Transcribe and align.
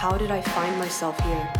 How 0.00 0.16
did 0.16 0.30
I 0.30 0.40
find 0.40 0.78
myself 0.78 1.20
here? 1.20 1.52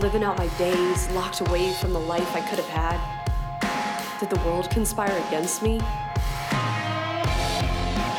Living 0.00 0.24
out 0.24 0.36
my 0.38 0.48
days, 0.58 1.08
locked 1.10 1.40
away 1.40 1.72
from 1.74 1.92
the 1.92 2.00
life 2.00 2.34
I 2.34 2.40
could 2.40 2.58
have 2.58 2.66
had? 2.66 4.18
Did 4.18 4.28
the 4.28 4.40
world 4.44 4.68
conspire 4.70 5.16
against 5.28 5.62
me? 5.62 5.78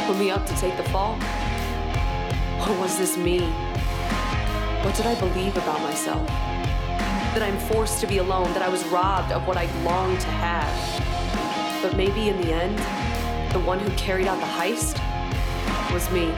Put 0.07 0.17
me 0.17 0.31
up 0.31 0.45
to 0.45 0.55
take 0.55 0.77
the 0.77 0.89
fall? 0.89 1.15
Or 2.61 2.79
was 2.79 2.97
this 2.97 3.17
me? 3.17 3.41
What 4.85 4.95
did 4.95 5.05
I 5.05 5.19
believe 5.19 5.57
about 5.57 5.81
myself? 5.81 6.25
That 7.35 7.41
I'm 7.41 7.57
forced 7.67 7.99
to 7.99 8.07
be 8.07 8.19
alone, 8.19 8.53
that 8.53 8.61
I 8.61 8.69
was 8.69 8.85
robbed 8.85 9.33
of 9.33 9.45
what 9.45 9.57
I 9.57 9.65
longed 9.83 10.21
to 10.21 10.27
have. 10.27 11.83
But 11.83 11.97
maybe 11.97 12.29
in 12.29 12.41
the 12.41 12.53
end, 12.53 12.79
the 13.51 13.59
one 13.59 13.79
who 13.79 13.89
carried 13.97 14.27
out 14.27 14.39
the 14.39 14.45
heist 14.45 14.97
was 15.91 16.09
me. 16.09 16.31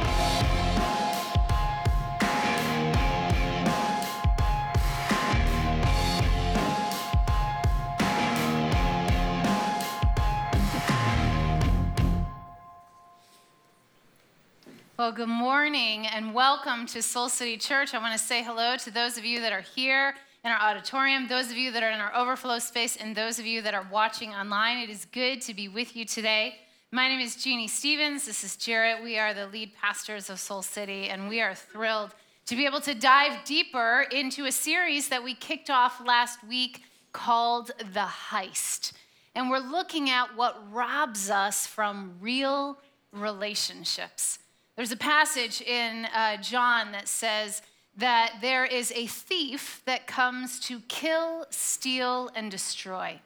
Well, 15.01 15.11
good 15.11 15.29
morning 15.29 16.05
and 16.05 16.31
welcome 16.31 16.85
to 16.85 17.01
Soul 17.01 17.27
City 17.27 17.57
Church. 17.57 17.95
I 17.95 17.97
want 17.97 18.13
to 18.13 18.23
say 18.23 18.43
hello 18.43 18.77
to 18.77 18.91
those 18.91 19.17
of 19.17 19.25
you 19.25 19.41
that 19.41 19.51
are 19.51 19.61
here 19.61 20.13
in 20.45 20.51
our 20.51 20.59
auditorium, 20.59 21.27
those 21.27 21.49
of 21.49 21.57
you 21.57 21.71
that 21.71 21.81
are 21.81 21.89
in 21.89 21.99
our 21.99 22.15
overflow 22.15 22.59
space, 22.59 22.97
and 22.97 23.15
those 23.15 23.39
of 23.39 23.47
you 23.47 23.63
that 23.63 23.73
are 23.73 23.87
watching 23.91 24.29
online. 24.29 24.77
It 24.77 24.91
is 24.91 25.05
good 25.05 25.41
to 25.41 25.55
be 25.55 25.67
with 25.67 25.95
you 25.95 26.05
today. 26.05 26.53
My 26.91 27.07
name 27.07 27.19
is 27.19 27.35
Jeanne 27.35 27.67
Stevens. 27.67 28.27
This 28.27 28.43
is 28.43 28.55
Jarrett. 28.55 29.03
We 29.03 29.17
are 29.17 29.33
the 29.33 29.47
lead 29.47 29.73
pastors 29.73 30.29
of 30.29 30.39
Soul 30.39 30.61
City, 30.61 31.09
and 31.09 31.27
we 31.27 31.41
are 31.41 31.55
thrilled 31.55 32.13
to 32.45 32.55
be 32.55 32.67
able 32.67 32.81
to 32.81 32.93
dive 32.93 33.43
deeper 33.43 34.05
into 34.11 34.45
a 34.45 34.51
series 34.51 35.09
that 35.09 35.23
we 35.23 35.33
kicked 35.33 35.71
off 35.71 35.99
last 36.05 36.47
week 36.47 36.83
called 37.11 37.71
The 37.79 38.07
Heist. 38.29 38.93
And 39.33 39.49
we're 39.49 39.57
looking 39.57 40.11
at 40.11 40.37
what 40.37 40.71
robs 40.71 41.31
us 41.31 41.65
from 41.65 42.17
real 42.21 42.77
relationships. 43.11 44.37
There's 44.81 44.91
a 44.91 44.97
passage 44.97 45.61
in 45.61 46.05
uh, 46.05 46.37
John 46.37 46.91
that 46.93 47.07
says 47.07 47.61
that 47.97 48.37
there 48.41 48.65
is 48.65 48.91
a 48.93 49.05
thief 49.05 49.83
that 49.85 50.07
comes 50.07 50.59
to 50.61 50.79
kill, 50.87 51.45
steal, 51.51 52.31
and 52.33 52.49
destroy. 52.49 53.19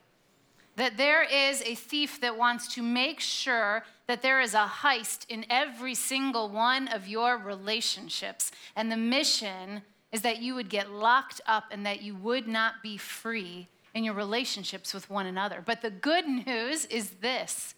That 0.75 0.97
there 0.97 1.23
is 1.23 1.61
a 1.61 1.75
thief 1.75 2.19
that 2.19 2.37
wants 2.37 2.75
to 2.75 2.81
make 2.83 3.21
sure 3.21 3.85
that 4.07 4.21
there 4.21 4.41
is 4.41 4.53
a 4.53 4.69
heist 4.69 5.27
in 5.29 5.45
every 5.49 5.95
single 5.95 6.49
one 6.49 6.89
of 6.89 7.07
your 7.07 7.37
relationships. 7.37 8.51
And 8.75 8.91
the 8.91 8.97
mission 8.97 9.81
is 10.11 10.23
that 10.23 10.41
you 10.41 10.55
would 10.55 10.67
get 10.67 10.91
locked 10.91 11.39
up 11.47 11.67
and 11.71 11.85
that 11.85 12.01
you 12.01 12.15
would 12.15 12.49
not 12.49 12.83
be 12.83 12.97
free 12.97 13.69
in 13.93 14.03
your 14.03 14.13
relationships 14.13 14.93
with 14.93 15.09
one 15.09 15.25
another. 15.25 15.63
But 15.65 15.81
the 15.81 15.89
good 15.89 16.27
news 16.27 16.83
is 16.87 17.11
this 17.21 17.75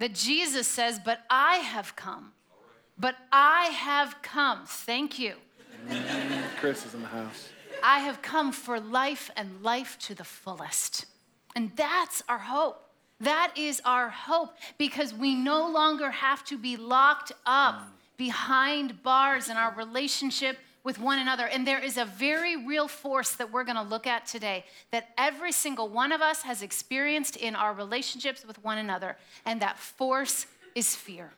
that 0.00 0.12
Jesus 0.12 0.68
says, 0.68 1.00
But 1.02 1.20
I 1.30 1.56
have 1.56 1.96
come 1.96 2.32
but 2.98 3.16
I 3.32 3.66
have 3.66 4.22
come, 4.22 4.64
thank 4.66 5.18
you. 5.18 5.34
Chris 6.58 6.86
is 6.86 6.94
in 6.94 7.02
the 7.02 7.08
house. 7.08 7.48
I 7.82 8.00
have 8.00 8.22
come 8.22 8.52
for 8.52 8.80
life 8.80 9.30
and 9.36 9.62
life 9.62 9.98
to 10.00 10.14
the 10.14 10.24
fullest. 10.24 11.06
And 11.54 11.72
that's 11.76 12.22
our 12.28 12.38
hope. 12.38 12.80
That 13.20 13.52
is 13.56 13.80
our 13.84 14.08
hope 14.08 14.56
because 14.78 15.14
we 15.14 15.34
no 15.34 15.68
longer 15.68 16.10
have 16.10 16.44
to 16.46 16.58
be 16.58 16.76
locked 16.76 17.32
up 17.46 17.88
behind 18.16 19.02
bars 19.02 19.48
in 19.48 19.56
our 19.56 19.74
relationship 19.74 20.58
with 20.82 20.98
one 20.98 21.18
another. 21.18 21.46
And 21.46 21.66
there 21.66 21.82
is 21.82 21.96
a 21.96 22.04
very 22.04 22.56
real 22.56 22.88
force 22.88 23.34
that 23.36 23.50
we're 23.52 23.64
going 23.64 23.76
to 23.76 23.82
look 23.82 24.06
at 24.06 24.26
today 24.26 24.64
that 24.90 25.10
every 25.16 25.52
single 25.52 25.88
one 25.88 26.12
of 26.12 26.20
us 26.20 26.42
has 26.42 26.62
experienced 26.62 27.36
in 27.36 27.54
our 27.54 27.72
relationships 27.72 28.44
with 28.46 28.62
one 28.62 28.78
another. 28.78 29.16
And 29.46 29.60
that 29.62 29.78
force 29.78 30.46
is 30.74 30.94
fear. 30.94 31.32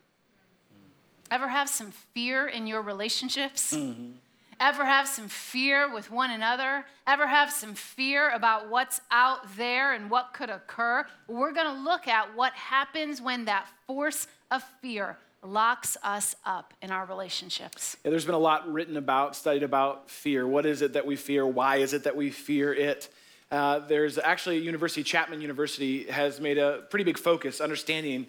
Ever 1.31 1.49
have 1.49 1.69
some 1.69 1.91
fear 1.91 2.47
in 2.47 2.67
your 2.67 2.83
relationships? 2.83 3.75
Mm-hmm. 3.75 4.13
Ever 4.59 4.87
have 4.87 5.07
some 5.07 5.29
fear 5.29 5.93
with 5.93 6.11
one 6.11 6.31
another? 6.31 6.87
Ever 7.07 7.27
have 7.27 7.51
some 7.51 7.75
fear 7.75 8.31
about 8.31 8.71
what's 8.71 9.03
out 9.11 9.41
there 9.57 9.93
and 9.93 10.09
what 10.09 10.33
could 10.33 10.49
occur? 10.49 11.05
We're 11.29 11.53
going 11.53 11.67
to 11.67 11.83
look 11.83 12.09
at 12.09 12.35
what 12.35 12.55
happens 12.55 13.21
when 13.21 13.45
that 13.45 13.67
force 13.87 14.29
of 14.51 14.63
fear 14.81 15.19
locks 15.43 15.97
us 16.03 16.37
up 16.47 16.73
in 16.81 16.91
our 16.91 17.05
relationships. 17.05 17.99
Yeah, 18.03 18.13
there's 18.13 18.25
been 18.25 18.35
a 18.35 18.39
lot 18.39 18.73
written 18.73 18.97
about, 18.97 19.37
studied 19.37 19.63
about 19.63 20.09
fear. 20.09 20.47
What 20.47 20.65
is 20.65 20.81
it 20.81 20.95
that 20.95 21.05
we 21.05 21.17
fear? 21.17 21.47
Why 21.47 21.77
is 21.77 21.93
it 21.93 22.05
that 22.05 22.17
we 22.17 22.31
fear 22.31 22.73
it? 22.73 23.11
Uh, 23.51 23.81
there's 23.81 24.17
actually 24.17 24.57
a 24.57 24.61
university, 24.61 25.03
Chapman 25.03 25.41
University, 25.43 26.05
has 26.05 26.41
made 26.41 26.57
a 26.57 26.83
pretty 26.91 27.05
big 27.05 27.19
focus 27.19 27.61
understanding 27.61 28.27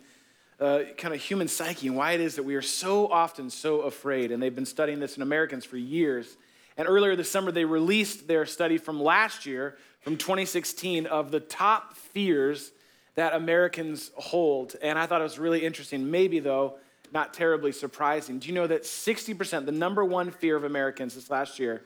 uh, 0.60 0.80
kind 0.98 1.14
of 1.14 1.22
human 1.22 1.48
psyche 1.48 1.88
and 1.88 1.96
why 1.96 2.14
it 2.14 2.22
is 2.22 2.36
that 2.36 2.44
we 2.44 2.56
are 2.56 2.62
so 2.62 3.08
often 3.08 3.50
so 3.50 3.82
afraid. 3.82 4.32
And 4.32 4.42
they've 4.42 4.54
been 4.54 4.66
studying 4.66 5.00
this 5.00 5.16
in 5.16 5.24
Americans 5.24 5.66
for 5.66 5.78
years. 5.78 6.38
And 6.78 6.88
earlier 6.88 7.16
this 7.16 7.30
summer, 7.30 7.52
they 7.52 7.66
released 7.66 8.28
their 8.28 8.46
study 8.46 8.78
from 8.78 9.02
last 9.02 9.46
year, 9.46 9.78
from 10.02 10.18
2016, 10.18 11.06
of 11.06 11.32
the 11.32 11.40
top 11.40 11.96
fears 11.96 12.72
that 13.16 13.34
Americans 13.34 14.12
hold. 14.16 14.76
And 14.82 14.98
I 14.98 15.06
thought 15.06 15.22
it 15.22 15.26
was 15.26 15.40
really 15.40 15.66
interesting. 15.66 16.10
Maybe, 16.10 16.40
though, 16.40 16.78
not 17.12 17.34
terribly 17.34 17.72
surprising. 17.72 18.40
Do 18.40 18.48
you 18.48 18.54
know 18.54 18.68
that 18.68 18.84
60%, 18.84 19.66
the 19.66 19.72
number 19.72 20.06
one 20.06 20.32
fear 20.32 20.56
of 20.56 20.64
Americans 20.64 21.16
this 21.16 21.30
last 21.30 21.58
year, 21.58 21.84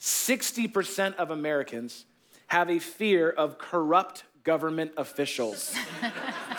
60% 0.00 1.14
of 1.16 1.30
Americans 1.30 2.04
have 2.48 2.68
a 2.68 2.78
fear 2.78 3.30
of 3.30 3.58
corrupt 3.58 4.24
government 4.42 4.92
officials? 4.96 5.74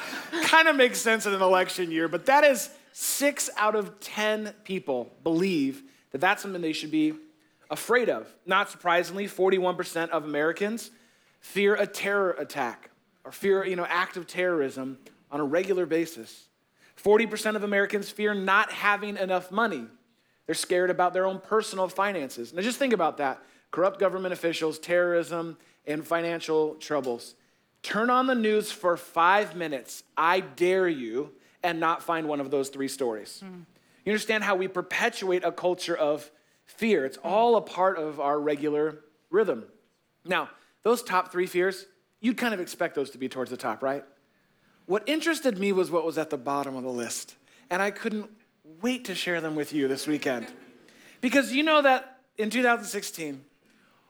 kind 0.56 0.70
of 0.70 0.76
makes 0.78 1.02
sense 1.02 1.26
in 1.26 1.34
an 1.34 1.42
election 1.42 1.92
year, 1.92 2.08
but 2.08 2.28
that 2.28 2.46
is 2.46 2.70
six 2.94 3.50
out 3.58 3.76
of 3.76 4.00
10 4.00 4.54
people 4.64 5.12
believe 5.22 5.84
that 6.12 6.22
that's 6.22 6.42
something 6.42 6.62
they 6.62 6.72
should 6.72 6.92
be 6.92 7.12
afraid 7.70 8.08
of. 8.08 8.34
Not 8.46 8.70
surprisingly, 8.70 9.28
41% 9.28 10.12
of 10.12 10.24
Americans 10.24 10.92
fear 11.42 11.76
a 11.76 11.86
terror 11.86 12.32
attack 12.40 12.90
or 13.26 13.34
fear, 13.34 13.66
you 13.66 13.76
know, 13.76 13.86
act 13.90 14.16
of 14.16 14.28
terrorism 14.28 14.98
on 15.30 15.42
a 15.42 15.44
regular 15.44 15.86
basis. 15.86 16.48
40% 17.04 17.58
of 17.58 17.66
Americans 17.66 18.10
fear 18.10 18.34
not 18.34 18.72
having 18.72 19.18
enough 19.18 19.52
money. 19.52 19.86
They're 20.46 20.56
scared 20.56 20.90
about 20.90 21.12
their 21.12 21.26
own 21.26 21.42
personal 21.42 21.90
finances. 21.90 22.54
Now 22.54 22.62
just 22.62 22.80
think 22.80 22.94
about 22.94 23.18
that. 23.18 23.42
Corrupt 23.72 24.00
government 24.00 24.32
officials, 24.32 24.80
terrorism, 24.80 25.58
and 25.86 26.08
financial 26.08 26.76
troubles. 26.76 27.36
Turn 27.86 28.10
on 28.10 28.26
the 28.26 28.34
news 28.34 28.72
for 28.72 28.98
five 28.98 29.56
minutes, 29.56 30.02
I 30.18 30.40
dare 30.40 30.88
you, 30.88 31.34
and 31.62 31.80
not 31.80 32.02
find 32.02 32.28
one 32.28 32.40
of 32.40 32.50
those 32.50 32.70
three 32.70 32.88
stories. 32.88 33.44
Mm. 33.46 33.66
You 34.04 34.12
understand 34.12 34.44
how 34.44 34.56
we 34.56 34.68
perpetuate 34.68 35.44
a 35.44 35.52
culture 35.52 35.96
of 35.96 36.32
fear? 36.66 37.06
It's 37.06 37.18
all 37.18 37.58
a 37.58 37.62
part 37.62 38.00
of 38.00 38.20
our 38.20 38.40
regular 38.40 39.02
rhythm. 39.30 39.66
Now, 40.26 40.50
those 40.82 41.04
top 41.04 41.32
three 41.32 41.46
fears, 41.46 41.86
you'd 42.22 42.38
kind 42.38 42.56
of 42.56 42.60
expect 42.60 42.96
those 42.96 43.12
to 43.12 43.20
be 43.20 43.30
towards 43.30 43.52
the 43.52 43.58
top, 43.58 43.84
right? 43.84 44.04
What 44.88 45.08
interested 45.08 45.60
me 45.60 45.72
was 45.72 45.92
what 45.92 46.04
was 46.04 46.18
at 46.18 46.32
the 46.32 46.40
bottom 46.40 46.76
of 46.76 46.82
the 46.82 46.90
list. 46.90 47.36
And 47.70 47.84
I 47.84 47.92
couldn't 47.92 48.32
wait 48.82 49.06
to 49.06 49.14
share 49.14 49.42
them 49.42 49.56
with 49.56 49.74
you 49.74 49.88
this 49.88 50.08
weekend. 50.08 50.48
Because 51.22 51.54
you 51.54 51.62
know 51.62 51.84
that 51.84 52.18
in 52.36 52.50
2016, 52.50 53.46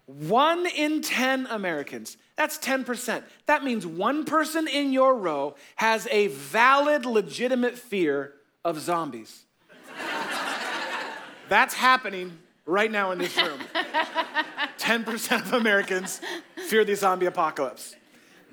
one 0.06 0.68
in 0.68 1.02
10 1.02 1.48
Americans, 1.48 2.18
that's 2.36 2.58
10%. 2.60 3.24
That 3.48 3.64
means 3.64 3.88
one 3.88 4.26
person 4.26 4.68
in 4.68 4.94
your 4.94 5.16
row 5.16 5.56
has 5.78 6.08
a 6.12 6.28
valid, 6.28 7.06
legitimate 7.06 7.78
fear 7.78 8.34
of 8.64 8.80
zombies. 8.80 9.46
that's 11.50 11.74
happening 11.74 12.38
right 12.66 12.92
now 12.92 13.12
in 13.12 13.18
this 13.18 13.36
room. 13.38 13.60
10% 14.78 15.42
of 15.42 15.54
Americans 15.54 16.22
fear 16.68 16.86
the 16.86 16.96
zombie 16.96 17.26
apocalypse. 17.26 17.96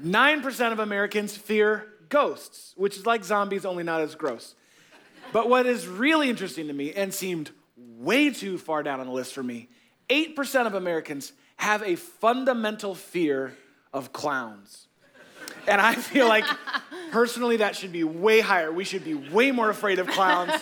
9% 0.02 0.72
of 0.72 0.78
Americans 0.78 1.36
fear 1.36 1.88
ghosts, 2.08 2.72
which 2.76 2.96
is 2.96 3.06
like 3.06 3.24
zombies, 3.24 3.64
only 3.64 3.84
not 3.84 4.00
as 4.00 4.14
gross. 4.14 4.54
But 5.32 5.48
what 5.48 5.66
is 5.66 5.86
really 5.86 6.28
interesting 6.28 6.66
to 6.68 6.72
me 6.72 6.92
and 6.92 7.12
seemed 7.12 7.50
way 7.76 8.30
too 8.30 8.58
far 8.58 8.82
down 8.82 9.00
on 9.00 9.06
the 9.06 9.12
list 9.12 9.32
for 9.32 9.42
me 9.42 9.68
8% 10.08 10.66
of 10.66 10.74
Americans 10.74 11.32
have 11.62 11.84
a 11.84 11.94
fundamental 11.94 12.92
fear 12.92 13.56
of 13.92 14.12
clowns. 14.12 14.88
And 15.68 15.80
I 15.80 15.94
feel 15.94 16.26
like 16.26 16.44
personally 17.12 17.58
that 17.58 17.76
should 17.76 17.92
be 17.92 18.02
way 18.02 18.40
higher. 18.40 18.72
We 18.72 18.82
should 18.82 19.04
be 19.04 19.14
way 19.14 19.52
more 19.52 19.70
afraid 19.70 20.00
of 20.00 20.08
clowns. 20.08 20.60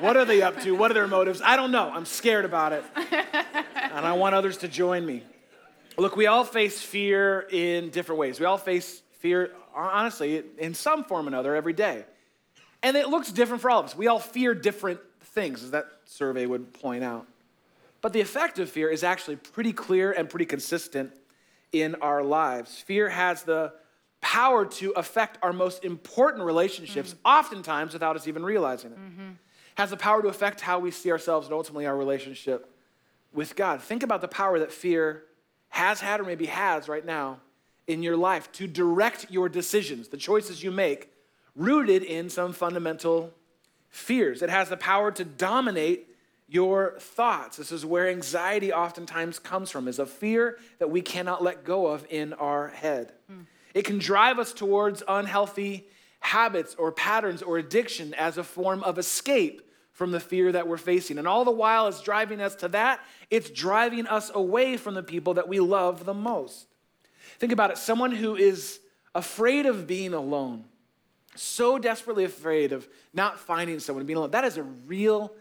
What 0.00 0.16
are 0.16 0.24
they 0.24 0.40
up 0.40 0.58
to? 0.62 0.72
What 0.72 0.90
are 0.90 0.94
their 0.94 1.06
motives? 1.06 1.42
I 1.44 1.56
don't 1.56 1.70
know. 1.70 1.90
I'm 1.92 2.06
scared 2.06 2.46
about 2.46 2.72
it. 2.72 2.82
And 2.94 4.06
I 4.06 4.14
want 4.14 4.34
others 4.34 4.56
to 4.58 4.68
join 4.68 5.04
me. 5.04 5.22
Look, 5.98 6.16
we 6.16 6.28
all 6.28 6.44
face 6.44 6.80
fear 6.80 7.46
in 7.50 7.90
different 7.90 8.18
ways. 8.18 8.40
We 8.40 8.46
all 8.46 8.56
face 8.56 9.02
fear, 9.18 9.50
honestly, 9.76 10.42
in 10.56 10.72
some 10.72 11.04
form 11.04 11.26
or 11.26 11.28
another 11.28 11.54
every 11.54 11.74
day. 11.74 12.06
And 12.82 12.96
it 12.96 13.08
looks 13.10 13.30
different 13.30 13.60
for 13.60 13.70
all 13.70 13.80
of 13.80 13.84
us. 13.84 13.94
We 13.94 14.06
all 14.06 14.18
fear 14.18 14.54
different 14.54 15.00
things, 15.20 15.62
as 15.62 15.72
that 15.72 15.88
survey 16.06 16.46
would 16.46 16.72
point 16.72 17.04
out. 17.04 17.26
But 18.02 18.12
the 18.12 18.20
effect 18.20 18.58
of 18.58 18.68
fear 18.68 18.90
is 18.90 19.04
actually 19.04 19.36
pretty 19.36 19.72
clear 19.72 20.12
and 20.12 20.28
pretty 20.28 20.44
consistent 20.44 21.12
in 21.70 21.94
our 21.96 22.22
lives. 22.22 22.78
Fear 22.80 23.08
has 23.08 23.44
the 23.44 23.72
power 24.20 24.66
to 24.66 24.90
affect 24.92 25.38
our 25.42 25.52
most 25.52 25.84
important 25.84 26.44
relationships, 26.44 27.14
mm-hmm. 27.14 27.26
oftentimes 27.26 27.92
without 27.92 28.16
us 28.16 28.28
even 28.28 28.44
realizing 28.44 28.92
it. 28.92 28.98
Mm-hmm. 28.98 29.30
Has 29.76 29.90
the 29.90 29.96
power 29.96 30.20
to 30.20 30.28
affect 30.28 30.60
how 30.60 30.78
we 30.80 30.90
see 30.90 31.10
ourselves 31.10 31.46
and 31.46 31.54
ultimately 31.54 31.86
our 31.86 31.96
relationship 31.96 32.68
with 33.32 33.56
God. 33.56 33.80
Think 33.80 34.02
about 34.02 34.20
the 34.20 34.28
power 34.28 34.58
that 34.58 34.70
fear 34.70 35.22
has 35.70 36.00
had 36.00 36.20
or 36.20 36.24
maybe 36.24 36.46
has 36.46 36.88
right 36.88 37.04
now 37.04 37.40
in 37.86 38.02
your 38.02 38.16
life 38.16 38.52
to 38.52 38.66
direct 38.66 39.26
your 39.30 39.48
decisions, 39.48 40.08
the 40.08 40.16
choices 40.16 40.62
you 40.62 40.70
make, 40.70 41.10
rooted 41.56 42.02
in 42.02 42.28
some 42.28 42.52
fundamental 42.52 43.32
fears. 43.88 44.42
It 44.42 44.50
has 44.50 44.68
the 44.68 44.76
power 44.76 45.10
to 45.12 45.24
dominate 45.24 46.11
your 46.52 46.94
thoughts. 46.98 47.56
This 47.56 47.72
is 47.72 47.86
where 47.86 48.08
anxiety 48.08 48.72
oftentimes 48.72 49.38
comes 49.38 49.70
from, 49.70 49.88
is 49.88 49.98
a 49.98 50.06
fear 50.06 50.58
that 50.78 50.90
we 50.90 51.00
cannot 51.00 51.42
let 51.42 51.64
go 51.64 51.86
of 51.86 52.06
in 52.10 52.34
our 52.34 52.68
head. 52.68 53.12
Mm. 53.30 53.46
It 53.74 53.84
can 53.84 53.98
drive 53.98 54.38
us 54.38 54.52
towards 54.52 55.02
unhealthy 55.08 55.88
habits 56.20 56.74
or 56.74 56.92
patterns 56.92 57.42
or 57.42 57.56
addiction 57.56 58.12
as 58.14 58.36
a 58.36 58.44
form 58.44 58.82
of 58.84 58.98
escape 58.98 59.62
from 59.92 60.10
the 60.10 60.20
fear 60.20 60.52
that 60.52 60.68
we're 60.68 60.76
facing. 60.76 61.18
And 61.18 61.26
all 61.26 61.44
the 61.44 61.50
while 61.50 61.86
it's 61.88 62.02
driving 62.02 62.40
us 62.40 62.54
to 62.56 62.68
that, 62.68 63.00
it's 63.30 63.50
driving 63.50 64.06
us 64.06 64.30
away 64.34 64.76
from 64.76 64.94
the 64.94 65.02
people 65.02 65.34
that 65.34 65.48
we 65.48 65.58
love 65.58 66.04
the 66.04 66.14
most. 66.14 66.66
Think 67.38 67.52
about 67.52 67.70
it 67.70 67.78
someone 67.78 68.12
who 68.12 68.36
is 68.36 68.78
afraid 69.14 69.64
of 69.66 69.86
being 69.86 70.12
alone, 70.12 70.64
so 71.34 71.78
desperately 71.78 72.24
afraid 72.24 72.72
of 72.72 72.86
not 73.14 73.38
finding 73.38 73.78
someone, 73.78 74.04
being 74.04 74.18
alone, 74.18 74.32
that 74.32 74.44
is 74.44 74.58
a 74.58 74.62
real 74.62 75.32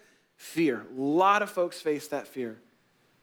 fear. 0.41 0.83
A 0.97 0.99
lot 0.99 1.43
of 1.43 1.51
folks 1.51 1.79
face 1.79 2.07
that 2.07 2.27
fear. 2.27 2.57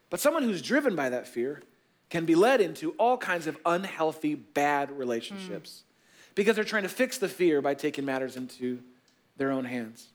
But 0.09 0.21
someone 0.21 0.41
who's 0.41 0.61
driven 0.61 0.95
by 0.95 1.09
that 1.09 1.27
fear 1.27 1.61
can 2.09 2.25
be 2.25 2.33
led 2.33 2.61
into 2.61 2.91
all 2.91 3.17
kinds 3.17 3.45
of 3.45 3.57
unhealthy, 3.65 4.35
bad 4.35 4.89
relationships 4.97 5.83
mm. 5.83 6.35
because 6.35 6.55
they're 6.55 6.63
trying 6.63 6.83
to 6.83 6.89
fix 6.89 7.17
the 7.17 7.27
fear 7.27 7.61
by 7.61 7.73
taking 7.73 8.05
matters 8.05 8.37
into 8.37 8.79
their 9.35 9.51
own 9.51 9.65
hands. 9.65 10.07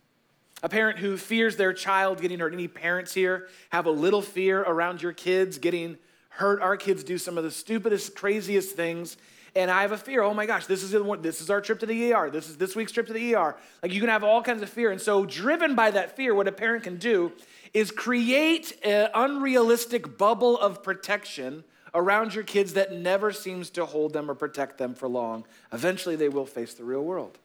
A 0.62 0.68
parent 0.68 0.98
who 0.98 1.18
fears 1.18 1.56
their 1.56 1.74
child 1.74 2.22
getting 2.22 2.38
hurt. 2.38 2.54
Any 2.54 2.68
parents 2.68 3.12
here 3.12 3.48
have 3.68 3.84
a 3.84 3.90
little 3.90 4.22
fear 4.22 4.62
around 4.62 5.02
your 5.02 5.12
kids 5.12 5.58
getting 5.58 5.98
hurt? 6.30 6.62
Our 6.62 6.78
kids 6.78 7.04
do 7.04 7.18
some 7.18 7.36
of 7.36 7.44
the 7.44 7.50
stupidest, 7.50 8.16
craziest 8.16 8.74
things. 8.74 9.18
And 9.56 9.70
I 9.70 9.82
have 9.82 9.92
a 9.92 9.98
fear. 9.98 10.22
Oh 10.22 10.34
my 10.34 10.46
gosh, 10.46 10.66
this 10.66 10.82
is 10.82 10.90
this 11.20 11.40
is 11.40 11.48
our 11.48 11.60
trip 11.60 11.78
to 11.80 11.86
the 11.86 12.12
ER. 12.12 12.28
This 12.30 12.48
is 12.48 12.56
this 12.56 12.74
week's 12.74 12.90
trip 12.90 13.06
to 13.06 13.12
the 13.12 13.36
ER. 13.36 13.56
Like 13.82 13.92
you 13.92 14.00
can 14.00 14.10
have 14.10 14.24
all 14.24 14.42
kinds 14.42 14.62
of 14.62 14.68
fear. 14.68 14.90
And 14.90 15.00
so, 15.00 15.24
driven 15.24 15.76
by 15.76 15.92
that 15.92 16.16
fear, 16.16 16.34
what 16.34 16.48
a 16.48 16.52
parent 16.52 16.82
can 16.82 16.96
do 16.96 17.32
is 17.72 17.90
create 17.90 18.76
an 18.84 19.10
unrealistic 19.14 20.18
bubble 20.18 20.58
of 20.58 20.82
protection 20.82 21.64
around 21.94 22.34
your 22.34 22.42
kids 22.42 22.72
that 22.72 22.92
never 22.92 23.30
seems 23.30 23.70
to 23.70 23.86
hold 23.86 24.12
them 24.12 24.28
or 24.28 24.34
protect 24.34 24.78
them 24.78 24.94
for 24.94 25.08
long. 25.08 25.44
Eventually, 25.72 26.16
they 26.16 26.28
will 26.28 26.46
face 26.46 26.74
the 26.74 26.84
real 26.84 27.02
world. 27.02 27.38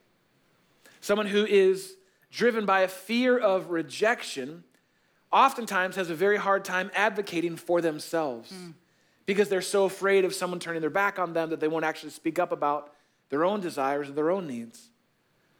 Someone 1.01 1.27
who 1.27 1.45
is 1.45 1.95
driven 2.31 2.65
by 2.65 2.81
a 2.81 2.88
fear 2.88 3.38
of 3.38 3.69
rejection 3.69 4.63
oftentimes 5.31 5.95
has 5.95 6.09
a 6.09 6.15
very 6.15 6.38
hard 6.38 6.65
time 6.65 6.89
advocating 6.95 7.55
for 7.55 7.81
themselves 7.81 8.51
mm. 8.51 8.73
Because 9.29 9.47
they're 9.47 9.61
so 9.61 9.85
afraid 9.85 10.25
of 10.25 10.33
someone 10.33 10.59
turning 10.59 10.81
their 10.81 10.89
back 10.89 11.19
on 11.19 11.33
them 11.33 11.51
that 11.51 11.59
they 11.59 11.67
won't 11.67 11.85
actually 11.85 12.09
speak 12.09 12.39
up 12.39 12.51
about 12.51 12.95
their 13.29 13.45
own 13.45 13.61
desires 13.61 14.09
or 14.09 14.13
their 14.13 14.31
own 14.31 14.47
needs. 14.47 14.89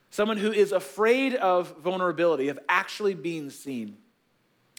Someone 0.10 0.38
who 0.38 0.52
is 0.52 0.72
afraid 0.72 1.36
of 1.36 1.78
vulnerability, 1.78 2.48
of 2.48 2.58
actually 2.68 3.14
being 3.14 3.52
seen. 3.52 3.96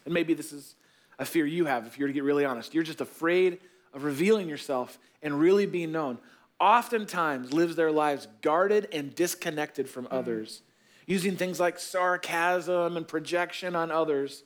And 0.04 0.12
maybe 0.12 0.34
this 0.34 0.52
is 0.52 0.75
a 1.20 1.25
fear 1.25 1.46
you 1.46 1.66
have, 1.66 1.87
if 1.87 2.00
you're 2.00 2.08
to 2.08 2.12
get 2.12 2.25
really 2.25 2.44
honest. 2.44 2.75
You're 2.75 2.82
just 2.82 3.00
afraid 3.00 3.60
of 3.94 4.02
revealing 4.02 4.48
yourself 4.48 4.98
and 5.22 5.38
really 5.38 5.66
being 5.66 5.92
known. 5.92 6.19
Oftentimes 6.58 7.52
lives 7.52 7.76
their 7.76 7.92
lives 7.92 8.26
guarded 8.42 8.88
and 8.92 9.14
disconnected 9.14 9.88
from 9.88 10.06
mm. 10.06 10.08
others 10.10 10.62
using 11.06 11.37
things 11.37 11.60
like 11.60 11.78
sarcasm 11.78 12.96
and 12.96 13.06
projection 13.06 13.76
on 13.76 13.92
others 13.92 14.42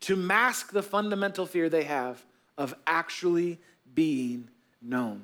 to 0.00 0.16
mask 0.16 0.72
the 0.72 0.82
fundamental 0.82 1.46
fear 1.46 1.70
they 1.70 1.84
have 1.84 2.22
of 2.58 2.74
actually 2.86 3.58
being 3.94 4.48
known. 4.82 5.22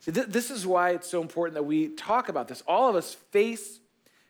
See, 0.00 0.12
th- 0.12 0.26
this 0.26 0.50
is 0.50 0.66
why 0.66 0.90
it's 0.90 1.08
so 1.08 1.22
important 1.22 1.54
that 1.54 1.62
we 1.62 1.88
talk 1.88 2.28
about 2.28 2.48
this. 2.48 2.62
All 2.68 2.88
of 2.88 2.96
us 2.96 3.14
face 3.14 3.80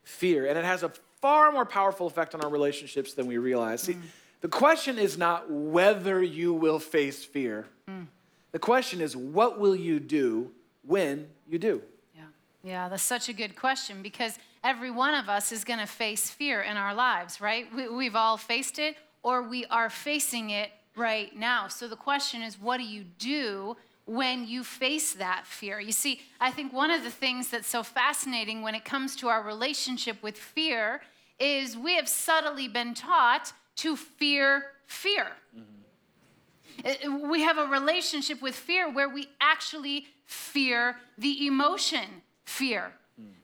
fear, 0.05 0.47
and 0.47 0.59
it 0.59 0.65
has 0.65 0.83
a 0.83 0.93
far 1.21 1.51
more 1.51 1.65
powerful 1.65 2.07
effect 2.07 2.35
on 2.35 2.43
our 2.43 2.51
relationships 2.51 3.15
than 3.15 3.27
we 3.27 3.39
realize. 3.39 3.83
See, 3.83 3.95
mm. 3.95 4.03
the 4.41 4.49
question 4.49 4.99
is 4.99 5.17
not 5.17 5.51
whether 5.51 6.23
you 6.23 6.53
will 6.53 6.79
face 6.79 7.25
fear. 7.25 7.67
Mm. 7.89 8.07
The 8.53 8.59
question 8.59 9.01
is, 9.01 9.17
what 9.17 9.59
will 9.59 9.75
you 9.75 9.99
do 9.99 10.51
when 10.87 11.27
you 11.49 11.59
do? 11.59 11.83
Yeah, 12.15 12.23
yeah, 12.63 12.89
that's 12.89 13.03
such 13.03 13.29
a 13.29 13.33
good 13.33 13.57
question 13.57 14.03
because 14.03 14.39
every 14.63 14.91
one 14.91 15.15
of 15.15 15.29
us 15.29 15.51
is 15.51 15.65
going 15.65 15.81
to 15.81 15.87
face 15.87 16.31
fear 16.31 16.61
in 16.61 16.77
our 16.77 16.95
lives, 16.95 17.41
right? 17.41 17.67
We, 17.75 18.05
have 18.05 18.17
all 18.17 18.37
faced 18.37 18.79
it 18.79 18.97
or 19.25 19.43
we 19.43 19.65
are 19.67 19.91
facing 19.91 20.51
it 20.51 20.71
right 20.97 21.35
now. 21.37 21.69
So 21.69 21.89
the 21.89 21.97
question 21.97 22.43
is, 22.43 22.61
what 22.61 22.79
do 22.79 22.85
you 22.85 23.05
do 23.19 23.77
when 24.07 24.47
you 24.47 24.65
face 24.65 25.15
that 25.15 25.47
fear? 25.47 25.81
You 25.81 25.93
see, 25.93 26.21
I 26.41 26.51
think 26.51 26.73
one 26.73 26.91
of 26.91 27.03
the 27.03 27.11
things 27.11 27.49
that's 27.49 27.69
so 27.69 27.83
fascinating 27.83 28.63
when 28.63 28.75
it 28.75 28.85
comes 28.85 29.17
to 29.17 29.29
our 29.29 29.43
relationship 29.43 30.23
with 30.23 30.39
fear 30.39 31.01
is 31.41 31.77
we 31.77 31.97
have 31.97 32.09
subtly 32.09 32.69
been 32.69 32.95
taught 32.95 33.53
to 33.77 33.97
fear 33.97 34.67
fear. 34.87 35.27
Mm-hmm. 35.57 37.29
We 37.29 37.43
have 37.43 37.59
a 37.59 37.67
relationship 37.67 38.43
with 38.43 38.55
fear 38.55 38.91
where 38.91 39.09
we 39.09 39.29
actually 39.41 40.07
fear 40.27 40.97
the 41.19 41.47
emotion 41.47 42.23
fear. 42.45 42.93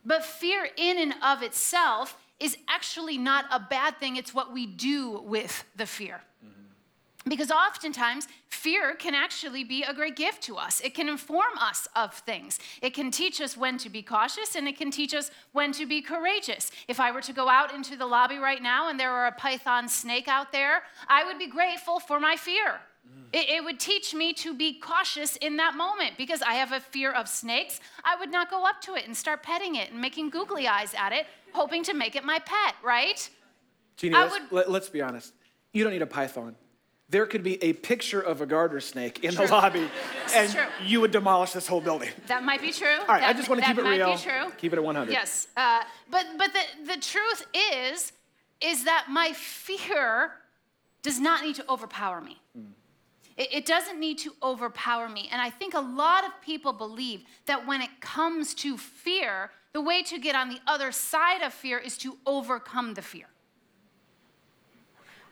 But 0.05 0.25
fear, 0.25 0.69
in 0.76 0.99
and 0.99 1.14
of 1.23 1.43
itself, 1.43 2.17
is 2.38 2.56
actually 2.69 3.19
not 3.19 3.44
a 3.53 3.61
bad 3.61 3.99
thing. 3.99 4.17
It's 4.17 4.35
what 4.35 4.53
we 4.53 4.67
do 4.67 5.20
with 5.20 5.64
the 5.76 5.87
fear. 5.87 6.23
Because 7.28 7.50
oftentimes, 7.50 8.28
fear 8.46 8.94
can 8.94 9.14
actually 9.14 9.62
be 9.62 9.82
a 9.82 9.93
great 9.93 10.17
gift 10.17 10.43
to 10.44 10.56
us. 10.56 10.81
It 10.81 10.94
can 10.94 11.08
inform 11.08 11.58
us 11.58 11.87
of 11.94 12.14
things. 12.14 12.58
It 12.81 12.94
can 12.94 13.11
teach 13.11 13.43
us 13.43 13.58
when 13.58 13.76
to 13.78 13.90
be 13.90 14.02
cautious 14.02 14.56
and 14.56 14.67
it 14.67 14.78
can 14.78 14.90
teach 14.90 15.12
us 15.12 15.31
when 15.52 15.72
to 15.72 15.84
be 15.84 16.00
courageous. 16.00 16.70
If 16.88 16.99
I 16.99 17.11
were 17.11 17.20
to 17.22 17.34
go 17.34 17.49
out 17.49 17.75
into 17.75 17.94
the 17.94 18.06
lobby 18.06 18.38
right 18.38 18.62
now 18.62 18.88
and 18.88 18.99
there 18.99 19.11
were 19.11 19.26
a 19.26 19.32
python 19.32 19.87
snake 19.88 20.28
out 20.28 20.50
there, 20.50 20.82
I 21.08 21.25
would 21.25 21.38
be 21.38 21.46
grateful 21.46 22.00
for 22.00 22.20
my 22.20 22.37
fear 22.37 22.81
mm. 23.06 23.24
it, 23.34 23.50
it, 23.50 23.65
would 23.65 23.79
teach 23.79 24.15
me 24.15 24.32
to 24.34 24.55
be 24.55 24.81
cautious 24.81 25.36
in 25.36 25.58
that 25.58 25.74
moment 25.77 26.17
because 26.17 26.41
I 26.41 26.55
have 26.55 26.72
a 26.72 26.81
fear 26.81 27.12
of 27.12 27.29
snakes. 27.29 27.81
I 28.03 28.17
would 28.17 28.32
not 28.32 28.50
go 28.50 28.67
up 28.67 28.81
to 28.82 28.94
it 28.94 29.06
and 29.06 29.15
start 29.15 29.43
petting 29.43 29.74
it 29.74 29.93
and 29.93 30.00
making 30.00 30.31
googly 30.31 30.67
eyes 30.67 30.94
at 30.96 31.12
it, 31.12 31.27
hoping 31.53 31.82
to 31.84 31.93
make 31.93 32.17
it 32.17 32.24
my 32.24 32.39
pet, 32.39 32.77
right? 32.82 33.29
Jeanne, 33.98 34.12
let's, 34.12 34.32
would... 34.32 34.53
let, 34.53 34.70
let's 34.70 34.89
be 34.89 35.03
honest. 35.03 35.34
You 35.74 35.84
don't 35.84 35.93
need 35.93 36.03
a 36.03 36.06
python 36.06 36.56
there 37.10 37.26
could 37.26 37.43
be 37.43 37.62
a 37.62 37.72
picture 37.72 38.20
of 38.20 38.40
a 38.40 38.46
garter 38.46 38.81
snake 38.81 39.24
in 39.24 39.34
true. 39.34 39.46
the 39.46 39.52
lobby, 39.52 39.88
and 40.34 40.56
you 40.84 41.00
would 41.00 41.10
demolish 41.10 41.52
this 41.52 41.67
whole 41.67 41.81
building. 41.81 42.10
That 42.29 42.44
might 42.44 42.60
be 42.60 42.72
true. 42.72 42.98
All 43.00 43.06
right, 43.06 43.20
that, 43.20 43.31
I 43.31 43.32
just 43.32 43.48
want 43.48 43.60
to 43.60 43.67
keep 43.67 43.79
it 43.79 43.84
real. 43.84 43.98
That 43.98 44.06
might 44.06 44.17
be 44.17 44.22
true. 44.22 44.52
Keep 44.58 44.72
it 44.74 44.76
at 44.76 44.84
100. 44.84 45.12
Yes, 45.12 45.48
uh, 45.56 45.82
but 46.10 46.26
but 46.38 46.52
the 46.52 46.94
the 46.94 47.00
truth 47.00 47.46
is, 47.74 48.12
is 48.60 48.84
that 48.84 49.06
my 49.10 49.32
fear 49.32 50.32
does 51.02 51.19
not 51.19 51.43
need 51.43 51.56
to 51.56 51.69
overpower 51.70 52.20
me. 52.20 52.40
Mm. 52.56 52.67
It, 53.36 53.48
it 53.52 53.67
doesn't 53.67 53.98
need 53.98 54.19
to 54.19 54.34
overpower 54.43 55.08
me. 55.08 55.29
And 55.32 55.40
I 55.40 55.50
think 55.50 55.74
a 55.74 55.81
lot 55.81 56.24
of 56.24 56.31
people 56.43 56.72
believe 56.72 57.24
that 57.46 57.67
when 57.67 57.81
it 57.81 58.00
comes 58.00 58.55
to 58.56 58.76
fear, 58.76 59.50
the 59.72 59.81
way 59.81 60.02
to 60.02 60.19
get 60.19 60.34
on 60.34 60.48
the 60.48 60.60
other 60.67 60.93
side 60.93 61.43
of 61.43 61.52
fear 61.52 61.79
is 61.79 61.96
to 61.98 62.19
overcome 62.26 62.94
the 62.94 63.02
fear. 63.02 63.26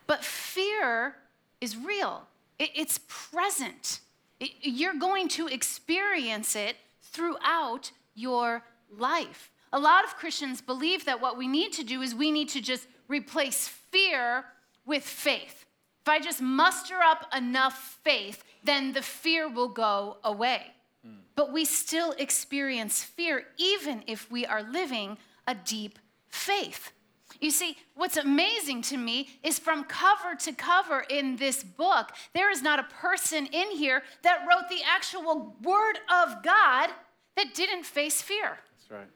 But 0.06 0.25
fear 0.25 1.16
is 1.61 1.77
real, 1.77 2.27
it, 2.59 2.71
it's 2.75 2.99
present. 3.09 4.00
It, 4.41 4.50
you're 4.61 4.95
going 4.95 5.29
to 5.29 5.49
experience 5.49 6.55
it 6.55 6.77
throughout 7.03 7.91
your 8.15 8.62
life. 8.97 9.50
A 9.73 9.79
lot 9.79 10.05
of 10.05 10.17
Christians 10.17 10.61
believe 10.61 11.05
that 11.05 11.21
what 11.21 11.37
we 11.37 11.47
need 11.47 11.73
to 11.75 11.85
do 11.85 12.00
is 12.03 12.15
we 12.15 12.31
need 12.31 12.49
to 12.50 12.61
just 12.61 12.87
replace 13.09 13.69
fear 13.69 14.45
with 14.87 15.03
faith. 15.03 15.67
If 16.03 16.09
I 16.09 16.21
just 16.21 16.41
muster 16.41 16.97
up 17.05 17.27
enough 17.37 17.99
faith, 18.03 18.43
then 18.65 18.93
the 18.93 19.03
fear 19.03 19.49
will 19.49 19.69
go 19.69 20.17
away. 20.25 20.73
Mm. 21.07 21.19
But 21.35 21.53
we 21.53 21.65
still 21.65 22.12
experience 22.12 23.03
fear 23.03 23.45
even 23.59 24.03
if 24.07 24.31
we 24.31 24.47
are 24.47 24.62
living 24.62 25.19
a 25.47 25.55
deep 25.55 25.99
faith. 26.29 26.93
You 27.40 27.50
see, 27.50 27.76
what's 27.95 28.16
amazing 28.16 28.83
to 28.83 28.97
me 28.97 29.28
is 29.42 29.59
from 29.59 29.85
cover 29.85 30.35
to 30.40 30.52
cover 30.52 31.04
in 31.09 31.37
this 31.37 31.62
book, 31.62 32.12
there 32.35 32.50
is 32.50 32.62
not 32.62 32.80
a 32.80 32.83
person 32.83 33.47
in 33.47 33.71
here 33.71 34.02
that 34.23 34.45
wrote 34.49 34.68
the 34.68 34.83
actual 34.85 35.57
word 35.62 35.99
of 36.11 36.42
God 36.42 36.90
that 37.37 37.54
didn't 37.54 37.85
face 37.85 38.21
fear. 38.21 38.59
That's 38.76 38.90
right. 38.90 39.09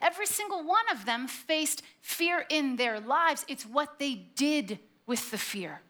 Every 0.00 0.26
single 0.26 0.62
one 0.64 0.84
of 0.92 1.06
them 1.06 1.26
faced 1.26 1.82
fear 2.00 2.46
in 2.48 2.76
their 2.76 3.00
lives. 3.00 3.44
It's 3.48 3.66
what 3.66 3.98
they 3.98 4.14
did 4.14 4.78
with 5.06 5.30
the 5.32 5.38
fear. 5.38 5.80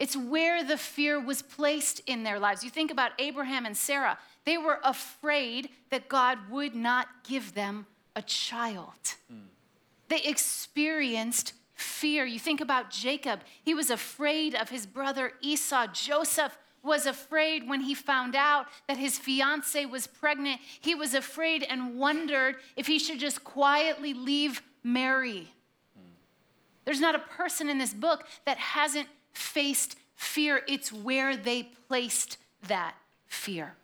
It's 0.00 0.16
where 0.16 0.64
the 0.64 0.78
fear 0.78 1.20
was 1.20 1.42
placed 1.42 2.00
in 2.06 2.22
their 2.22 2.40
lives. 2.40 2.64
You 2.64 2.70
think 2.70 2.90
about 2.90 3.12
Abraham 3.18 3.66
and 3.66 3.76
Sarah, 3.76 4.18
they 4.46 4.56
were 4.56 4.80
afraid 4.82 5.68
that 5.90 6.08
God 6.08 6.38
would 6.50 6.74
not 6.74 7.06
give 7.22 7.52
them 7.52 7.86
a 8.16 8.22
child. 8.22 9.16
Mm. 9.30 9.42
They 10.10 10.20
experienced 10.22 11.54
fear. 11.72 12.26
You 12.26 12.40
think 12.40 12.60
about 12.60 12.90
Jacob, 12.90 13.40
he 13.62 13.74
was 13.74 13.88
afraid 13.88 14.54
of 14.54 14.68
his 14.68 14.84
brother 14.84 15.32
Esau. 15.40 15.86
Joseph 15.92 16.58
was 16.82 17.06
afraid 17.06 17.68
when 17.68 17.82
he 17.82 17.94
found 17.94 18.34
out 18.34 18.66
that 18.88 18.96
his 18.96 19.18
fiancee 19.18 19.86
was 19.86 20.06
pregnant. 20.06 20.60
He 20.80 20.94
was 20.94 21.14
afraid 21.14 21.62
and 21.62 21.96
wondered 21.96 22.56
if 22.76 22.88
he 22.88 22.98
should 22.98 23.20
just 23.20 23.44
quietly 23.44 24.12
leave 24.12 24.62
Mary. 24.82 25.52
There's 26.84 27.00
not 27.00 27.14
a 27.14 27.20
person 27.20 27.68
in 27.68 27.78
this 27.78 27.94
book 27.94 28.26
that 28.46 28.58
hasn't 28.58 29.08
faced 29.32 29.96
fear. 30.16 30.62
It's 30.66 30.92
where 30.92 31.36
they 31.36 31.70
placed 31.86 32.36
that 32.66 32.94
fear. 33.28 33.74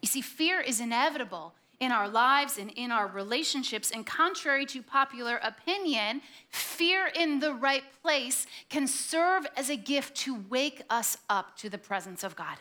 You 0.00 0.06
see, 0.06 0.20
fear 0.20 0.60
is 0.60 0.80
inevitable 0.80 1.54
in 1.80 1.92
our 1.92 2.08
lives 2.08 2.58
and 2.58 2.70
in 2.70 2.90
our 2.90 3.06
relationships. 3.06 3.90
And 3.90 4.06
contrary 4.06 4.66
to 4.66 4.82
popular 4.82 5.38
opinion, 5.42 6.22
fear 6.50 7.10
in 7.14 7.40
the 7.40 7.52
right 7.54 7.84
place 8.02 8.46
can 8.68 8.86
serve 8.86 9.46
as 9.56 9.70
a 9.70 9.76
gift 9.76 10.16
to 10.18 10.42
wake 10.48 10.82
us 10.90 11.16
up 11.28 11.56
to 11.58 11.68
the 11.68 11.78
presence 11.78 12.24
of 12.24 12.36
God. 12.36 12.56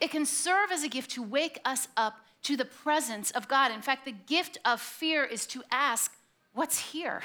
It 0.00 0.10
can 0.10 0.26
serve 0.26 0.72
as 0.72 0.82
a 0.82 0.88
gift 0.88 1.12
to 1.12 1.22
wake 1.22 1.60
us 1.64 1.88
up 1.96 2.14
to 2.42 2.56
the 2.56 2.64
presence 2.64 3.30
of 3.30 3.46
God. 3.46 3.70
In 3.70 3.82
fact, 3.82 4.04
the 4.04 4.12
gift 4.12 4.58
of 4.64 4.80
fear 4.80 5.24
is 5.24 5.46
to 5.46 5.62
ask, 5.70 6.12
What's 6.54 6.78
here? 6.78 7.22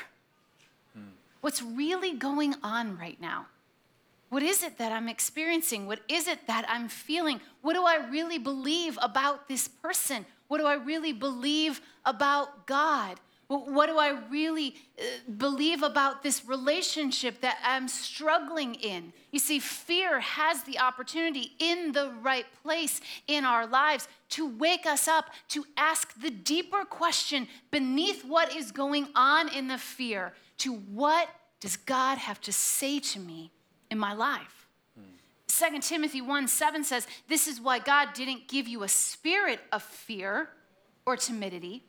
What's 1.41 1.61
really 1.61 2.13
going 2.13 2.55
on 2.63 2.97
right 2.97 3.19
now? 3.19 3.47
What 4.29 4.43
is 4.43 4.61
it 4.63 4.77
that 4.77 4.91
I'm 4.91 5.07
experiencing? 5.07 5.87
What 5.87 6.01
is 6.09 6.27
it 6.27 6.47
that 6.47 6.65
I'm 6.67 6.89
feeling? 6.89 7.39
What 7.61 7.73
do 7.73 7.85
I 7.85 8.07
really 8.09 8.37
believe 8.37 8.97
about 9.01 9.47
this 9.47 9.67
person? 9.67 10.25
What 10.47 10.59
do 10.59 10.65
I 10.65 10.73
really 10.73 11.13
believe 11.13 11.81
about 12.05 12.67
God? 12.67 13.19
What 13.47 13.87
do 13.87 13.97
I 13.97 14.09
really 14.29 14.75
uh, 14.99 15.03
believe 15.37 15.81
about 15.81 16.21
this 16.21 16.45
relationship 16.45 17.39
that 17.39 17.57
I'm 17.63 17.87
struggling 17.87 18.75
in? 18.75 19.13
You 19.31 19.39
see, 19.39 19.59
fear 19.59 20.19
has 20.19 20.63
the 20.63 20.79
opportunity 20.79 21.53
in 21.57 21.93
the 21.93 22.11
right 22.21 22.45
place 22.61 22.99
in 23.25 23.45
our 23.45 23.65
lives 23.65 24.09
to 24.31 24.45
wake 24.45 24.85
us 24.85 25.07
up, 25.07 25.29
to 25.49 25.63
ask 25.77 26.19
the 26.19 26.29
deeper 26.29 26.83
question 26.83 27.47
beneath 27.71 28.25
what 28.25 28.53
is 28.53 28.73
going 28.73 29.07
on 29.15 29.47
in 29.47 29.69
the 29.69 29.77
fear 29.77 30.33
to 30.57 30.73
what 30.73 31.29
does 31.61 31.77
God 31.77 32.17
have 32.17 32.41
to 32.41 32.51
say 32.51 32.99
to 32.99 33.19
me 33.19 33.51
in 33.89 33.97
my 33.97 34.13
life. 34.13 34.67
Hmm. 34.97 35.75
2 35.75 35.79
Timothy 35.79 36.21
1 36.21 36.47
7 36.47 36.83
says, 36.83 37.07
This 37.27 37.47
is 37.47 37.61
why 37.61 37.79
God 37.79 38.13
didn't 38.13 38.47
give 38.47 38.67
you 38.67 38.83
a 38.83 38.87
spirit 38.87 39.59
of 39.71 39.83
fear 39.83 40.49
or 41.05 41.17
timidity, 41.17 41.83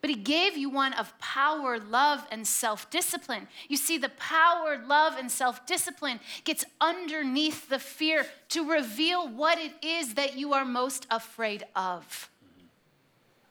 but 0.00 0.10
He 0.10 0.16
gave 0.16 0.56
you 0.56 0.70
one 0.70 0.92
of 0.92 1.18
power, 1.18 1.78
love, 1.78 2.26
and 2.30 2.46
self 2.46 2.90
discipline. 2.90 3.48
You 3.68 3.76
see, 3.76 3.98
the 3.98 4.10
power, 4.10 4.82
love, 4.86 5.16
and 5.18 5.30
self 5.30 5.66
discipline 5.66 6.20
gets 6.44 6.64
underneath 6.80 7.68
the 7.68 7.78
fear 7.78 8.26
to 8.50 8.70
reveal 8.70 9.28
what 9.28 9.58
it 9.58 9.72
is 9.82 10.14
that 10.14 10.36
you 10.36 10.52
are 10.52 10.64
most 10.64 11.06
afraid 11.10 11.64
of. 11.74 12.30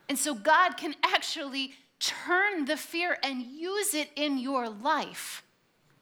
And 0.08 0.20
so 0.20 0.36
God 0.36 0.78
can 0.78 0.96
actually 1.04 1.74
turn 2.00 2.66
the 2.66 2.78
fear 2.78 3.18
and 3.24 3.42
use 3.42 3.94
it 3.94 4.10
in 4.16 4.38
your 4.38 4.70
life 4.70 5.44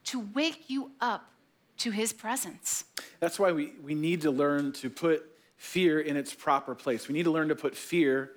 to 0.04 0.20
wake 0.34 0.64
you 0.68 0.90
up 1.00 1.30
to 1.78 1.90
his 1.90 2.12
presence. 2.12 2.84
That's 3.20 3.38
why 3.38 3.52
we, 3.52 3.72
we 3.82 3.94
need 3.94 4.22
to 4.22 4.30
learn 4.30 4.72
to 4.72 4.90
put 4.90 5.30
fear 5.56 6.00
in 6.00 6.16
its 6.16 6.34
proper 6.34 6.74
place. 6.74 7.08
We 7.08 7.14
need 7.14 7.24
to 7.24 7.30
learn 7.30 7.48
to 7.48 7.56
put 7.56 7.76
fear 7.76 8.32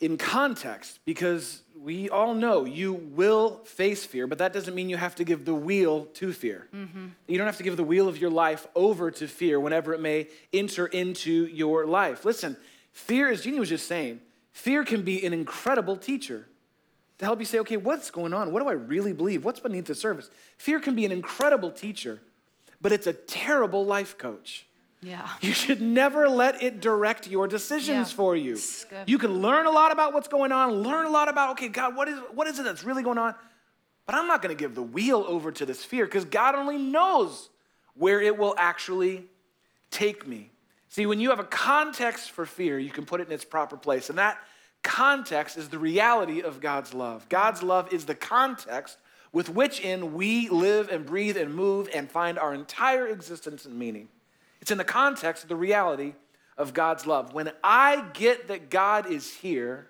in 0.00 0.16
context 0.16 0.98
because 1.04 1.62
we 1.80 2.08
all 2.10 2.34
know 2.34 2.64
you 2.64 2.92
will 2.92 3.60
face 3.64 4.04
fear, 4.04 4.26
but 4.26 4.38
that 4.38 4.52
doesn't 4.52 4.74
mean 4.74 4.88
you 4.88 4.96
have 4.96 5.14
to 5.16 5.24
give 5.24 5.44
the 5.44 5.54
wheel 5.54 6.06
to 6.14 6.32
fear. 6.32 6.68
Mm-hmm. 6.74 7.06
You 7.28 7.38
don't 7.38 7.46
have 7.46 7.56
to 7.58 7.62
give 7.62 7.76
the 7.76 7.84
wheel 7.84 8.08
of 8.08 8.18
your 8.18 8.30
life 8.30 8.66
over 8.74 9.10
to 9.12 9.28
fear 9.28 9.60
whenever 9.60 9.94
it 9.94 10.00
may 10.00 10.28
enter 10.52 10.86
into 10.86 11.46
your 11.46 11.86
life. 11.86 12.24
Listen, 12.24 12.56
fear, 12.92 13.30
as 13.30 13.42
Jeanne 13.42 13.60
was 13.60 13.68
just 13.68 13.86
saying, 13.86 14.20
fear 14.50 14.84
can 14.84 15.02
be 15.02 15.24
an 15.24 15.32
incredible 15.32 15.96
teacher 15.96 16.48
to 17.18 17.24
help 17.24 17.38
you 17.38 17.46
say, 17.46 17.60
okay, 17.60 17.76
what's 17.76 18.10
going 18.10 18.34
on? 18.34 18.52
What 18.52 18.62
do 18.62 18.68
I 18.68 18.72
really 18.72 19.12
believe? 19.12 19.44
What's 19.44 19.60
beneath 19.60 19.86
the 19.86 19.94
surface? 19.94 20.30
Fear 20.58 20.80
can 20.80 20.96
be 20.96 21.04
an 21.04 21.12
incredible 21.12 21.70
teacher 21.70 22.20
but 22.82 22.92
it's 22.92 23.06
a 23.06 23.12
terrible 23.12 23.86
life 23.86 24.18
coach. 24.18 24.66
Yeah. 25.00 25.28
You 25.40 25.52
should 25.52 25.80
never 25.80 26.28
let 26.28 26.62
it 26.62 26.80
direct 26.80 27.26
your 27.26 27.48
decisions 27.48 28.10
yeah. 28.10 28.16
for 28.16 28.36
you. 28.36 28.58
You 29.06 29.18
can 29.18 29.40
learn 29.40 29.66
a 29.66 29.70
lot 29.70 29.92
about 29.92 30.12
what's 30.12 30.28
going 30.28 30.52
on, 30.52 30.82
learn 30.82 31.06
a 31.06 31.10
lot 31.10 31.28
about, 31.28 31.52
okay, 31.52 31.68
God, 31.68 31.96
what 31.96 32.08
is, 32.08 32.18
what 32.34 32.46
is 32.46 32.58
it 32.58 32.64
that's 32.64 32.84
really 32.84 33.02
going 33.02 33.18
on? 33.18 33.34
But 34.06 34.16
I'm 34.16 34.26
not 34.26 34.42
going 34.42 34.54
to 34.54 34.60
give 34.60 34.74
the 34.74 34.82
wheel 34.82 35.24
over 35.26 35.52
to 35.52 35.64
this 35.64 35.84
fear 35.84 36.04
because 36.04 36.24
God 36.24 36.54
only 36.54 36.76
knows 36.76 37.48
where 37.94 38.20
it 38.20 38.36
will 38.36 38.54
actually 38.58 39.24
take 39.90 40.26
me. 40.26 40.50
See, 40.88 41.06
when 41.06 41.20
you 41.20 41.30
have 41.30 41.38
a 41.38 41.44
context 41.44 42.32
for 42.32 42.44
fear, 42.44 42.78
you 42.78 42.90
can 42.90 43.06
put 43.06 43.20
it 43.20 43.28
in 43.28 43.32
its 43.32 43.44
proper 43.44 43.76
place. 43.76 44.10
And 44.10 44.18
that 44.18 44.38
context 44.82 45.56
is 45.56 45.68
the 45.68 45.78
reality 45.78 46.42
of 46.42 46.60
God's 46.60 46.92
love. 46.92 47.28
God's 47.28 47.62
love 47.62 47.92
is 47.92 48.04
the 48.04 48.14
context 48.14 48.98
with 49.32 49.48
which 49.48 49.80
in 49.80 50.14
we 50.14 50.48
live 50.48 50.88
and 50.88 51.06
breathe 51.06 51.36
and 51.36 51.54
move 51.54 51.88
and 51.94 52.10
find 52.10 52.38
our 52.38 52.52
entire 52.52 53.06
existence 53.06 53.64
and 53.64 53.78
meaning. 53.78 54.08
It's 54.60 54.70
in 54.70 54.78
the 54.78 54.84
context 54.84 55.42
of 55.42 55.48
the 55.48 55.56
reality 55.56 56.14
of 56.56 56.74
God's 56.74 57.06
love. 57.06 57.32
When 57.32 57.50
I 57.64 58.04
get 58.12 58.48
that 58.48 58.70
God 58.70 59.10
is 59.10 59.32
here, 59.34 59.88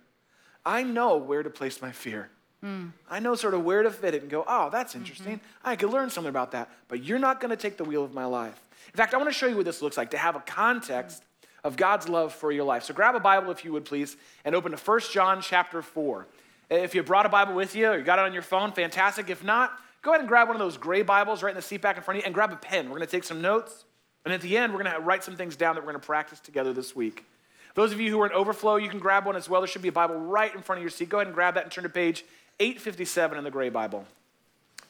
I 0.64 0.82
know 0.82 1.16
where 1.16 1.42
to 1.42 1.50
place 1.50 1.82
my 1.82 1.92
fear. 1.92 2.30
Mm. 2.64 2.92
I 3.10 3.18
know 3.18 3.34
sort 3.34 3.54
of 3.54 3.64
where 3.64 3.82
to 3.82 3.90
fit 3.90 4.14
it 4.14 4.22
and 4.22 4.30
go, 4.30 4.44
oh, 4.46 4.70
that's 4.70 4.94
interesting. 4.94 5.36
Mm-hmm. 5.38 5.68
I 5.68 5.76
could 5.76 5.90
learn 5.90 6.10
something 6.10 6.28
about 6.28 6.52
that, 6.52 6.70
but 6.88 7.02
you're 7.02 7.18
not 7.18 7.40
going 7.40 7.50
to 7.50 7.56
take 7.56 7.76
the 7.76 7.84
wheel 7.84 8.04
of 8.04 8.14
my 8.14 8.24
life. 8.24 8.58
In 8.86 8.96
fact, 8.96 9.14
I 9.14 9.16
want 9.16 9.28
to 9.28 9.34
show 9.34 9.46
you 9.46 9.56
what 9.56 9.64
this 9.64 9.82
looks 9.82 9.96
like 9.96 10.10
to 10.10 10.18
have 10.18 10.36
a 10.36 10.40
context 10.40 11.24
of 11.64 11.76
God's 11.76 12.08
love 12.08 12.32
for 12.32 12.52
your 12.52 12.64
life. 12.64 12.84
So 12.84 12.94
grab 12.94 13.14
a 13.14 13.20
Bible 13.20 13.50
if 13.50 13.64
you 13.64 13.72
would 13.72 13.84
please 13.84 14.16
and 14.44 14.54
open 14.54 14.72
to 14.72 14.78
1 14.78 15.00
John 15.12 15.40
chapter 15.40 15.82
4. 15.82 16.26
If 16.72 16.94
you 16.94 17.02
brought 17.02 17.26
a 17.26 17.28
Bible 17.28 17.52
with 17.52 17.76
you 17.76 17.90
or 17.90 17.98
you 17.98 18.02
got 18.02 18.18
it 18.18 18.24
on 18.24 18.32
your 18.32 18.40
phone, 18.40 18.72
fantastic. 18.72 19.28
If 19.28 19.44
not, 19.44 19.78
go 20.00 20.12
ahead 20.12 20.20
and 20.20 20.28
grab 20.28 20.48
one 20.48 20.56
of 20.56 20.60
those 20.60 20.78
gray 20.78 21.02
Bibles 21.02 21.42
right 21.42 21.50
in 21.50 21.56
the 21.56 21.60
seat 21.60 21.82
back 21.82 21.98
in 21.98 22.02
front 22.02 22.16
of 22.16 22.22
you 22.22 22.26
and 22.26 22.32
grab 22.32 22.50
a 22.50 22.56
pen. 22.56 22.86
We're 22.86 22.96
going 22.96 23.06
to 23.06 23.10
take 23.10 23.24
some 23.24 23.42
notes. 23.42 23.84
And 24.24 24.32
at 24.32 24.40
the 24.40 24.56
end, 24.56 24.72
we're 24.72 24.82
going 24.82 24.94
to 24.94 25.00
write 25.00 25.22
some 25.22 25.36
things 25.36 25.54
down 25.54 25.74
that 25.74 25.82
we're 25.82 25.92
going 25.92 26.00
to 26.00 26.06
practice 26.06 26.40
together 26.40 26.72
this 26.72 26.96
week. 26.96 27.26
Those 27.74 27.92
of 27.92 28.00
you 28.00 28.10
who 28.10 28.18
are 28.22 28.26
in 28.26 28.32
overflow, 28.32 28.76
you 28.76 28.88
can 28.88 29.00
grab 29.00 29.26
one 29.26 29.36
as 29.36 29.50
well. 29.50 29.60
There 29.60 29.68
should 29.68 29.82
be 29.82 29.88
a 29.88 29.92
Bible 29.92 30.14
right 30.14 30.54
in 30.54 30.62
front 30.62 30.78
of 30.78 30.82
your 30.82 30.88
seat. 30.88 31.10
Go 31.10 31.18
ahead 31.18 31.26
and 31.26 31.34
grab 31.34 31.56
that 31.56 31.64
and 31.64 31.70
turn 31.70 31.84
to 31.84 31.90
page 31.90 32.24
857 32.58 33.36
in 33.36 33.44
the 33.44 33.50
gray 33.50 33.68
Bible. 33.68 34.06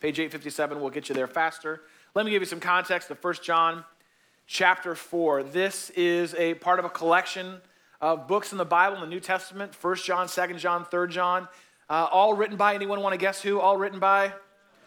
Page 0.00 0.20
857 0.20 0.80
will 0.80 0.88
get 0.88 1.08
you 1.08 1.16
there 1.16 1.26
faster. 1.26 1.80
Let 2.14 2.24
me 2.26 2.30
give 2.30 2.42
you 2.42 2.46
some 2.46 2.60
context 2.60 3.10
of 3.10 3.18
1 3.24 3.34
John 3.42 3.84
chapter 4.46 4.94
4. 4.94 5.42
This 5.42 5.90
is 5.90 6.32
a 6.36 6.54
part 6.54 6.78
of 6.78 6.84
a 6.84 6.90
collection 6.90 7.60
of 8.00 8.28
books 8.28 8.52
in 8.52 8.58
the 8.58 8.64
Bible 8.64 8.96
in 8.96 9.00
the 9.00 9.08
New 9.08 9.20
Testament 9.20 9.74
1 9.80 9.96
John, 9.96 10.28
2 10.28 10.54
John, 10.54 10.84
3 10.84 11.08
John. 11.08 11.48
Uh, 11.92 12.08
all 12.10 12.32
written 12.32 12.56
by, 12.56 12.74
anyone 12.74 13.02
want 13.02 13.12
to 13.12 13.18
guess 13.18 13.42
who? 13.42 13.60
All 13.60 13.76
written 13.76 13.98
by? 13.98 14.32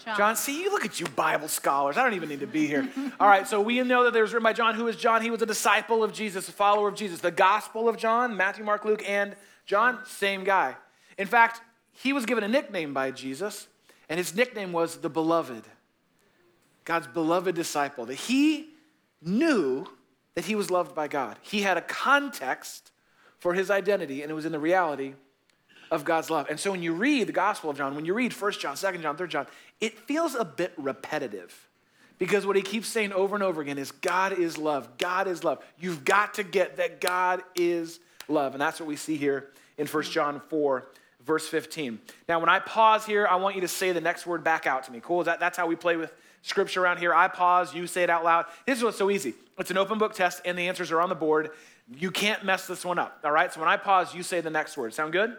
John. 0.04 0.18
John. 0.18 0.36
See, 0.36 0.64
you 0.64 0.72
look 0.72 0.86
at 0.86 1.00
you 1.00 1.06
Bible 1.06 1.48
scholars. 1.48 1.98
I 1.98 2.04
don't 2.04 2.16
even 2.16 2.30
need 2.30 2.40
to 2.40 2.48
be 2.48 2.66
here. 2.66 2.90
all 3.20 3.28
right, 3.28 3.48
so 3.48 3.62
we 3.62 3.80
know 3.84 4.06
that 4.06 4.14
there 4.14 4.24
was 4.24 4.34
written 4.34 4.44
by 4.44 4.54
John. 4.54 4.74
Who 4.74 4.88
is 4.88 4.96
John? 4.96 5.22
He 5.22 5.30
was 5.30 5.40
a 5.44 5.46
disciple 5.46 6.04
of 6.04 6.14
Jesus, 6.14 6.50
a 6.50 6.52
follower 6.52 6.88
of 6.88 6.96
Jesus. 6.96 7.20
The 7.20 7.30
Gospel 7.30 7.88
of 7.88 7.98
John, 7.98 8.36
Matthew, 8.36 8.66
Mark, 8.66 8.86
Luke, 8.86 9.08
and 9.08 9.36
John, 9.68 10.00
same 10.08 10.44
guy. 10.44 10.78
In 11.16 11.28
fact, 11.28 11.62
he 11.92 12.12
was 12.12 12.26
given 12.26 12.44
a 12.44 12.48
nickname 12.48 12.92
by 12.92 13.12
Jesus, 13.12 13.68
and 14.10 14.18
his 14.18 14.36
nickname 14.36 14.74
was 14.74 14.98
the 14.98 15.10
Beloved, 15.10 15.64
God's 16.86 17.06
beloved 17.06 17.54
disciple. 17.54 18.08
That 18.08 18.16
he 18.16 18.70
knew 19.22 19.86
that 20.34 20.46
he 20.46 20.56
was 20.56 20.72
loved 20.72 20.96
by 20.96 21.08
God. 21.08 21.38
He 21.44 21.62
had 21.62 21.78
a 21.78 21.82
context 21.82 22.90
for 23.38 23.54
his 23.54 23.70
identity, 23.70 24.24
and 24.24 24.32
it 24.32 24.34
was 24.34 24.48
in 24.48 24.52
the 24.52 24.60
reality 24.60 25.14
of 25.92 26.06
God's 26.06 26.30
love. 26.30 26.48
And 26.50 26.60
so 26.60 26.72
when 26.72 26.82
you 26.82 26.94
read 26.94 27.28
the 27.28 27.34
Gospel 27.34 27.70
of 27.70 27.78
John, 27.78 27.96
when 27.96 28.06
you 28.06 28.14
read 28.14 28.34
1 28.34 28.52
John, 28.54 28.76
2 28.76 28.98
John, 29.00 29.18
3 29.18 29.28
John, 29.28 29.48
it 29.82 29.98
feels 30.00 30.36
a 30.36 30.46
bit 30.46 30.74
repetitive. 30.78 31.68
Because 32.18 32.46
what 32.46 32.56
he 32.56 32.62
keeps 32.62 32.88
saying 32.88 33.12
over 33.12 33.36
and 33.36 33.44
over 33.44 33.62
again 33.62 33.78
is 33.78 33.92
God 33.92 34.40
is 34.40 34.58
love. 34.58 34.98
God 34.98 35.28
is 35.28 35.44
love. 35.44 35.64
You've 35.78 36.06
got 36.06 36.36
to 36.36 36.44
get 36.44 36.78
that 36.78 37.02
God 37.02 37.44
is 37.56 38.00
love. 38.28 38.54
And 38.54 38.62
that's 38.62 38.80
what 38.80 38.88
we 38.88 38.96
see 38.96 39.18
here 39.18 39.50
in 39.78 39.86
1 39.88 40.04
John 40.04 40.42
4, 40.50 40.88
verse 41.26 41.48
15. 41.48 42.00
Now, 42.30 42.40
when 42.40 42.50
I 42.50 42.60
pause 42.60 43.06
here, 43.06 43.28
I 43.28 43.36
want 43.36 43.56
you 43.56 43.62
to 43.62 43.68
say 43.68 43.92
the 43.92 44.02
next 44.02 44.26
word 44.26 44.44
back 44.44 44.66
out 44.66 44.86
to 44.86 44.92
me. 44.92 45.02
Cool? 45.02 45.26
That, 45.26 45.40
that's 45.40 45.58
how 45.58 45.68
we 45.68 45.76
play 45.76 45.98
with 45.98 46.14
scripture 46.42 46.84
around 46.84 47.00
here. 47.00 47.14
I 47.14 47.28
pause, 47.28 47.74
you 47.74 47.86
say 47.86 48.04
it 48.04 48.10
out 48.10 48.24
loud. 48.24 48.46
This 48.66 48.78
is 48.78 48.84
what's 48.84 48.98
so 48.98 49.10
easy. 49.10 49.34
It's 49.58 49.72
an 49.72 49.78
open 49.78 49.98
book 49.98 50.14
test, 50.14 50.42
and 50.46 50.58
the 50.58 50.68
answers 50.68 50.92
are 50.92 51.02
on 51.02 51.10
the 51.10 51.16
board. 51.16 51.50
You 51.98 52.12
can't 52.12 52.44
mess 52.46 52.68
this 52.68 52.86
one 52.86 53.00
up. 53.00 53.20
All 53.24 53.32
right? 53.32 53.52
So 53.52 53.60
when 53.60 53.70
I 53.70 53.78
pause, 53.78 54.14
you 54.16 54.24
say 54.24 54.42
the 54.42 54.50
next 54.50 54.78
word. 54.78 54.94
Sound 54.94 55.12
good? 55.12 55.36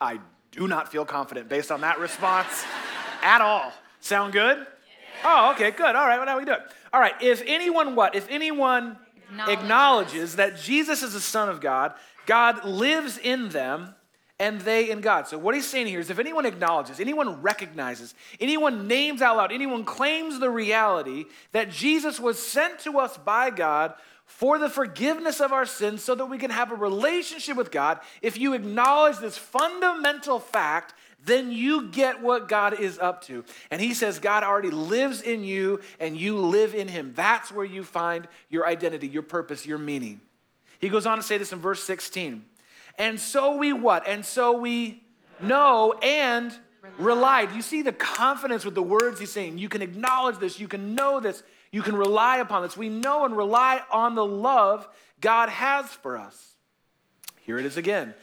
I 0.00 0.20
do 0.52 0.66
not 0.68 0.90
feel 0.90 1.04
confident 1.04 1.48
based 1.48 1.70
on 1.70 1.80
that 1.82 1.98
response 1.98 2.64
at 3.22 3.40
all. 3.40 3.72
Sound 4.00 4.32
good? 4.32 4.66
Oh, 5.24 5.52
okay, 5.52 5.70
good. 5.70 5.96
All 5.96 6.06
right, 6.06 6.16
well, 6.18 6.26
now 6.26 6.38
we 6.38 6.44
do 6.44 6.52
it. 6.52 6.60
All 6.92 7.00
right, 7.00 7.14
if 7.20 7.42
anyone 7.46 7.94
what? 7.94 8.14
If 8.14 8.26
anyone 8.30 8.98
Acknowledges. 9.28 9.58
acknowledges 9.62 10.36
that 10.36 10.56
Jesus 10.58 11.02
is 11.02 11.12
the 11.14 11.20
Son 11.20 11.48
of 11.48 11.60
God, 11.60 11.94
God 12.26 12.64
lives 12.64 13.18
in 13.18 13.48
them 13.48 13.94
and 14.38 14.60
they 14.60 14.90
in 14.90 15.00
God. 15.00 15.26
So, 15.26 15.38
what 15.38 15.54
he's 15.54 15.66
saying 15.66 15.86
here 15.86 16.00
is 16.00 16.10
if 16.10 16.18
anyone 16.18 16.44
acknowledges, 16.44 17.00
anyone 17.00 17.40
recognizes, 17.40 18.14
anyone 18.40 18.86
names 18.86 19.22
out 19.22 19.36
loud, 19.36 19.52
anyone 19.52 19.84
claims 19.84 20.38
the 20.38 20.50
reality 20.50 21.24
that 21.52 21.70
Jesus 21.70 22.20
was 22.20 22.38
sent 22.38 22.78
to 22.80 22.98
us 22.98 23.16
by 23.16 23.50
God 23.50 23.94
for 24.26 24.58
the 24.58 24.68
forgiveness 24.68 25.40
of 25.40 25.52
our 25.52 25.64
sins 25.64 26.02
so 26.02 26.14
that 26.14 26.26
we 26.26 26.36
can 26.36 26.50
have 26.50 26.72
a 26.72 26.74
relationship 26.74 27.56
with 27.56 27.70
God, 27.70 28.00
if 28.20 28.36
you 28.36 28.54
acknowledge 28.54 29.18
this 29.18 29.38
fundamental 29.38 30.40
fact, 30.40 30.94
then 31.24 31.50
you 31.50 31.88
get 31.88 32.20
what 32.20 32.48
God 32.48 32.78
is 32.78 32.98
up 32.98 33.22
to. 33.22 33.44
And 33.70 33.80
he 33.80 33.94
says 33.94 34.18
God 34.18 34.42
already 34.42 34.70
lives 34.70 35.22
in 35.22 35.44
you 35.44 35.80
and 35.98 36.16
you 36.16 36.38
live 36.38 36.74
in 36.74 36.88
him. 36.88 37.12
That's 37.14 37.50
where 37.50 37.64
you 37.64 37.84
find 37.84 38.28
your 38.48 38.66
identity, 38.66 39.08
your 39.08 39.22
purpose, 39.22 39.64
your 39.64 39.78
meaning. 39.78 40.20
He 40.80 40.88
goes 40.88 41.06
on 41.06 41.16
to 41.16 41.22
say 41.22 41.38
this 41.38 41.52
in 41.52 41.60
verse 41.60 41.82
16. 41.84 42.44
And 42.98 43.20
so 43.20 43.56
we 43.56 43.72
what? 43.72 44.06
And 44.06 44.24
so 44.24 44.58
we 44.58 45.02
know 45.40 45.94
and 46.02 46.52
rely. 46.98 47.46
Do 47.46 47.54
you 47.54 47.62
see 47.62 47.82
the 47.82 47.92
confidence 47.92 48.64
with 48.64 48.74
the 48.74 48.82
words 48.82 49.20
he's 49.20 49.32
saying? 49.32 49.58
You 49.58 49.68
can 49.68 49.82
acknowledge 49.82 50.38
this, 50.38 50.58
you 50.58 50.68
can 50.68 50.94
know 50.94 51.20
this, 51.20 51.42
you 51.72 51.82
can 51.82 51.96
rely 51.96 52.38
upon 52.38 52.62
this. 52.62 52.76
We 52.76 52.88
know 52.88 53.24
and 53.24 53.36
rely 53.36 53.82
on 53.90 54.14
the 54.14 54.24
love 54.24 54.88
God 55.20 55.48
has 55.48 55.86
for 55.86 56.16
us. 56.16 56.54
Here 57.42 57.58
it 57.58 57.66
is 57.66 57.76
again 57.76 58.14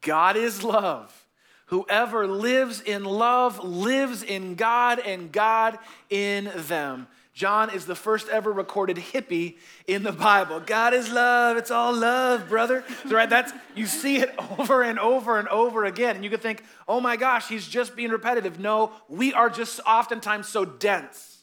God 0.00 0.36
is 0.36 0.62
love. 0.62 1.18
Whoever 1.66 2.26
lives 2.26 2.82
in 2.82 3.04
love 3.04 3.64
lives 3.64 4.22
in 4.22 4.56
God 4.56 4.98
and 4.98 5.32
God 5.32 5.78
in 6.10 6.50
them. 6.54 7.06
John 7.34 7.70
is 7.70 7.86
the 7.86 7.94
first 7.94 8.28
ever 8.28 8.52
recorded 8.52 8.98
hippie 8.98 9.56
in 9.86 10.02
the 10.02 10.12
Bible. 10.12 10.60
God 10.60 10.92
is 10.92 11.10
love. 11.10 11.56
It's 11.56 11.70
all 11.70 11.94
love, 11.94 12.48
brother. 12.48 12.84
So, 13.08 13.16
right, 13.16 13.28
that's 13.28 13.52
you 13.74 13.86
see 13.86 14.16
it 14.16 14.34
over 14.58 14.82
and 14.82 14.98
over 14.98 15.38
and 15.38 15.48
over 15.48 15.86
again. 15.86 16.16
And 16.16 16.24
you 16.24 16.30
could 16.30 16.42
think, 16.42 16.62
oh 16.86 17.00
my 17.00 17.16
gosh, 17.16 17.48
he's 17.48 17.66
just 17.66 17.96
being 17.96 18.10
repetitive. 18.10 18.60
No, 18.60 18.92
we 19.08 19.32
are 19.32 19.48
just 19.48 19.80
oftentimes 19.86 20.46
so 20.46 20.66
dense 20.66 21.38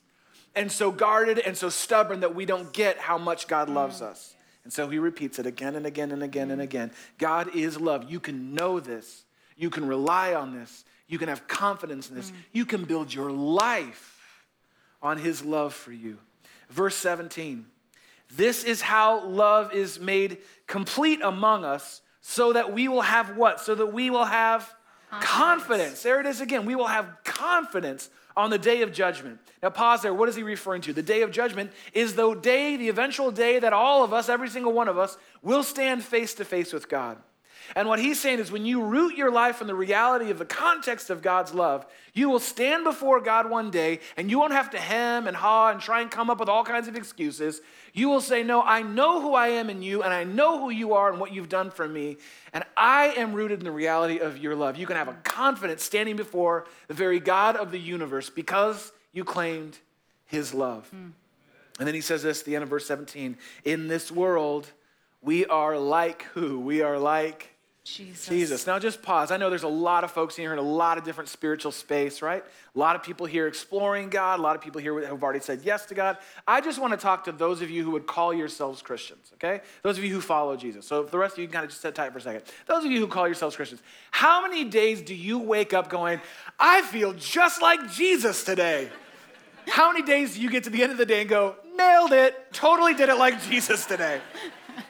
and 0.56 0.72
so 0.72 0.92
guarded 0.92 1.40
and 1.40 1.58
so 1.58 1.70
stubborn 1.70 2.20
that 2.20 2.36
we 2.36 2.46
don't 2.46 2.72
get 2.72 3.00
how 3.00 3.18
much 3.18 3.48
God 3.48 3.68
loves 3.68 4.02
us. 4.02 4.36
And 4.64 4.72
so 4.72 4.90
he 4.90 5.00
repeats 5.00 5.40
it 5.40 5.48
again 5.48 5.76
and 5.76 5.88
again 5.88 6.12
and 6.12 6.22
again 6.22 6.52
and 6.52 6.62
again. 6.62 6.92
God 7.18 7.56
is 7.56 7.80
love. 7.80 8.12
You 8.12 8.20
can 8.20 8.54
know 8.54 8.80
this. 8.80 9.24
You 9.58 9.72
can 9.72 9.88
rely 9.88 10.36
on 10.36 10.54
this. 10.54 10.86
You 11.08 11.18
can 11.18 11.30
have 11.30 11.48
confidence 11.48 12.10
in 12.10 12.16
this. 12.16 12.30
Mm. 12.30 12.36
You 12.52 12.66
can 12.68 12.84
build 12.84 13.12
your 13.12 13.32
life 13.32 14.19
on 15.02 15.18
his 15.18 15.44
love 15.44 15.74
for 15.74 15.92
you. 15.92 16.18
Verse 16.70 16.96
17 16.96 17.66
This 18.36 18.64
is 18.64 18.82
how 18.82 19.26
love 19.26 19.74
is 19.74 20.00
made 20.00 20.40
complete 20.68 21.22
among 21.24 21.66
us, 21.66 22.02
so 22.22 22.54
that 22.54 22.74
we 22.74 22.88
will 22.88 23.02
have 23.02 23.36
what? 23.36 23.60
So 23.60 23.76
that 23.76 23.88
we 23.88 24.10
will 24.10 24.26
have 24.26 24.74
confidence. 25.10 25.32
confidence. 25.32 26.04
There 26.04 26.20
it 26.20 26.26
is 26.26 26.42
again. 26.42 26.66
We 26.66 26.76
will 26.76 26.88
have 26.88 27.08
confidence 27.24 28.10
on 28.38 28.50
the 28.50 28.58
day 28.58 28.82
of 28.84 28.94
judgment. 28.94 29.40
Now, 29.62 29.70
pause 29.70 30.02
there. 30.02 30.14
What 30.14 30.30
is 30.30 30.36
he 30.36 30.44
referring 30.44 30.82
to? 30.84 30.94
The 30.94 31.04
day 31.04 31.24
of 31.24 31.32
judgment 31.32 31.72
is 31.94 32.16
the 32.16 32.34
day, 32.36 32.78
the 32.78 32.90
eventual 32.90 33.32
day 33.32 33.60
that 33.60 33.74
all 33.74 34.04
of 34.04 34.14
us, 34.14 34.30
every 34.30 34.50
single 34.50 34.72
one 34.72 34.88
of 34.88 34.98
us, 34.98 35.18
will 35.42 35.64
stand 35.64 36.04
face 36.04 36.34
to 36.36 36.46
face 36.46 36.72
with 36.72 36.88
God. 36.88 37.18
And 37.76 37.88
what 37.88 38.00
he's 38.00 38.20
saying 38.20 38.40
is 38.40 38.52
when 38.52 38.66
you 38.66 38.84
root 38.84 39.16
your 39.16 39.32
life 39.32 39.62
in 39.62 39.68
the 39.68 39.76
reality 39.76 40.32
of 40.32 40.40
the 40.40 40.46
context 40.46 41.10
of 41.10 41.22
God's 41.22 41.54
love, 41.54 41.86
you 42.14 42.30
will 42.30 42.40
stand 42.40 42.84
before 42.84 43.22
God 43.22 43.50
one 43.50 43.72
day 43.72 44.00
and 44.18 44.30
you 44.30 44.40
won't 44.40 44.54
have 44.54 44.72
to 44.72 44.80
hem 44.80 45.28
and 45.28 45.36
haw 45.36 45.70
and 45.70 45.80
try 45.80 46.02
and 46.02 46.10
come 46.10 46.30
up 46.30 46.40
with 46.40 46.50
all 46.50 46.64
kinds 46.64 46.88
of 46.88 46.96
excuses. 46.96 47.62
You 47.94 48.10
will 48.10 48.22
say, 48.22 48.44
No, 48.44 48.62
I 48.62 48.82
know 48.82 49.22
who 49.22 49.34
I 49.34 49.50
am 49.50 49.70
in 49.70 49.82
you 49.82 50.04
and 50.04 50.14
I 50.14 50.24
know 50.24 50.60
who 50.60 50.70
you 50.70 50.94
are 50.94 51.12
and 51.12 51.20
what 51.20 51.34
you've 51.34 51.50
done 51.50 51.72
for 51.72 51.88
me. 51.88 52.18
And 52.54 52.64
I 52.76 53.08
am 53.18 53.34
rooted 53.34 53.60
in 53.60 53.66
the 53.66 53.72
reality 53.72 54.20
of 54.20 54.38
your 54.38 54.56
love. 54.56 54.78
You 54.78 54.88
can 54.88 54.96
have 54.96 55.08
a 55.08 55.14
confidence 55.24 55.84
standing 55.84 56.16
before 56.16 56.66
the 56.88 56.94
very 56.94 57.20
God 57.20 57.56
of 57.56 57.72
the 57.72 57.80
universe 57.80 58.30
because 58.30 58.92
you 59.14 59.24
claimed 59.24 59.78
his 60.26 60.54
love. 60.54 60.90
Mm. 60.96 61.12
And 61.80 61.88
then 61.88 61.96
he 61.96 62.02
says 62.02 62.24
this 62.24 62.42
at 62.42 62.46
the 62.46 62.56
end 62.56 62.64
of 62.64 62.70
verse 62.70 62.86
17 62.86 63.38
In 63.64 63.88
this 63.88 64.12
world, 64.12 64.70
we 65.22 65.46
are 65.46 65.78
like 65.78 66.24
who? 66.34 66.60
We 66.60 66.82
are 66.82 67.00
like 67.00 67.56
Jesus. 67.96 68.28
Jesus. 68.28 68.68
Now 68.68 68.80
just 68.80 69.02
pause. 69.02 69.32
I 69.32 69.38
know 69.38 69.50
there's 69.50 69.64
a 69.64 69.68
lot 69.68 70.04
of 70.04 70.12
folks 70.12 70.36
here 70.36 70.54
in 70.54 70.60
a 70.60 70.64
lot 70.64 70.98
of 70.98 71.04
different 71.04 71.30
spiritual 71.30 71.72
space, 71.72 72.22
right? 72.22 72.44
A 72.76 72.80
lot 72.80 72.96
of 72.96 73.04
people 73.04 73.26
here 73.26 73.48
exploring 73.48 74.10
God, 74.10 74.40
a 74.40 74.42
lot 74.42 74.56
of 74.56 74.62
people 74.62 74.82
here 74.82 75.00
who've 75.06 75.24
already 75.24 75.40
said 75.40 75.62
yes 75.64 75.86
to 75.88 75.96
God. 75.96 76.18
I 76.48 76.62
just 76.62 76.80
want 76.80 76.94
to 76.94 76.98
talk 76.98 77.24
to 77.26 77.32
those 77.32 77.62
of 77.62 77.70
you 77.70 77.84
who 77.84 77.92
would 77.92 78.08
call 78.08 78.34
yourselves 78.34 78.82
Christians, 78.82 79.32
okay? 79.36 79.62
Those 79.82 79.98
of 79.98 80.04
you 80.04 80.14
who 80.14 80.22
follow 80.22 80.56
Jesus. 80.56 80.86
So 80.86 81.02
if 81.02 81.12
the 81.12 81.18
rest 81.18 81.34
of 81.34 81.40
you 81.40 81.48
can 81.48 81.54
kind 81.54 81.64
of 81.66 81.72
just 81.72 81.82
sit 81.82 81.96
tight 81.96 82.12
for 82.12 82.20
a 82.20 82.22
second. 82.22 82.44
Those 82.68 82.86
of 82.86 82.92
you 82.92 83.00
who 83.00 83.08
call 83.08 83.28
yourselves 83.28 83.56
Christians, 83.56 83.82
how 84.12 84.42
many 84.42 84.66
days 84.66 85.02
do 85.02 85.16
you 85.16 85.40
wake 85.40 85.74
up 85.74 85.90
going, 85.90 86.22
I 86.60 86.82
feel 86.84 87.14
just 87.14 87.62
like 87.62 87.92
Jesus 87.92 88.44
today? 88.44 88.90
How 89.68 89.92
many 89.92 90.06
days 90.06 90.36
do 90.36 90.42
you 90.42 90.50
get 90.50 90.64
to 90.64 90.70
the 90.70 90.82
end 90.82 90.92
of 90.92 90.98
the 90.98 91.06
day 91.06 91.22
and 91.22 91.30
go, 91.30 91.56
nailed 91.78 92.12
it, 92.12 92.52
totally 92.54 92.94
did 92.94 93.10
it 93.10 93.16
like 93.16 93.42
Jesus 93.44 93.86
today? 93.86 94.20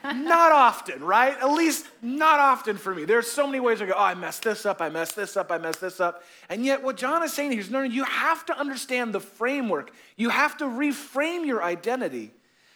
Not 0.03 0.51
often, 0.51 1.03
right? 1.03 1.37
At 1.37 1.51
least 1.51 1.87
not 2.01 2.39
often 2.39 2.77
for 2.77 2.93
me. 2.93 3.05
There's 3.05 3.29
so 3.29 3.45
many 3.45 3.59
ways 3.59 3.81
I 3.81 3.85
go, 3.85 3.93
oh, 3.95 4.03
I 4.03 4.13
messed 4.13 4.43
this 4.43 4.65
up, 4.65 4.81
I 4.81 4.89
messed 4.89 5.15
this 5.15 5.37
up, 5.37 5.51
I 5.51 5.57
messed 5.57 5.81
this 5.81 5.99
up. 5.99 6.23
And 6.49 6.65
yet, 6.65 6.83
what 6.83 6.97
John 6.97 7.23
is 7.23 7.33
saying 7.33 7.51
here 7.51 7.59
is 7.59 7.69
no, 7.69 7.79
no, 7.79 7.85
you 7.85 8.03
have 8.03 8.45
to 8.47 8.57
understand 8.57 9.13
the 9.13 9.19
framework. 9.19 9.91
You 10.15 10.29
have 10.29 10.57
to 10.57 10.65
reframe 10.65 11.45
your 11.45 11.63
identity. 11.63 12.31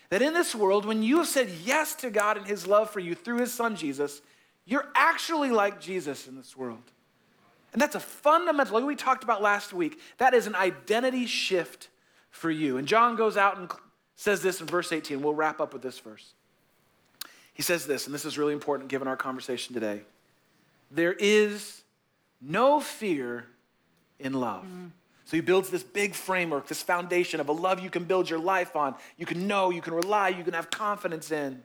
That 0.09 0.21
in 0.21 0.33
this 0.33 0.53
world, 0.53 0.85
when 0.85 1.01
you 1.01 1.17
have 1.17 1.27
said 1.27 1.49
yes 1.63 1.95
to 1.95 2.11
God 2.11 2.37
and 2.37 2.45
His 2.45 2.67
love 2.67 2.89
for 2.89 2.99
you 2.99 3.15
through 3.15 3.39
His 3.39 3.53
Son 3.53 3.75
Jesus, 3.75 4.21
you're 4.65 4.87
actually 4.95 5.49
like 5.49 5.81
Jesus 5.81 6.27
in 6.27 6.35
this 6.35 6.55
world. 6.55 6.83
And 7.73 7.81
that's 7.81 7.95
a 7.95 7.99
fundamental, 7.99 8.75
like 8.75 8.85
we 8.85 8.95
talked 8.95 9.23
about 9.23 9.41
last 9.41 9.73
week, 9.73 9.99
that 10.19 10.33
is 10.33 10.45
an 10.45 10.55
identity 10.55 11.25
shift 11.25 11.89
for 12.29 12.51
you. 12.51 12.77
And 12.77 12.87
John 12.87 13.15
goes 13.15 13.35
out 13.35 13.57
and 13.57 13.69
says 14.15 14.41
this 14.41 14.61
in 14.61 14.67
verse 14.67 14.91
18. 14.91 15.21
We'll 15.21 15.33
wrap 15.33 15.59
up 15.59 15.73
with 15.73 15.81
this 15.81 15.97
verse. 15.99 16.33
He 17.53 17.61
says 17.61 17.85
this, 17.85 18.05
and 18.05 18.13
this 18.13 18.25
is 18.25 18.37
really 18.37 18.53
important 18.53 18.89
given 18.89 19.07
our 19.07 19.15
conversation 19.15 19.73
today. 19.73 20.01
There 20.91 21.13
is 21.13 21.83
no 22.41 22.79
fear 22.79 23.45
in 24.19 24.33
love. 24.33 24.65
Mm. 24.65 24.91
So 25.25 25.37
he 25.37 25.41
builds 25.41 25.69
this 25.69 25.83
big 25.83 26.13
framework, 26.13 26.67
this 26.67 26.83
foundation 26.83 27.39
of 27.39 27.47
a 27.49 27.51
love 27.51 27.79
you 27.79 27.89
can 27.89 28.03
build 28.03 28.29
your 28.29 28.39
life 28.39 28.75
on. 28.75 28.95
You 29.17 29.25
can 29.25 29.47
know, 29.47 29.69
you 29.69 29.81
can 29.81 29.93
rely, 29.93 30.29
you 30.29 30.43
can 30.43 30.53
have 30.53 30.69
confidence 30.69 31.31
in. 31.31 31.63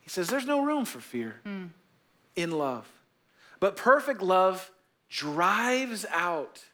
He 0.00 0.10
says 0.10 0.28
there's 0.28 0.46
no 0.46 0.64
room 0.64 0.84
for 0.84 1.00
fear 1.00 1.36
mm. 1.46 1.68
in 2.34 2.50
love. 2.50 2.86
But 3.60 3.76
perfect 3.76 4.22
love 4.22 4.70
drives 5.08 6.06
out. 6.10 6.64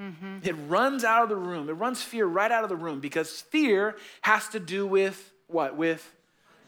Mm-hmm. 0.00 0.38
It 0.42 0.54
runs 0.68 1.04
out 1.04 1.22
of 1.22 1.28
the 1.28 1.36
room. 1.36 1.68
It 1.68 1.74
runs 1.74 2.02
fear 2.02 2.26
right 2.26 2.50
out 2.50 2.64
of 2.64 2.68
the 2.68 2.76
room 2.76 3.00
because 3.00 3.40
fear 3.40 3.96
has 4.22 4.48
to 4.48 4.60
do 4.60 4.86
with 4.86 5.32
what? 5.46 5.76
With 5.76 6.14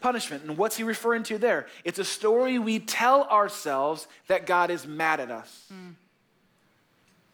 punishment. 0.04 0.44
And 0.44 0.58
what's 0.58 0.76
he 0.76 0.82
referring 0.82 1.22
to 1.22 1.38
there? 1.38 1.66
It's 1.82 1.98
a 1.98 2.04
story 2.04 2.58
we 2.58 2.78
tell 2.78 3.22
ourselves 3.24 4.06
that 4.26 4.44
God 4.44 4.70
is 4.70 4.86
mad 4.86 5.18
at 5.18 5.30
us. 5.30 5.64
Mm. 5.72 5.94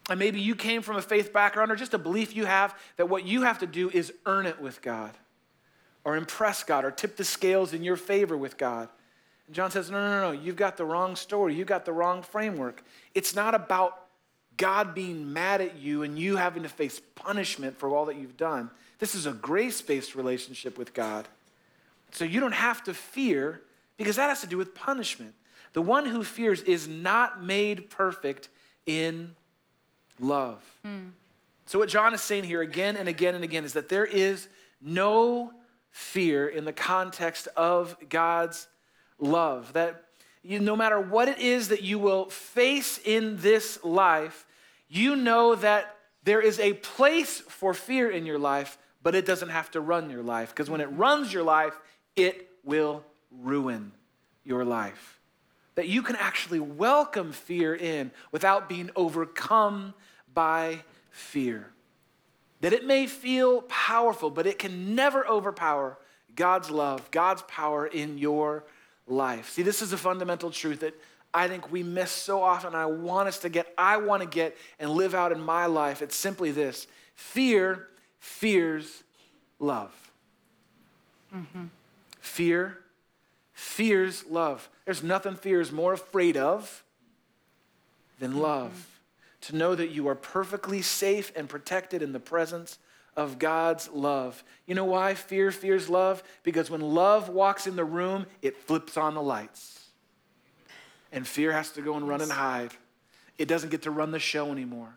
And 0.09 0.21
maybe 0.21 0.41
you 0.41 0.55
came 0.55 0.81
from 0.81 0.95
a 0.95 1.03
faith 1.03 1.33
background 1.33 1.73
or 1.73 1.75
just 1.75 1.95
a 1.95 1.99
belief 1.99 2.37
you 2.37 2.45
have 2.45 2.79
that 2.97 3.09
what 3.09 3.27
you 3.27 3.43
have 3.43 3.59
to 3.59 3.67
do 3.67 3.91
is 3.91 4.13
earn 4.25 4.47
it 4.47 4.61
with 4.61 4.83
God 4.83 5.11
or 6.05 6.17
impress 6.17 6.63
God 6.63 6.85
or 6.85 6.93
tip 6.93 7.17
the 7.17 7.25
scales 7.25 7.73
in 7.73 7.83
your 7.83 7.97
favor 7.97 8.37
with 8.37 8.57
God. 8.57 8.89
And 9.49 9.57
John 9.57 9.73
says, 9.73 9.91
No, 9.91 9.99
no, 9.99 10.31
no, 10.31 10.41
you've 10.41 10.55
got 10.55 10.77
the 10.77 10.85
wrong 10.85 11.17
story. 11.17 11.57
You've 11.57 11.67
got 11.67 11.85
the 11.85 11.93
wrong 11.93 12.23
framework. 12.23 12.85
It's 13.17 13.35
not 13.35 13.57
about 13.57 14.01
God 14.57 14.95
being 14.95 15.33
mad 15.33 15.61
at 15.61 15.77
you 15.77 16.05
and 16.05 16.17
you 16.17 16.37
having 16.37 16.63
to 16.63 16.69
face 16.69 17.01
punishment 17.17 17.77
for 17.77 17.89
all 17.89 18.05
that 18.05 18.17
you've 18.17 18.37
done. 18.37 18.71
This 19.01 19.17
is 19.17 19.27
a 19.27 19.33
grace 19.33 19.83
based 19.83 20.15
relationship 20.15 20.79
with 20.79 20.95
God. 20.95 21.27
So 22.13 22.25
you 22.25 22.41
don't 22.41 22.53
have 22.53 22.83
to 22.85 22.95
fear 22.95 23.63
because 23.97 24.17
that 24.17 24.29
has 24.29 24.41
to 24.41 24.47
do 24.47 24.57
with 24.57 24.75
punishment. 24.75 25.35
The 25.73 25.83
one 25.83 26.07
who 26.07 26.25
fears 26.25 26.63
is 26.63 26.89
not 26.89 27.43
made 27.43 27.91
perfect 27.91 28.49
in 28.87 29.35
love. 30.19 30.63
Mm. 30.85 31.11
So, 31.67 31.79
what 31.79 31.89
John 31.89 32.13
is 32.15 32.21
saying 32.21 32.45
here 32.45 32.63
again 32.63 32.97
and 32.97 33.09
again 33.09 33.35
and 33.35 33.45
again 33.45 33.65
is 33.65 33.75
that 33.75 33.89
there 33.89 34.05
is 34.05 34.49
no 34.81 35.53
fear 35.91 36.49
in 36.49 36.65
the 36.65 36.73
context 36.73 37.47
of 37.57 37.97
God's 38.09 38.67
love. 39.21 39.73
That 39.75 40.05
you, 40.43 40.59
no 40.59 40.75
matter 40.75 41.01
what 41.01 41.29
it 41.29 41.39
is 41.39 41.69
that 41.69 41.83
you 41.83 41.99
will 41.99 42.29
face 42.31 42.99
in 43.05 43.37
this 43.37 43.83
life, 43.85 44.47
you 44.89 45.15
know 45.15 45.55
that 45.55 45.97
there 46.25 46.41
is 46.41 46.59
a 46.59 46.73
place 46.75 47.41
for 47.41 47.73
fear 47.73 48.11
in 48.11 48.27
your 48.27 48.39
life, 48.39 48.77
but 49.03 49.15
it 49.15 49.25
doesn't 49.25 49.51
have 49.51 49.71
to 49.71 49.81
run 49.81 50.11
your 50.11 50.23
life. 50.23 50.51
Because 50.51 50.69
when 50.69 50.81
it 50.81 50.87
runs 50.87 51.33
your 51.33 51.43
life, 51.43 51.79
it 52.17 52.49
will 52.65 53.05
ruin 53.31 53.93
your 54.45 54.65
life. 54.65 55.19
That 55.77 55.89
you 55.89 56.03
can 56.03 56.17
actually 56.17 56.61
welcome 56.61 57.33
fear 57.33 57.75
in 57.75 58.11
without 58.33 58.69
being 58.69 58.91
overcome 58.97 59.95
by 60.35 60.85
fear. 61.11 61.73
that 62.61 62.73
it 62.73 62.85
may 62.85 63.07
feel 63.07 63.63
powerful, 63.63 64.31
but 64.31 64.47
it 64.47 64.59
can 64.59 64.95
never 64.95 65.27
overpower 65.27 65.99
God's 66.37 66.71
love, 66.71 67.11
God's 67.11 67.43
power 67.43 67.87
in 67.87 68.19
your 68.19 68.65
life. 69.07 69.51
See, 69.51 69.63
this 69.63 69.83
is 69.83 69.93
a 69.93 69.97
fundamental 69.97 70.51
truth 70.51 70.81
that 70.81 70.95
I 71.33 71.49
think 71.49 71.71
we 71.73 71.83
miss 71.83 72.11
so 72.11 72.43
often. 72.43 72.75
I 72.75 72.87
want 72.87 73.29
us 73.29 73.39
to 73.41 73.49
get, 73.49 73.73
I 73.79 73.97
want 73.97 74.23
to 74.23 74.29
get 74.29 74.57
and 74.79 74.91
live 74.91 75.15
out 75.15 75.33
in 75.33 75.41
my 75.41 75.67
life. 75.67 76.03
It's 76.03 76.17
simply 76.17 76.51
this 76.51 76.87
fear 77.15 77.89
fears 78.19 79.03
love. 79.59 79.93
Mm-hmm. 81.35 81.65
Fear 82.21 82.79
fears 83.61 84.25
love. 84.27 84.71
There's 84.87 85.03
nothing 85.03 85.37
fear 85.37 85.61
is 85.61 85.71
more 85.71 85.93
afraid 85.93 86.37
of 86.37 86.83
than 88.19 88.39
love. 88.39 88.71
Mm-hmm. 88.71 88.87
To 89.43 89.57
know 89.57 89.75
that 89.75 89.91
you 89.91 90.09
are 90.09 90.15
perfectly 90.15 90.83
safe 90.83 91.33
and 91.35 91.49
protected 91.49 92.03
in 92.03 92.13
the 92.13 92.21
presence 92.21 92.79
of 93.17 93.39
God's 93.39 93.89
love. 93.89 94.45
You 94.67 94.75
know 94.75 94.85
why 94.85 95.15
fear 95.15 95.51
fears 95.51 95.89
love? 95.89 96.23
Because 96.43 96.71
when 96.71 96.81
love 96.81 97.29
walks 97.29 97.67
in 97.67 97.77
the 97.77 97.85
room, 97.85 98.27
it 98.43 98.57
flips 98.57 98.97
on 98.97 99.15
the 99.15 99.23
lights. 99.23 99.89
And 101.13 101.27
fear 101.27 101.53
has 101.53 101.71
to 101.73 101.83
go 101.83 101.95
and 101.95 102.07
run 102.09 102.21
and 102.21 102.31
hide. 102.31 102.73
It 103.39 103.49
doesn't 103.49 103.71
get 103.71 103.83
to 103.83 103.91
run 103.91 104.11
the 104.11 104.19
show 104.19 104.53
anymore. 104.53 104.95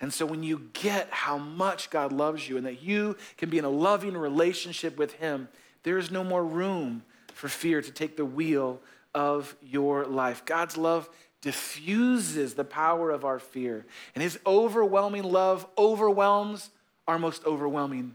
And 0.00 0.12
so 0.12 0.26
when 0.26 0.42
you 0.42 0.70
get 0.72 1.08
how 1.10 1.38
much 1.38 1.90
God 1.90 2.12
loves 2.12 2.48
you 2.48 2.56
and 2.56 2.66
that 2.66 2.82
you 2.82 3.16
can 3.36 3.50
be 3.50 3.58
in 3.58 3.64
a 3.64 3.70
loving 3.70 4.16
relationship 4.16 4.96
with 4.96 5.14
Him, 5.14 5.48
there 5.84 5.98
is 5.98 6.10
no 6.10 6.24
more 6.24 6.44
room 6.44 7.04
for 7.32 7.48
fear 7.48 7.80
to 7.80 7.90
take 7.90 8.16
the 8.16 8.24
wheel 8.24 8.80
of 9.14 9.54
your 9.62 10.04
life. 10.04 10.44
God's 10.44 10.76
love 10.76 11.08
diffuses 11.40 12.54
the 12.54 12.64
power 12.64 13.10
of 13.10 13.24
our 13.24 13.38
fear, 13.38 13.86
and 14.14 14.22
His 14.22 14.38
overwhelming 14.46 15.22
love 15.22 15.66
overwhelms 15.78 16.70
our 17.06 17.18
most 17.18 17.44
overwhelming 17.44 18.14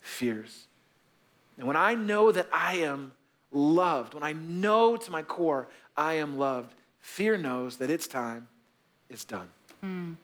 fears. 0.00 0.66
And 1.58 1.66
when 1.66 1.76
I 1.76 1.94
know 1.94 2.32
that 2.32 2.48
I 2.52 2.76
am 2.76 3.12
loved, 3.52 4.14
when 4.14 4.22
I 4.22 4.32
know 4.32 4.96
to 4.96 5.10
my 5.10 5.22
core 5.22 5.68
I 5.96 6.14
am 6.14 6.38
loved, 6.38 6.74
fear 7.00 7.36
knows 7.36 7.76
that 7.76 7.90
its 7.90 8.06
time 8.06 8.48
is 9.10 9.24
done. 9.24 9.48
Mm. 9.84 10.16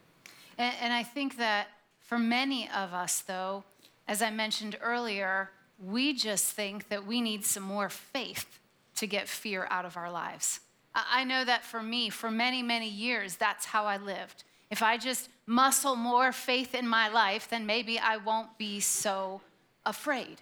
And, 0.57 0.74
and 0.81 0.92
I 0.92 1.03
think 1.03 1.37
that 1.37 1.68
for 2.01 2.18
many 2.18 2.68
of 2.74 2.94
us, 2.94 3.20
though, 3.20 3.64
as 4.07 4.22
I 4.22 4.31
mentioned 4.31 4.79
earlier, 4.81 5.51
we 5.78 6.12
just 6.12 6.52
think 6.52 6.88
that 6.88 7.06
we 7.06 7.20
need 7.20 7.44
some 7.44 7.62
more 7.62 7.88
faith 7.88 8.60
to 8.96 9.06
get 9.06 9.28
fear 9.28 9.66
out 9.70 9.84
of 9.84 9.96
our 9.96 10.10
lives. 10.10 10.60
I 10.94 11.24
know 11.24 11.44
that 11.44 11.64
for 11.64 11.82
me, 11.82 12.10
for 12.10 12.30
many, 12.30 12.62
many 12.62 12.88
years, 12.88 13.36
that's 13.36 13.66
how 13.66 13.84
I 13.84 13.96
lived. 13.96 14.44
If 14.70 14.82
I 14.82 14.96
just 14.98 15.28
muscle 15.46 15.96
more 15.96 16.32
faith 16.32 16.74
in 16.74 16.86
my 16.86 17.08
life, 17.08 17.48
then 17.48 17.64
maybe 17.66 17.98
I 17.98 18.16
won't 18.16 18.58
be 18.58 18.80
so 18.80 19.40
afraid. 19.86 20.38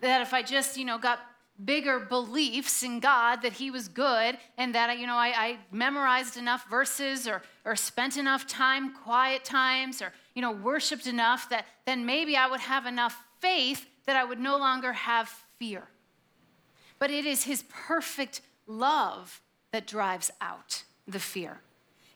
That 0.00 0.22
if 0.22 0.32
I 0.32 0.42
just, 0.42 0.76
you 0.76 0.84
know, 0.84 0.98
got 0.98 1.20
bigger 1.62 1.98
beliefs 1.98 2.82
in 2.82 3.00
God 3.00 3.42
that 3.42 3.52
He 3.52 3.70
was 3.70 3.88
good 3.88 4.38
and 4.56 4.74
that, 4.74 4.98
you 4.98 5.06
know, 5.06 5.16
I, 5.16 5.32
I, 5.36 5.56
memorized 5.72 6.36
enough 6.36 6.68
verses 6.70 7.26
or, 7.26 7.42
or 7.64 7.74
spent 7.74 8.16
enough 8.16 8.46
time, 8.46 8.94
quiet 8.94 9.44
times, 9.44 10.00
or, 10.00 10.12
you 10.34 10.42
know, 10.42 10.52
worshiped 10.52 11.06
enough 11.06 11.48
that 11.50 11.66
then 11.84 12.06
maybe 12.06 12.36
I 12.36 12.46
would 12.46 12.60
have 12.60 12.86
enough 12.86 13.24
faith 13.40 13.86
that 14.08 14.16
I 14.16 14.24
would 14.24 14.40
no 14.40 14.56
longer 14.56 14.94
have 14.94 15.28
fear. 15.58 15.82
But 16.98 17.10
it 17.10 17.26
is 17.26 17.44
His 17.44 17.62
perfect 17.68 18.40
love 18.66 19.42
that 19.70 19.86
drives 19.86 20.30
out 20.40 20.84
the 21.06 21.20
fear. 21.20 21.60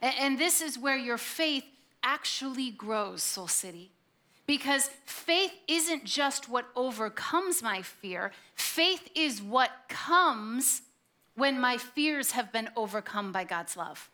And, 0.00 0.38
this 0.38 0.62
is 0.62 0.78
where 0.78 0.96
your 0.96 1.18
faith 1.18 1.64
actually 2.02 2.70
grows, 2.70 3.22
Soul 3.22 3.46
City. 3.46 3.92
Because 4.46 4.88
faith 5.04 5.52
isn't 5.68 6.04
just 6.04 6.48
what 6.48 6.66
overcomes 6.74 7.62
my 7.62 7.82
fear, 7.82 8.32
faith 8.54 9.10
is 9.14 9.42
what 9.42 9.70
comes 9.90 10.80
when 11.34 11.60
my 11.60 11.76
fears 11.76 12.30
have 12.30 12.50
been 12.50 12.70
overcome 12.74 13.32
by 13.32 13.44
God's 13.44 13.76
love. 13.76 14.08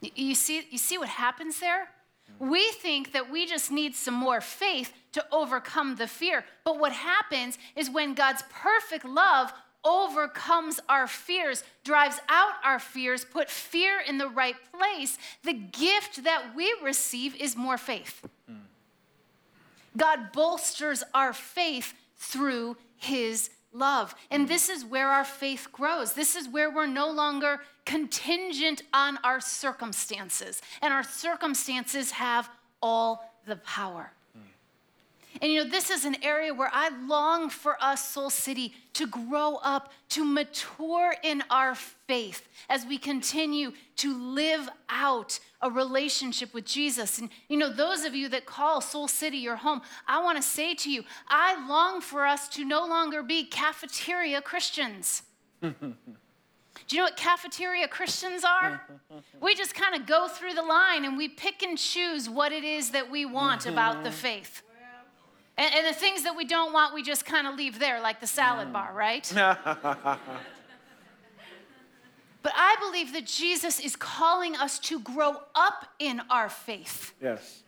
You 0.00 0.34
see, 0.34 0.66
you 0.68 0.78
see 0.78 0.98
what 0.98 1.08
happens 1.08 1.60
there? 1.60 1.90
We 2.38 2.70
think 2.72 3.12
that 3.12 3.30
we 3.30 3.46
just 3.46 3.70
need 3.70 3.94
some 3.94 4.14
more 4.14 4.40
faith 4.40 4.92
to 5.12 5.24
overcome 5.30 5.96
the 5.96 6.06
fear. 6.06 6.44
But 6.64 6.78
what 6.78 6.92
happens 6.92 7.58
is 7.76 7.90
when 7.90 8.14
God's 8.14 8.42
perfect 8.50 9.04
love 9.04 9.52
overcomes 9.84 10.80
our 10.88 11.06
fears, 11.06 11.64
drives 11.84 12.20
out 12.28 12.52
our 12.64 12.78
fears, 12.78 13.24
put 13.24 13.50
fear 13.50 14.00
in 14.00 14.18
the 14.18 14.28
right 14.28 14.56
place, 14.78 15.18
the 15.42 15.52
gift 15.52 16.24
that 16.24 16.54
we 16.54 16.72
receive 16.82 17.34
is 17.36 17.56
more 17.56 17.76
faith. 17.76 18.24
Mm. 18.50 18.58
God 19.96 20.32
bolsters 20.32 21.02
our 21.12 21.32
faith 21.32 21.94
through 22.16 22.76
his 22.96 23.50
love. 23.72 24.14
And 24.30 24.48
this 24.48 24.68
is 24.68 24.84
where 24.84 25.08
our 25.08 25.24
faith 25.24 25.68
grows. 25.72 26.12
This 26.12 26.36
is 26.36 26.48
where 26.48 26.70
we're 26.70 26.86
no 26.86 27.10
longer 27.10 27.60
contingent 27.84 28.82
on 28.92 29.18
our 29.24 29.40
circumstances, 29.40 30.62
and 30.80 30.92
our 30.92 31.02
circumstances 31.02 32.12
have 32.12 32.48
all 32.80 33.30
the 33.46 33.56
power. 33.56 34.12
And 35.40 35.50
you 35.50 35.64
know, 35.64 35.70
this 35.70 35.90
is 35.90 36.04
an 36.04 36.16
area 36.22 36.52
where 36.52 36.70
I 36.72 36.90
long 37.06 37.48
for 37.48 37.76
us, 37.82 38.06
Soul 38.06 38.28
City, 38.28 38.74
to 38.92 39.06
grow 39.06 39.56
up, 39.62 39.90
to 40.10 40.24
mature 40.24 41.14
in 41.22 41.42
our 41.48 41.74
faith 41.74 42.46
as 42.68 42.84
we 42.84 42.98
continue 42.98 43.72
to 43.96 44.14
live 44.14 44.68
out 44.90 45.40
a 45.62 45.70
relationship 45.70 46.52
with 46.52 46.66
Jesus. 46.66 47.18
And 47.18 47.30
you 47.48 47.56
know, 47.56 47.72
those 47.72 48.04
of 48.04 48.14
you 48.14 48.28
that 48.28 48.44
call 48.44 48.80
Soul 48.80 49.08
City 49.08 49.38
your 49.38 49.56
home, 49.56 49.80
I 50.06 50.22
want 50.22 50.36
to 50.36 50.42
say 50.42 50.74
to 50.74 50.90
you, 50.90 51.02
I 51.28 51.66
long 51.66 52.00
for 52.02 52.26
us 52.26 52.48
to 52.50 52.64
no 52.64 52.86
longer 52.86 53.22
be 53.22 53.44
cafeteria 53.44 54.42
Christians. 54.42 55.22
Do 56.86 56.96
you 56.96 57.02
know 57.02 57.06
what 57.06 57.16
cafeteria 57.16 57.88
Christians 57.88 58.44
are? 58.44 58.82
we 59.40 59.54
just 59.54 59.74
kind 59.74 59.94
of 59.94 60.06
go 60.06 60.28
through 60.28 60.54
the 60.54 60.62
line 60.62 61.04
and 61.04 61.16
we 61.16 61.28
pick 61.28 61.62
and 61.62 61.78
choose 61.78 62.28
what 62.28 62.52
it 62.52 62.64
is 62.64 62.90
that 62.90 63.10
we 63.10 63.24
want 63.24 63.66
about 63.66 64.04
the 64.04 64.10
faith. 64.10 64.62
And, 65.56 65.74
and 65.74 65.86
the 65.86 65.92
things 65.92 66.22
that 66.24 66.36
we 66.36 66.44
don't 66.44 66.72
want, 66.72 66.94
we 66.94 67.02
just 67.02 67.24
kind 67.24 67.46
of 67.46 67.56
leave 67.56 67.78
there, 67.78 68.00
like 68.00 68.20
the 68.20 68.26
salad 68.26 68.68
mm. 68.68 68.72
bar, 68.72 68.92
right? 68.94 69.30
but 69.34 70.18
I 72.54 72.76
believe 72.80 73.12
that 73.12 73.26
Jesus 73.26 73.78
is 73.78 73.94
calling 73.94 74.56
us 74.56 74.78
to 74.80 74.98
grow 75.00 75.36
up 75.54 75.86
in 75.98 76.22
our 76.30 76.48
faith. 76.48 77.12
Yes. 77.20 77.62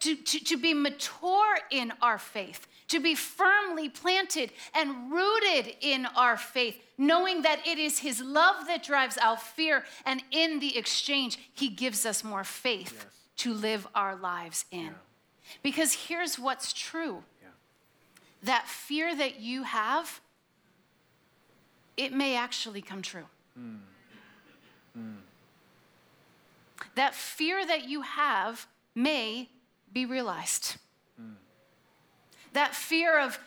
To, 0.00 0.14
to, 0.14 0.44
to 0.44 0.56
be 0.56 0.74
mature 0.74 1.58
in 1.70 1.92
our 2.00 2.18
faith, 2.18 2.66
to 2.88 3.00
be 3.00 3.14
firmly 3.14 3.88
planted 3.88 4.50
and 4.74 5.12
rooted 5.12 5.74
in 5.80 6.06
our 6.16 6.36
faith, 6.36 6.76
knowing 6.96 7.42
that 7.42 7.66
it 7.66 7.78
is 7.78 7.98
His 7.98 8.20
love 8.20 8.66
that 8.66 8.82
drives 8.82 9.18
out 9.18 9.42
fear, 9.42 9.84
and 10.04 10.22
in 10.30 10.58
the 10.58 10.76
exchange, 10.76 11.38
He 11.52 11.68
gives 11.68 12.04
us 12.04 12.24
more 12.24 12.44
faith 12.44 12.94
yes. 12.96 13.06
to 13.38 13.54
live 13.54 13.86
our 13.94 14.16
lives 14.16 14.64
in. 14.70 14.86
Yeah. 14.86 14.90
Because 15.62 15.92
here's 15.92 16.38
what's 16.38 16.72
true 16.72 17.22
yeah. 17.42 17.48
that 18.42 18.66
fear 18.66 19.14
that 19.14 19.40
you 19.40 19.62
have, 19.62 20.20
it 21.96 22.12
may 22.12 22.36
actually 22.36 22.82
come 22.82 23.02
true. 23.02 23.26
Mm. 23.58 23.78
Mm. 24.98 25.14
That 26.94 27.14
fear 27.14 27.66
that 27.66 27.88
you 27.88 28.02
have 28.02 28.66
may 28.94 29.48
be 29.92 30.04
realized. 30.04 30.76
Mm. 32.58 32.64
That 32.64 32.74
fear 32.74 33.20
of, 33.20 33.38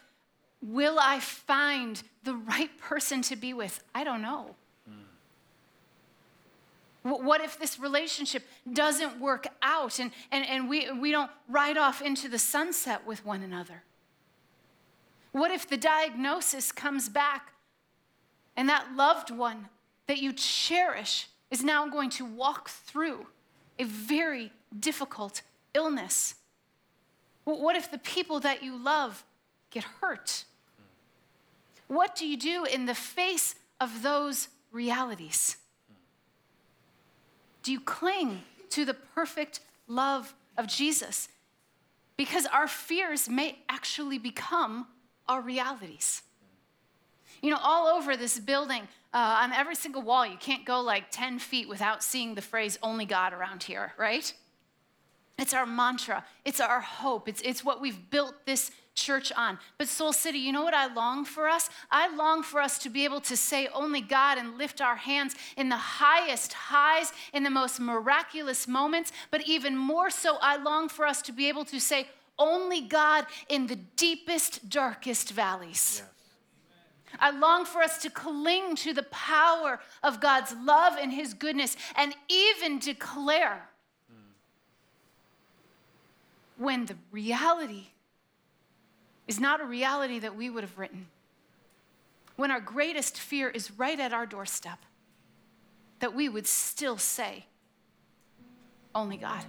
will 0.61 0.97
I 0.99 1.19
find 1.19 2.01
the 2.23 2.35
right 2.35 2.75
person 2.79 3.21
to 3.23 3.35
be 3.35 3.53
with? 3.53 3.83
I 3.93 4.03
don't 4.03 4.21
know. 4.21 4.55
What 7.03 7.41
if 7.41 7.57
this 7.57 7.79
relationship 7.79 8.43
doesn't 8.71 9.19
work 9.19 9.47
out 9.63 9.97
and, 9.97 10.11
and, 10.31 10.45
and 10.47 10.69
we, 10.69 10.91
we 10.91 11.11
don't 11.11 11.31
ride 11.49 11.77
off 11.77 12.01
into 12.01 12.29
the 12.29 12.37
sunset 12.37 13.07
with 13.07 13.25
one 13.25 13.41
another? 13.41 13.83
What 15.31 15.49
if 15.49 15.67
the 15.67 15.77
diagnosis 15.77 16.71
comes 16.71 17.09
back 17.09 17.53
and 18.55 18.69
that 18.69 18.95
loved 18.95 19.31
one 19.31 19.69
that 20.05 20.19
you 20.19 20.31
cherish 20.31 21.27
is 21.49 21.63
now 21.63 21.87
going 21.87 22.11
to 22.11 22.25
walk 22.25 22.69
through 22.69 23.25
a 23.79 23.83
very 23.83 24.51
difficult 24.79 25.41
illness? 25.73 26.35
What 27.43 27.75
if 27.75 27.89
the 27.89 27.97
people 27.97 28.39
that 28.41 28.63
you 28.63 28.77
love 28.77 29.23
get 29.71 29.83
hurt? 29.83 30.45
What 31.87 32.15
do 32.15 32.25
you 32.27 32.37
do 32.37 32.65
in 32.65 32.85
the 32.85 32.95
face 32.95 33.55
of 33.79 34.03
those 34.03 34.47
realities? 34.71 35.57
Do 37.63 37.71
you 37.71 37.79
cling 37.79 38.43
to 38.69 38.85
the 38.85 38.93
perfect 38.93 39.59
love 39.87 40.33
of 40.57 40.67
Jesus? 40.67 41.29
Because 42.17 42.45
our 42.45 42.67
fears 42.67 43.27
may 43.27 43.57
actually 43.69 44.17
become 44.17 44.87
our 45.27 45.41
realities. 45.41 46.21
You 47.41 47.49
know, 47.49 47.59
all 47.61 47.87
over 47.87 48.15
this 48.15 48.39
building, 48.39 48.83
uh, 49.13 49.41
on 49.43 49.51
every 49.51 49.75
single 49.75 50.01
wall, 50.01 50.25
you 50.25 50.37
can't 50.37 50.65
go 50.65 50.79
like 50.81 51.09
10 51.11 51.39
feet 51.39 51.67
without 51.67 52.03
seeing 52.03 52.35
the 52.35 52.41
phrase 52.41 52.77
only 52.83 53.05
God 53.05 53.33
around 53.33 53.63
here, 53.63 53.93
right? 53.97 54.33
It's 55.37 55.53
our 55.53 55.65
mantra, 55.65 56.23
it's 56.45 56.59
our 56.59 56.81
hope, 56.81 57.27
it's, 57.27 57.41
it's 57.41 57.63
what 57.63 57.81
we've 57.81 58.09
built 58.11 58.45
this 58.45 58.71
church 58.93 59.31
on. 59.35 59.57
But 59.77 59.87
Soul 59.87 60.13
City, 60.13 60.37
you 60.37 60.51
know 60.51 60.63
what 60.63 60.73
I 60.73 60.93
long 60.93 61.25
for 61.25 61.47
us? 61.47 61.69
I 61.89 62.13
long 62.15 62.43
for 62.43 62.61
us 62.61 62.77
to 62.79 62.89
be 62.89 63.05
able 63.05 63.21
to 63.21 63.37
say 63.37 63.67
only 63.73 64.01
God 64.01 64.37
and 64.37 64.57
lift 64.57 64.81
our 64.81 64.97
hands 64.97 65.35
in 65.57 65.69
the 65.69 65.77
highest 65.77 66.53
highs, 66.53 67.11
in 67.33 67.43
the 67.43 67.49
most 67.49 67.79
miraculous 67.79 68.67
moments. 68.67 69.11
But 69.31 69.47
even 69.47 69.77
more 69.77 70.09
so, 70.09 70.37
I 70.41 70.57
long 70.57 70.89
for 70.89 71.05
us 71.05 71.21
to 71.23 71.31
be 71.31 71.47
able 71.47 71.65
to 71.65 71.79
say 71.79 72.07
only 72.37 72.81
God 72.81 73.25
in 73.49 73.67
the 73.67 73.75
deepest, 73.75 74.69
darkest 74.69 75.31
valleys. 75.31 76.03
I 77.19 77.31
long 77.31 77.65
for 77.65 77.81
us 77.81 77.97
to 77.99 78.09
cling 78.09 78.75
to 78.77 78.93
the 78.93 79.03
power 79.03 79.79
of 80.01 80.21
God's 80.21 80.53
love 80.63 80.97
and 80.99 81.11
His 81.11 81.33
goodness 81.33 81.75
and 81.95 82.15
even 82.29 82.79
declare 82.79 83.69
when 86.61 86.85
the 86.85 86.95
reality 87.11 87.87
is 89.27 89.39
not 89.39 89.61
a 89.61 89.65
reality 89.65 90.19
that 90.19 90.35
we 90.35 90.47
would 90.47 90.63
have 90.63 90.77
written. 90.77 91.07
When 92.35 92.51
our 92.51 92.59
greatest 92.59 93.17
fear 93.19 93.49
is 93.49 93.71
right 93.71 93.99
at 93.99 94.13
our 94.13 94.27
doorstep, 94.27 94.77
that 96.01 96.13
we 96.13 96.29
would 96.29 96.45
still 96.45 96.97
say, 96.97 97.45
Only 98.93 99.17
God. 99.17 99.43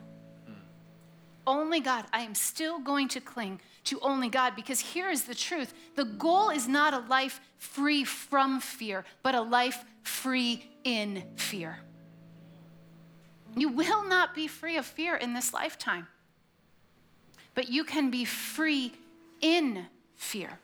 Only 1.46 1.80
God. 1.80 2.06
I 2.14 2.20
am 2.20 2.34
still 2.34 2.78
going 2.78 3.08
to 3.08 3.20
cling 3.20 3.60
to 3.84 4.00
only 4.00 4.28
God 4.28 4.54
because 4.56 4.80
here 4.80 5.10
is 5.10 5.24
the 5.24 5.34
truth. 5.34 5.74
The 5.96 6.04
goal 6.04 6.48
is 6.48 6.66
not 6.66 6.94
a 6.94 7.00
life 7.00 7.40
free 7.58 8.04
from 8.04 8.60
fear, 8.60 9.04
but 9.22 9.34
a 9.34 9.42
life 9.42 9.84
free 10.02 10.70
in 10.84 11.24
fear. 11.36 11.80
You 13.54 13.68
will 13.68 14.08
not 14.08 14.34
be 14.34 14.46
free 14.46 14.78
of 14.78 14.86
fear 14.86 15.16
in 15.16 15.34
this 15.34 15.52
lifetime, 15.52 16.06
but 17.54 17.68
you 17.68 17.84
can 17.84 18.10
be 18.10 18.24
free 18.24 18.92
in 19.40 19.86
fear. 20.16 20.58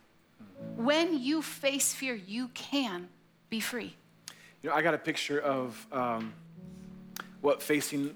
When 0.76 1.18
you 1.18 1.42
face 1.42 1.94
fear, 1.94 2.14
you 2.14 2.48
can 2.48 3.08
be 3.50 3.60
free. 3.60 3.94
You 4.62 4.70
know, 4.70 4.76
I 4.76 4.82
got 4.82 4.94
a 4.94 4.98
picture 4.98 5.40
of 5.40 5.86
um, 5.92 6.32
what 7.40 7.62
facing 7.62 8.14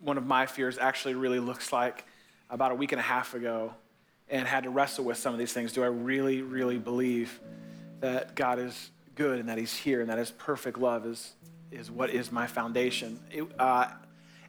one 0.00 0.18
of 0.18 0.26
my 0.26 0.46
fears 0.46 0.78
actually 0.78 1.14
really 1.14 1.40
looks 1.40 1.72
like 1.72 2.04
about 2.50 2.72
a 2.72 2.74
week 2.74 2.92
and 2.92 3.00
a 3.00 3.04
half 3.04 3.34
ago 3.34 3.72
and 4.28 4.46
had 4.46 4.64
to 4.64 4.70
wrestle 4.70 5.04
with 5.04 5.16
some 5.16 5.32
of 5.32 5.38
these 5.38 5.52
things. 5.52 5.72
Do 5.72 5.82
I 5.82 5.88
really, 5.88 6.42
really 6.42 6.78
believe 6.78 7.40
that 8.00 8.34
God 8.34 8.58
is 8.58 8.90
good 9.14 9.38
and 9.38 9.48
that 9.48 9.58
He's 9.58 9.74
here 9.74 10.00
and 10.00 10.10
that 10.10 10.18
His 10.18 10.30
perfect 10.30 10.78
love 10.78 11.06
is, 11.06 11.32
is 11.70 11.90
what 11.90 12.10
is 12.10 12.32
my 12.32 12.46
foundation? 12.46 13.18
It, 13.30 13.44
uh, 13.58 13.88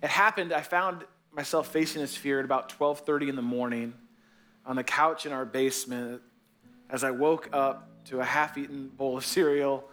it 0.01 0.09
happened, 0.09 0.53
I 0.53 0.61
found 0.61 1.05
myself 1.35 1.67
facing 1.67 2.01
this 2.01 2.15
fear 2.15 2.39
at 2.39 2.45
about 2.45 2.77
12.30 2.79 3.29
in 3.29 3.35
the 3.35 3.41
morning 3.41 3.93
on 4.65 4.77
the 4.77 4.83
couch 4.83 5.25
in 5.25 5.33
our 5.33 5.45
basement 5.45 6.21
as 6.89 7.03
I 7.03 7.11
woke 7.11 7.49
up 7.51 7.89
to 8.05 8.21
a 8.21 8.23
half 8.23 8.57
eaten 8.57 8.87
bowl 8.87 9.17
of 9.17 9.25
cereal 9.25 9.83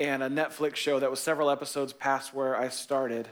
and 0.00 0.22
a 0.22 0.28
Netflix 0.28 0.76
show 0.76 0.98
that 0.98 1.10
was 1.10 1.20
several 1.20 1.50
episodes 1.50 1.92
past 1.92 2.34
where 2.34 2.56
I 2.56 2.68
started. 2.68 3.28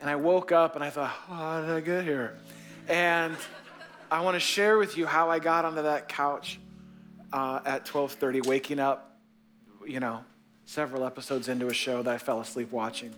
And 0.00 0.08
I 0.08 0.16
woke 0.16 0.52
up 0.52 0.76
and 0.76 0.84
I 0.84 0.90
thought, 0.90 1.12
oh, 1.28 1.34
how 1.34 1.60
did 1.62 1.70
I 1.70 1.80
get 1.80 2.04
here? 2.04 2.38
And 2.88 3.36
I 4.10 4.20
want 4.20 4.36
to 4.36 4.40
share 4.40 4.78
with 4.78 4.96
you 4.96 5.06
how 5.06 5.30
I 5.30 5.40
got 5.40 5.64
onto 5.64 5.82
that 5.82 6.08
couch 6.08 6.60
uh, 7.32 7.60
at 7.64 7.84
12:30, 7.84 8.46
waking 8.46 8.78
up, 8.78 9.18
you 9.86 10.00
know, 10.00 10.24
several 10.64 11.04
episodes 11.04 11.48
into 11.48 11.66
a 11.66 11.74
show 11.74 12.02
that 12.02 12.14
I 12.14 12.18
fell 12.18 12.40
asleep 12.40 12.70
watching. 12.70 13.12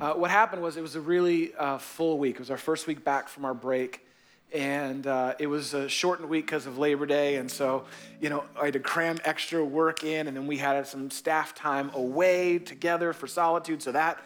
Uh, 0.00 0.12
what 0.14 0.30
happened 0.30 0.62
was 0.62 0.76
it 0.76 0.80
was 0.80 0.94
a 0.94 1.00
really 1.00 1.52
uh, 1.56 1.76
full 1.76 2.18
week. 2.18 2.36
It 2.36 2.38
was 2.38 2.52
our 2.52 2.56
first 2.56 2.86
week 2.86 3.02
back 3.02 3.28
from 3.28 3.44
our 3.44 3.54
break, 3.54 4.06
and 4.54 5.04
uh, 5.04 5.34
it 5.40 5.48
was 5.48 5.74
a 5.74 5.88
shortened 5.88 6.28
week 6.28 6.46
because 6.46 6.66
of 6.66 6.78
Labor 6.78 7.04
Day, 7.04 7.34
and 7.34 7.50
so 7.50 7.84
you 8.20 8.28
know 8.28 8.44
I 8.60 8.66
had 8.66 8.74
to 8.74 8.80
cram 8.80 9.18
extra 9.24 9.64
work 9.64 10.04
in, 10.04 10.28
and 10.28 10.36
then 10.36 10.46
we 10.46 10.56
had 10.56 10.86
some 10.86 11.10
staff 11.10 11.52
time 11.52 11.90
away 11.94 12.60
together 12.60 13.12
for 13.12 13.26
solitude, 13.26 13.82
so 13.82 13.90
that 13.90 14.22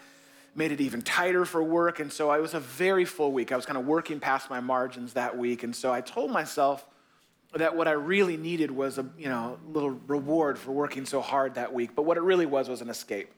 made 0.55 0.73
it 0.73 0.83
even 0.83 1.01
tighter 1.01 1.47
for 1.47 1.63
work, 1.63 2.01
and 2.01 2.13
so 2.13 2.31
it 2.33 2.43
was 2.43 2.53
a 2.53 2.61
very 2.61 3.07
full 3.07 3.33
week. 3.33 3.51
I 3.51 3.57
was 3.57 3.65
kind 3.65 3.79
of 3.79 3.87
working 3.87 4.21
past 4.21 4.51
my 4.51 4.61
margins 4.61 5.15
that 5.15 5.39
week, 5.39 5.63
and 5.63 5.75
so 5.75 5.91
I 5.91 6.03
told 6.03 6.31
myself 6.31 6.85
that 7.55 7.75
what 7.75 7.89
I 7.89 7.93
really 7.93 8.37
needed 8.37 8.71
was 8.71 8.99
a 8.99 9.07
you 9.17 9.31
know 9.31 9.59
little 9.67 9.99
reward 10.07 10.59
for 10.59 10.73
working 10.73 11.07
so 11.07 11.23
hard 11.23 11.55
that 11.55 11.73
week, 11.73 11.93
but 11.97 12.03
what 12.03 12.19
it 12.19 12.23
really 12.23 12.45
was 12.45 12.69
was 12.69 12.83
an 12.83 12.91
escape. 12.91 13.33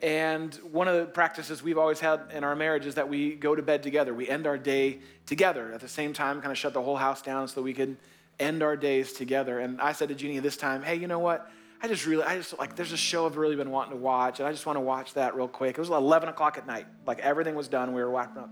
And 0.00 0.54
one 0.70 0.86
of 0.86 0.96
the 0.96 1.06
practices 1.06 1.62
we've 1.62 1.78
always 1.78 1.98
had 1.98 2.20
in 2.32 2.44
our 2.44 2.54
marriage 2.54 2.86
is 2.86 2.94
that 2.94 3.08
we 3.08 3.34
go 3.34 3.54
to 3.54 3.62
bed 3.62 3.82
together. 3.82 4.14
We 4.14 4.28
end 4.28 4.46
our 4.46 4.56
day 4.56 5.00
together 5.26 5.72
at 5.72 5.80
the 5.80 5.88
same 5.88 6.12
time, 6.12 6.40
kind 6.40 6.52
of 6.52 6.58
shut 6.58 6.72
the 6.72 6.82
whole 6.82 6.96
house 6.96 7.20
down 7.20 7.48
so 7.48 7.62
we 7.62 7.74
could 7.74 7.96
end 8.38 8.62
our 8.62 8.76
days 8.76 9.12
together. 9.12 9.58
And 9.58 9.80
I 9.80 9.92
said 9.92 10.08
to 10.10 10.14
Jeanne 10.14 10.40
this 10.40 10.56
time, 10.56 10.82
hey, 10.82 10.94
you 10.94 11.08
know 11.08 11.18
what? 11.18 11.50
I 11.82 11.88
just 11.88 12.06
really, 12.06 12.24
I 12.24 12.36
just 12.36 12.58
like, 12.58 12.76
there's 12.76 12.92
a 12.92 12.96
show 12.96 13.26
I've 13.26 13.36
really 13.36 13.56
been 13.56 13.70
wanting 13.70 13.92
to 13.92 13.98
watch, 13.98 14.40
and 14.40 14.48
I 14.48 14.52
just 14.52 14.66
want 14.66 14.76
to 14.76 14.80
watch 14.80 15.14
that 15.14 15.36
real 15.36 15.48
quick. 15.48 15.76
It 15.76 15.80
was 15.80 15.90
11 15.90 16.28
o'clock 16.28 16.58
at 16.58 16.66
night. 16.66 16.86
Like 17.06 17.20
everything 17.20 17.54
was 17.54 17.68
done. 17.68 17.92
We 17.92 18.00
were 18.00 18.10
wrapping 18.10 18.42
up. 18.42 18.50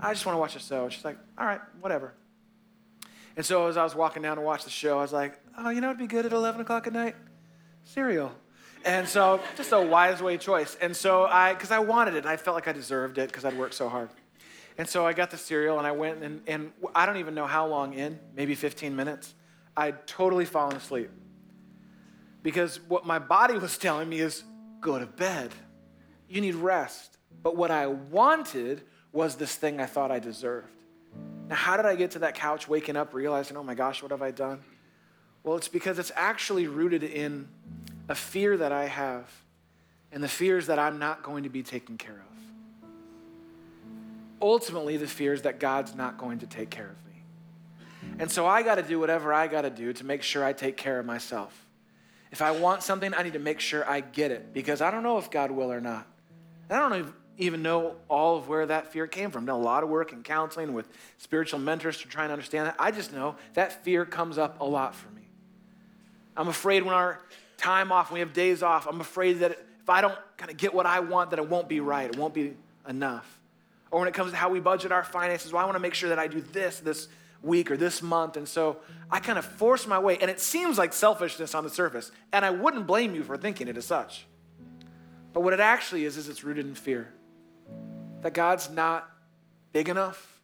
I 0.00 0.12
just 0.12 0.26
want 0.26 0.34
to 0.34 0.40
watch 0.40 0.56
a 0.56 0.60
show. 0.60 0.88
She's 0.88 1.04
like, 1.04 1.18
all 1.38 1.46
right, 1.46 1.60
whatever. 1.80 2.12
And 3.36 3.46
so 3.46 3.68
as 3.68 3.76
I 3.76 3.84
was 3.84 3.94
walking 3.94 4.22
down 4.22 4.36
to 4.36 4.42
watch 4.42 4.64
the 4.64 4.70
show, 4.70 4.98
I 4.98 5.02
was 5.02 5.12
like, 5.12 5.38
oh, 5.56 5.70
you 5.70 5.80
know 5.80 5.88
what'd 5.88 5.98
be 5.98 6.06
good 6.06 6.26
at 6.26 6.32
11 6.32 6.60
o'clock 6.60 6.86
at 6.86 6.92
night? 6.92 7.16
Cereal. 7.84 8.32
And 8.84 9.08
so, 9.08 9.40
just 9.56 9.72
a 9.72 9.80
wise 9.80 10.22
way 10.22 10.38
choice. 10.38 10.76
And 10.80 10.96
so, 10.96 11.24
I, 11.24 11.54
because 11.54 11.70
I 11.70 11.78
wanted 11.78 12.14
it, 12.14 12.18
and 12.18 12.28
I 12.28 12.36
felt 12.36 12.54
like 12.54 12.66
I 12.66 12.72
deserved 12.72 13.18
it 13.18 13.28
because 13.28 13.44
I'd 13.44 13.56
worked 13.56 13.74
so 13.74 13.88
hard. 13.88 14.10
And 14.76 14.88
so, 14.88 15.06
I 15.06 15.12
got 15.12 15.30
the 15.30 15.36
cereal, 15.36 15.78
and 15.78 15.86
I 15.86 15.92
went, 15.92 16.22
and, 16.22 16.40
and 16.46 16.72
I 16.94 17.06
don't 17.06 17.18
even 17.18 17.34
know 17.34 17.46
how 17.46 17.66
long 17.66 17.94
in, 17.94 18.18
maybe 18.34 18.54
15 18.54 18.94
minutes, 18.96 19.34
I'd 19.76 20.06
totally 20.06 20.44
fallen 20.44 20.76
asleep. 20.76 21.10
Because 22.42 22.80
what 22.88 23.06
my 23.06 23.18
body 23.18 23.56
was 23.56 23.78
telling 23.78 24.08
me 24.08 24.18
is 24.18 24.42
go 24.80 24.98
to 24.98 25.06
bed. 25.06 25.52
You 26.28 26.40
need 26.40 26.56
rest. 26.56 27.18
But 27.42 27.56
what 27.56 27.70
I 27.70 27.86
wanted 27.86 28.82
was 29.12 29.36
this 29.36 29.54
thing 29.54 29.80
I 29.80 29.86
thought 29.86 30.10
I 30.10 30.18
deserved. 30.18 30.68
Now, 31.48 31.56
how 31.56 31.76
did 31.76 31.86
I 31.86 31.94
get 31.94 32.12
to 32.12 32.20
that 32.20 32.34
couch 32.34 32.68
waking 32.68 32.96
up 32.96 33.14
realizing, 33.14 33.56
oh 33.56 33.62
my 33.62 33.74
gosh, 33.74 34.02
what 34.02 34.10
have 34.10 34.22
I 34.22 34.30
done? 34.30 34.60
Well, 35.44 35.56
it's 35.56 35.68
because 35.68 35.98
it's 35.98 36.12
actually 36.14 36.66
rooted 36.66 37.02
in 37.02 37.48
a 38.12 38.14
fear 38.14 38.58
that 38.58 38.72
I 38.72 38.88
have, 38.88 39.26
and 40.12 40.22
the 40.22 40.28
fears 40.28 40.66
that 40.66 40.78
I'm 40.78 40.98
not 40.98 41.22
going 41.22 41.44
to 41.44 41.48
be 41.48 41.62
taken 41.62 41.96
care 41.96 42.12
of. 42.12 42.90
Ultimately, 44.42 44.98
the 44.98 45.06
fears 45.06 45.40
that 45.42 45.58
God's 45.58 45.94
not 45.94 46.18
going 46.18 46.40
to 46.40 46.46
take 46.46 46.68
care 46.68 46.90
of 46.90 47.06
me. 47.06 47.22
And 48.18 48.30
so 48.30 48.46
I 48.46 48.62
got 48.62 48.74
to 48.74 48.82
do 48.82 49.00
whatever 49.00 49.32
I 49.32 49.46
got 49.46 49.62
to 49.62 49.70
do 49.70 49.94
to 49.94 50.04
make 50.04 50.22
sure 50.22 50.44
I 50.44 50.52
take 50.52 50.76
care 50.76 50.98
of 50.98 51.06
myself. 51.06 51.64
If 52.30 52.42
I 52.42 52.50
want 52.50 52.82
something, 52.82 53.14
I 53.14 53.22
need 53.22 53.32
to 53.32 53.38
make 53.38 53.60
sure 53.60 53.88
I 53.88 54.02
get 54.02 54.30
it 54.30 54.52
because 54.52 54.82
I 54.82 54.90
don't 54.90 55.02
know 55.02 55.16
if 55.16 55.30
God 55.30 55.50
will 55.50 55.72
or 55.72 55.80
not. 55.80 56.06
I 56.68 56.86
don't 56.86 57.14
even 57.38 57.62
know 57.62 57.94
all 58.10 58.36
of 58.36 58.46
where 58.46 58.66
that 58.66 58.92
fear 58.92 59.06
came 59.06 59.30
from. 59.30 59.46
Done 59.46 59.58
a 59.58 59.58
lot 59.58 59.82
of 59.84 59.88
work 59.88 60.12
in 60.12 60.22
counseling 60.22 60.74
with 60.74 60.86
spiritual 61.16 61.60
mentors 61.60 61.96
to 62.02 62.08
try 62.08 62.24
and 62.24 62.32
understand 62.32 62.66
that. 62.66 62.76
I 62.78 62.90
just 62.90 63.10
know 63.10 63.36
that 63.54 63.82
fear 63.84 64.04
comes 64.04 64.36
up 64.36 64.60
a 64.60 64.66
lot 64.66 64.94
for 64.94 65.08
me. 65.12 65.22
I'm 66.36 66.48
afraid 66.48 66.82
when 66.82 66.94
our 66.94 67.18
time 67.62 67.92
off, 67.92 68.10
when 68.10 68.14
we 68.14 68.20
have 68.20 68.32
days 68.32 68.62
off, 68.62 68.86
I'm 68.86 69.00
afraid 69.00 69.34
that 69.40 69.52
if 69.52 69.88
I 69.88 70.00
don't 70.00 70.18
kind 70.36 70.50
of 70.50 70.56
get 70.56 70.74
what 70.74 70.86
I 70.86 71.00
want, 71.00 71.30
that 71.30 71.38
it 71.38 71.48
won't 71.48 71.68
be 71.68 71.80
right. 71.80 72.08
It 72.08 72.16
won't 72.16 72.34
be 72.34 72.54
enough. 72.88 73.40
Or 73.90 74.00
when 74.00 74.08
it 74.08 74.14
comes 74.14 74.30
to 74.30 74.36
how 74.36 74.48
we 74.48 74.60
budget 74.60 74.92
our 74.92 75.04
finances, 75.04 75.52
well, 75.52 75.62
I 75.62 75.66
want 75.66 75.76
to 75.76 75.80
make 75.80 75.94
sure 75.94 76.08
that 76.08 76.18
I 76.18 76.26
do 76.26 76.40
this 76.40 76.80
this 76.80 77.08
week 77.42 77.70
or 77.70 77.76
this 77.76 78.00
month. 78.00 78.36
And 78.36 78.48
so 78.48 78.78
I 79.10 79.20
kind 79.20 79.38
of 79.38 79.44
force 79.44 79.86
my 79.86 79.98
way. 79.98 80.18
And 80.18 80.30
it 80.30 80.40
seems 80.40 80.78
like 80.78 80.92
selfishness 80.92 81.54
on 81.54 81.64
the 81.64 81.70
surface. 81.70 82.10
And 82.32 82.44
I 82.44 82.50
wouldn't 82.50 82.86
blame 82.86 83.14
you 83.14 83.22
for 83.22 83.36
thinking 83.36 83.68
it 83.68 83.76
as 83.76 83.84
such. 83.84 84.26
But 85.32 85.40
what 85.40 85.52
it 85.52 85.60
actually 85.60 86.04
is, 86.04 86.16
is 86.16 86.28
it's 86.28 86.44
rooted 86.44 86.66
in 86.66 86.74
fear 86.74 87.12
that 88.22 88.34
God's 88.34 88.70
not 88.70 89.10
big 89.72 89.88
enough. 89.88 90.40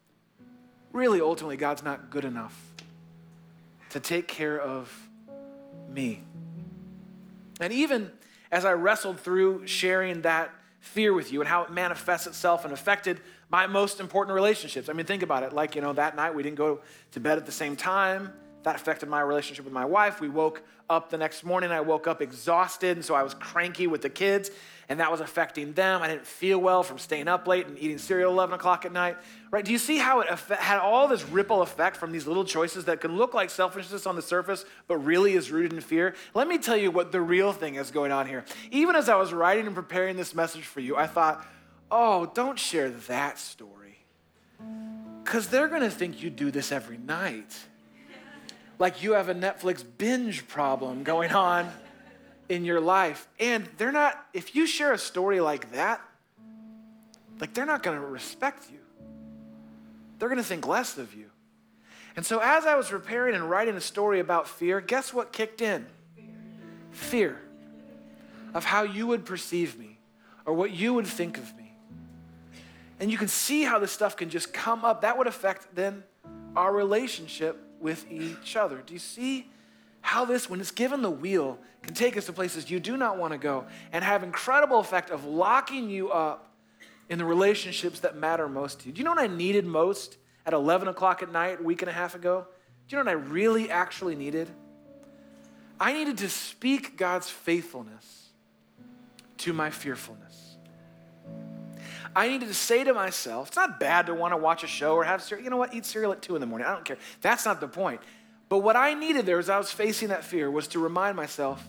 Really, 0.92 1.20
ultimately, 1.20 1.56
God's 1.56 1.82
not 1.82 2.10
good 2.10 2.24
enough 2.24 2.58
to 3.90 4.00
take 4.00 4.26
care 4.26 4.58
of 4.58 5.08
me. 5.90 6.22
And 7.60 7.72
even 7.72 8.10
as 8.50 8.64
I 8.64 8.72
wrestled 8.72 9.20
through 9.20 9.66
sharing 9.66 10.22
that 10.22 10.50
fear 10.80 11.12
with 11.12 11.32
you 11.32 11.40
and 11.40 11.48
how 11.48 11.64
it 11.64 11.70
manifests 11.70 12.26
itself 12.26 12.64
and 12.64 12.72
affected 12.72 13.20
my 13.50 13.66
most 13.66 14.00
important 14.00 14.34
relationships. 14.34 14.88
I 14.88 14.92
mean, 14.92 15.06
think 15.06 15.22
about 15.22 15.42
it. 15.42 15.52
Like, 15.52 15.74
you 15.74 15.82
know, 15.82 15.92
that 15.94 16.16
night 16.16 16.34
we 16.34 16.42
didn't 16.42 16.56
go 16.56 16.80
to 17.12 17.20
bed 17.20 17.38
at 17.38 17.46
the 17.46 17.52
same 17.52 17.76
time. 17.76 18.32
That 18.68 18.76
affected 18.76 19.08
my 19.08 19.22
relationship 19.22 19.64
with 19.64 19.72
my 19.72 19.86
wife. 19.86 20.20
We 20.20 20.28
woke 20.28 20.62
up 20.90 21.08
the 21.08 21.16
next 21.16 21.42
morning. 21.42 21.70
I 21.70 21.80
woke 21.80 22.06
up 22.06 22.20
exhausted, 22.20 22.98
and 22.98 23.04
so 23.04 23.14
I 23.14 23.22
was 23.22 23.32
cranky 23.32 23.86
with 23.86 24.02
the 24.02 24.10
kids 24.10 24.50
and 24.88 25.00
that 25.00 25.10
was 25.10 25.20
affecting 25.20 25.74
them. 25.74 26.02
I 26.02 26.08
didn't 26.08 26.26
feel 26.26 26.58
well 26.58 26.82
from 26.82 26.98
staying 26.98 27.28
up 27.28 27.46
late 27.46 27.66
and 27.66 27.78
eating 27.78 27.98
cereal 27.98 28.32
11 28.32 28.54
o'clock 28.54 28.86
at 28.86 28.92
night. 28.92 29.16
Right? 29.50 29.64
Do 29.64 29.70
you 29.70 29.78
see 29.78 29.98
how 29.98 30.20
it 30.20 30.28
had 30.28 30.78
all 30.78 31.08
this 31.08 31.24
ripple 31.28 31.62
effect 31.62 31.96
from 31.96 32.10
these 32.10 32.26
little 32.26 32.44
choices 32.44 32.86
that 32.86 33.00
can 33.00 33.16
look 33.16 33.34
like 33.34 33.50
selfishness 33.50 34.06
on 34.06 34.16
the 34.16 34.22
surface, 34.22 34.64
but 34.86 34.96
really 34.98 35.34
is 35.34 35.50
rooted 35.50 35.74
in 35.74 35.80
fear? 35.80 36.14
Let 36.34 36.48
me 36.48 36.58
tell 36.58 36.76
you 36.76 36.90
what 36.90 37.12
the 37.12 37.20
real 37.20 37.52
thing 37.52 37.74
is 37.74 37.90
going 37.90 38.12
on 38.12 38.26
here. 38.26 38.44
Even 38.70 38.96
as 38.96 39.08
I 39.08 39.16
was 39.16 39.32
writing 39.32 39.66
and 39.66 39.74
preparing 39.74 40.16
this 40.16 40.34
message 40.34 40.64
for 40.64 40.80
you, 40.80 40.96
I 40.96 41.06
thought, 41.06 41.46
oh, 41.90 42.30
don't 42.34 42.58
share 42.58 42.90
that 42.90 43.38
story. 43.38 43.98
Because 45.22 45.48
they're 45.48 45.68
going 45.68 45.82
to 45.82 45.90
think 45.90 46.22
you 46.22 46.30
do 46.30 46.50
this 46.50 46.72
every 46.72 46.96
night. 46.96 47.54
Like 48.78 49.02
you 49.02 49.12
have 49.12 49.28
a 49.28 49.34
Netflix 49.34 49.84
binge 49.98 50.46
problem 50.46 51.02
going 51.02 51.32
on 51.32 51.70
in 52.48 52.64
your 52.64 52.80
life. 52.80 53.28
And 53.38 53.68
they're 53.76 53.92
not, 53.92 54.24
if 54.32 54.54
you 54.54 54.66
share 54.66 54.92
a 54.92 54.98
story 54.98 55.40
like 55.40 55.72
that, 55.72 56.00
like 57.40 57.54
they're 57.54 57.66
not 57.66 57.82
going 57.82 57.98
to 57.98 58.06
respect 58.06 58.70
you. 58.70 58.78
They're 60.18 60.28
going 60.28 60.40
to 60.40 60.44
think 60.44 60.66
less 60.66 60.98
of 60.98 61.14
you. 61.14 61.26
And 62.16 62.26
so 62.26 62.40
as 62.40 62.66
I 62.66 62.74
was 62.74 62.88
preparing 62.88 63.34
and 63.34 63.48
writing 63.48 63.76
a 63.76 63.80
story 63.80 64.18
about 64.18 64.48
fear, 64.48 64.80
guess 64.80 65.14
what 65.14 65.32
kicked 65.32 65.60
in? 65.60 65.86
Fear 66.90 67.40
of 68.54 68.64
how 68.64 68.82
you 68.82 69.06
would 69.06 69.24
perceive 69.24 69.78
me 69.78 69.98
or 70.44 70.54
what 70.54 70.72
you 70.72 70.94
would 70.94 71.06
think 71.06 71.38
of 71.38 71.56
me. 71.56 71.72
And 72.98 73.10
you 73.10 73.18
can 73.18 73.28
see 73.28 73.62
how 73.62 73.78
this 73.78 73.92
stuff 73.92 74.16
can 74.16 74.30
just 74.30 74.52
come 74.52 74.84
up. 74.84 75.02
That 75.02 75.16
would 75.16 75.28
affect 75.28 75.76
then 75.76 76.02
our 76.56 76.72
relationship 76.72 77.62
with 77.80 78.10
each 78.10 78.56
other. 78.56 78.82
Do 78.84 78.92
you 78.92 78.98
see 78.98 79.50
how 80.00 80.24
this, 80.24 80.48
when 80.48 80.60
it's 80.60 80.70
given 80.70 81.02
the 81.02 81.10
wheel, 81.10 81.58
can 81.82 81.94
take 81.94 82.16
us 82.16 82.26
to 82.26 82.32
places 82.32 82.70
you 82.70 82.80
do 82.80 82.96
not 82.96 83.18
want 83.18 83.32
to 83.32 83.38
go 83.38 83.66
and 83.92 84.04
have 84.04 84.22
incredible 84.22 84.78
effect 84.78 85.10
of 85.10 85.24
locking 85.24 85.90
you 85.90 86.10
up 86.10 86.52
in 87.08 87.18
the 87.18 87.24
relationships 87.24 88.00
that 88.00 88.16
matter 88.16 88.48
most 88.48 88.80
to 88.80 88.86
you. 88.86 88.92
Do 88.92 88.98
you 88.98 89.04
know 89.04 89.12
what 89.12 89.20
I 89.20 89.26
needed 89.26 89.64
most 89.64 90.16
at 90.44 90.52
11 90.52 90.88
o'clock 90.88 91.22
at 91.22 91.32
night 91.32 91.60
a 91.60 91.62
week 91.62 91.82
and 91.82 91.88
a 91.88 91.94
half 91.94 92.14
ago? 92.14 92.46
Do 92.86 92.96
you 92.96 93.02
know 93.02 93.10
what 93.10 93.18
I 93.18 93.22
really 93.30 93.70
actually 93.70 94.14
needed? 94.14 94.48
I 95.80 95.92
needed 95.92 96.18
to 96.18 96.28
speak 96.28 96.96
God's 96.96 97.30
faithfulness 97.30 98.30
to 99.38 99.52
my 99.52 99.70
fearfulness. 99.70 100.47
I 102.14 102.28
needed 102.28 102.48
to 102.48 102.54
say 102.54 102.84
to 102.84 102.94
myself, 102.94 103.48
it's 103.48 103.56
not 103.56 103.80
bad 103.80 104.06
to 104.06 104.14
want 104.14 104.32
to 104.32 104.36
watch 104.36 104.64
a 104.64 104.66
show 104.66 104.94
or 104.94 105.04
have 105.04 105.22
cereal. 105.22 105.44
You 105.44 105.50
know 105.50 105.56
what? 105.56 105.74
Eat 105.74 105.84
cereal 105.84 106.12
at 106.12 106.22
2 106.22 106.34
in 106.34 106.40
the 106.40 106.46
morning. 106.46 106.66
I 106.66 106.72
don't 106.72 106.84
care. 106.84 106.98
That's 107.20 107.44
not 107.44 107.60
the 107.60 107.68
point. 107.68 108.00
But 108.48 108.58
what 108.58 108.76
I 108.76 108.94
needed 108.94 109.26
there 109.26 109.38
as 109.38 109.50
I 109.50 109.58
was 109.58 109.70
facing 109.70 110.08
that 110.08 110.24
fear 110.24 110.50
was 110.50 110.68
to 110.68 110.78
remind 110.78 111.16
myself 111.16 111.62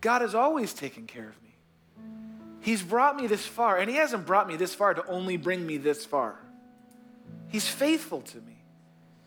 God 0.00 0.22
has 0.22 0.34
always 0.34 0.72
taken 0.72 1.06
care 1.06 1.28
of 1.28 1.42
me. 1.42 1.54
He's 2.60 2.82
brought 2.82 3.16
me 3.16 3.26
this 3.28 3.46
far, 3.46 3.78
and 3.78 3.88
He 3.88 3.96
hasn't 3.96 4.26
brought 4.26 4.48
me 4.48 4.56
this 4.56 4.74
far 4.74 4.94
to 4.94 5.06
only 5.06 5.36
bring 5.36 5.64
me 5.64 5.76
this 5.76 6.04
far. 6.04 6.36
He's 7.48 7.68
faithful 7.68 8.22
to 8.22 8.38
me, 8.38 8.56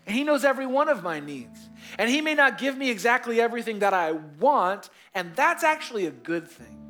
and 0.06 0.14
He 0.14 0.24
knows 0.24 0.44
every 0.44 0.66
one 0.66 0.88
of 0.90 1.02
my 1.02 1.20
needs. 1.20 1.58
And 1.98 2.10
He 2.10 2.20
may 2.20 2.34
not 2.34 2.58
give 2.58 2.76
me 2.76 2.90
exactly 2.90 3.40
everything 3.40 3.78
that 3.78 3.94
I 3.94 4.12
want, 4.12 4.90
and 5.14 5.34
that's 5.34 5.64
actually 5.64 6.04
a 6.06 6.10
good 6.10 6.48
thing 6.48 6.89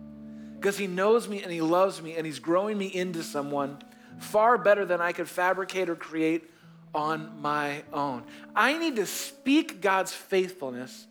because 0.61 0.77
He 0.77 0.87
knows 0.87 1.27
me 1.27 1.43
and 1.43 1.51
He 1.51 1.63
loves 1.63 2.03
me, 2.03 2.17
and 2.17 2.27
He's 2.27 2.39
growing 2.39 2.77
me 2.77 2.87
into 2.87 3.23
someone 3.23 3.79
far 4.19 4.59
better 4.59 4.85
than 4.85 5.01
I 5.01 5.13
could 5.13 5.29
fabricate 5.29 5.89
or 5.89 5.97
create 5.97 6.51
on 6.95 7.41
my 7.41 7.83
own. 7.95 8.25
I 8.55 8.77
need 8.77 8.97
to 8.97 9.07
speak 9.07 9.81
God's 9.81 10.13
faithfulness 10.13 11.07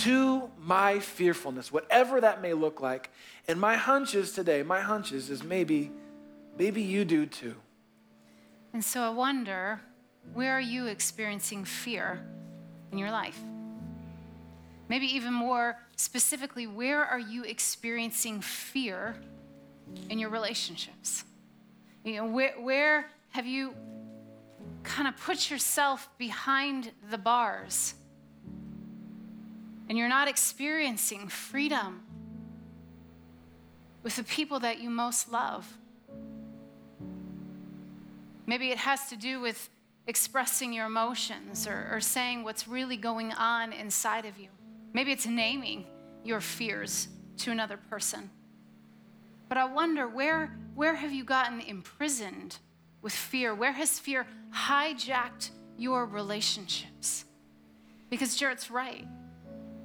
to 0.00 0.50
my 0.58 0.98
fearfulness, 0.98 1.72
whatever 1.72 2.20
that 2.20 2.42
may 2.42 2.52
look 2.52 2.82
like. 2.82 3.10
And 3.48 3.58
my 3.58 3.76
hunches 3.76 4.32
today, 4.32 4.62
my 4.62 4.80
hunches 4.80 5.30
is 5.30 5.42
maybe, 5.42 5.90
maybe 6.58 6.82
you 6.82 7.06
do 7.06 7.24
too. 7.24 7.54
And 8.74 8.84
so 8.84 9.00
I 9.00 9.08
wonder, 9.08 9.80
where 10.34 10.52
are 10.52 10.60
you 10.60 10.86
experiencing 10.86 11.64
fear 11.64 12.22
in 12.92 12.98
your 12.98 13.10
life? 13.10 13.38
Maybe 14.90 15.06
even 15.14 15.32
more 15.32 15.78
specifically, 15.94 16.66
where 16.66 17.04
are 17.04 17.20
you 17.20 17.44
experiencing 17.44 18.40
fear 18.40 19.14
in 20.08 20.18
your 20.18 20.30
relationships? 20.30 21.22
You 22.02 22.16
know, 22.16 22.26
where, 22.26 22.54
where 22.58 23.08
have 23.28 23.46
you 23.46 23.72
kind 24.82 25.06
of 25.06 25.16
put 25.16 25.48
yourself 25.48 26.08
behind 26.18 26.90
the 27.08 27.18
bars 27.18 27.94
and 29.88 29.96
you're 29.96 30.08
not 30.08 30.26
experiencing 30.26 31.28
freedom 31.28 32.02
with 34.02 34.16
the 34.16 34.24
people 34.24 34.58
that 34.58 34.80
you 34.80 34.90
most 34.90 35.30
love. 35.30 35.72
Maybe 38.44 38.72
it 38.72 38.78
has 38.78 39.08
to 39.10 39.16
do 39.16 39.40
with 39.40 39.70
expressing 40.08 40.72
your 40.72 40.86
emotions 40.86 41.68
or, 41.68 41.88
or, 41.92 42.00
saying 42.00 42.42
what's 42.42 42.66
really 42.66 42.96
going 42.96 43.32
on 43.32 43.72
inside 43.72 44.24
of 44.24 44.36
you. 44.36 44.48
Maybe 44.92 45.12
it's 45.12 45.26
naming 45.26 45.86
your 46.24 46.40
fears 46.40 47.08
to 47.38 47.50
another 47.50 47.76
person. 47.76 48.30
But 49.48 49.58
I 49.58 49.64
wonder 49.64 50.08
where, 50.08 50.56
where 50.74 50.94
have 50.94 51.12
you 51.12 51.24
gotten 51.24 51.60
imprisoned 51.60 52.58
with 53.02 53.12
fear? 53.12 53.54
Where 53.54 53.72
has 53.72 53.98
fear 53.98 54.26
hijacked 54.54 55.50
your 55.76 56.06
relationships? 56.06 57.24
Because 58.10 58.36
Jarrett's 58.36 58.70
right. 58.70 59.06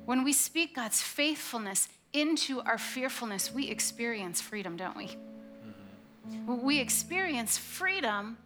When 0.05 0.23
we 0.23 0.33
speak 0.33 0.75
God's 0.75 1.01
faithfulness 1.01 1.87
into 2.13 2.61
our 2.61 2.77
fearfulness, 2.77 3.51
we 3.51 3.69
experience 3.69 4.39
freedom, 4.41 4.77
don't 4.77 4.95
we? 4.95 5.17
Mm-hmm. 6.27 6.61
We 6.61 6.79
experience 6.79 7.57
freedom 7.57 8.37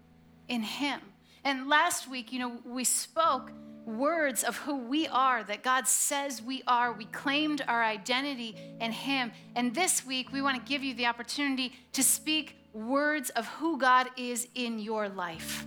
in 0.48 0.62
Him. 0.62 1.02
And 1.44 1.70
last 1.70 2.10
week, 2.10 2.32
you 2.32 2.40
know, 2.40 2.58
we 2.66 2.84
spoke 2.84 3.52
words 3.98 4.44
of 4.44 4.58
who 4.58 4.78
we 4.78 5.08
are, 5.08 5.44
that 5.44 5.64
God 5.64 5.88
says 5.88 6.42
we 6.42 6.64
are. 6.68 6.94
We 6.94 7.06
claimed 7.06 7.64
our 7.68 7.84
identity 7.84 8.56
in 8.80 8.92
Him. 8.92 9.32
And 9.56 9.74
this 9.74 10.06
week, 10.06 10.32
we 10.32 10.42
want 10.42 10.64
to 10.64 10.70
give 10.70 10.84
you 10.84 10.94
the 10.94 11.08
opportunity 11.08 11.74
to 11.94 12.04
speak 12.04 12.56
words 12.74 13.30
of 13.32 13.48
who 13.48 13.78
God 13.78 14.08
is 14.16 14.48
in 14.56 14.80
your 14.80 15.10
life, 15.10 15.66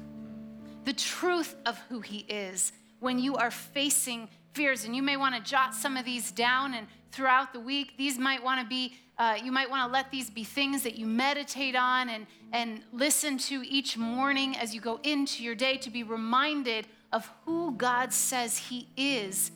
the 0.85 0.93
truth 0.93 1.57
of 1.67 1.79
who 1.89 2.01
He 2.01 2.19
is 2.29 2.73
when 3.01 3.19
you 3.19 3.37
are 3.37 3.51
facing 3.51 4.29
fears. 4.53 4.85
And 4.85 4.95
you 4.95 5.03
may 5.03 5.17
want 5.17 5.35
to 5.35 5.41
jot 5.41 5.75
some 5.75 5.97
of 5.97 6.05
these 6.05 6.31
down, 6.31 6.75
and 6.75 6.87
throughout 7.11 7.53
the 7.53 7.61
week, 7.61 7.95
these 7.99 8.19
might 8.19 8.43
want 8.43 8.61
to 8.61 8.67
be. 8.67 8.95
Uh, 9.19 9.37
you 9.45 9.53
might 9.53 9.69
want 9.69 9.87
to 9.87 9.93
let 9.93 10.11
these 10.11 10.31
be 10.31 10.43
things 10.43 10.83
that 10.83 10.97
you 10.97 11.07
meditate 11.07 11.77
on 11.77 12.09
and, 12.09 12.27
and 12.51 12.81
listen 12.93 13.37
to 13.37 13.63
each 13.69 13.97
morning 13.97 14.57
as 14.57 14.75
you 14.75 14.81
go 14.81 14.99
into 15.03 15.45
your 15.45 15.55
day 15.55 15.77
to 15.77 15.91
be 15.91 16.03
reminded 16.03 16.87
of 17.13 17.31
who 17.45 17.73
God 17.73 18.13
says 18.13 18.57
He 18.57 18.89
is 18.97 19.51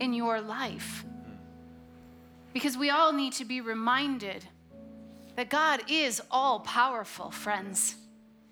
in 0.00 0.12
your 0.12 0.40
life. 0.40 1.04
Because 2.52 2.76
we 2.76 2.90
all 2.90 3.12
need 3.12 3.32
to 3.34 3.44
be 3.44 3.60
reminded 3.60 4.44
that 5.36 5.50
God 5.50 5.82
is 5.88 6.20
all 6.30 6.60
powerful, 6.60 7.30
friends. 7.30 7.94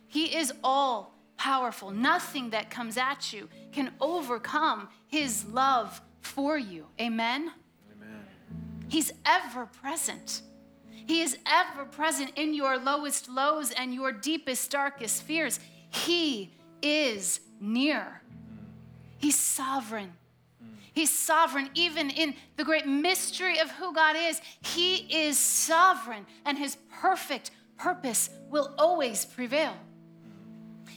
He 0.06 0.36
is 0.36 0.52
all 0.62 1.14
powerful. 1.36 1.90
Nothing 1.90 2.50
that 2.50 2.70
comes 2.70 2.96
at 2.96 3.32
you 3.32 3.48
can 3.72 3.92
overcome 4.00 4.88
His 5.08 5.44
love 5.46 6.00
for 6.20 6.56
you. 6.56 6.86
Amen? 7.00 7.50
Amen. 7.96 8.24
He's 8.88 9.12
ever 9.24 9.66
present. 9.66 10.42
He 11.06 11.22
is 11.22 11.38
ever 11.46 11.84
present 11.84 12.32
in 12.36 12.54
your 12.54 12.78
lowest 12.78 13.28
lows 13.28 13.70
and 13.70 13.94
your 13.94 14.12
deepest, 14.12 14.70
darkest 14.70 15.22
fears. 15.22 15.60
He 15.90 16.54
is 16.82 17.40
near. 17.60 18.22
He's 19.18 19.38
sovereign. 19.38 20.12
He's 20.96 21.10
sovereign 21.10 21.68
even 21.74 22.08
in 22.08 22.34
the 22.56 22.64
great 22.64 22.86
mystery 22.86 23.58
of 23.58 23.70
who 23.72 23.92
God 23.92 24.16
is. 24.18 24.40
He 24.62 25.26
is 25.26 25.36
sovereign, 25.38 26.24
and 26.46 26.56
his 26.56 26.78
perfect 26.90 27.50
purpose 27.76 28.30
will 28.48 28.74
always 28.78 29.26
prevail. 29.26 29.74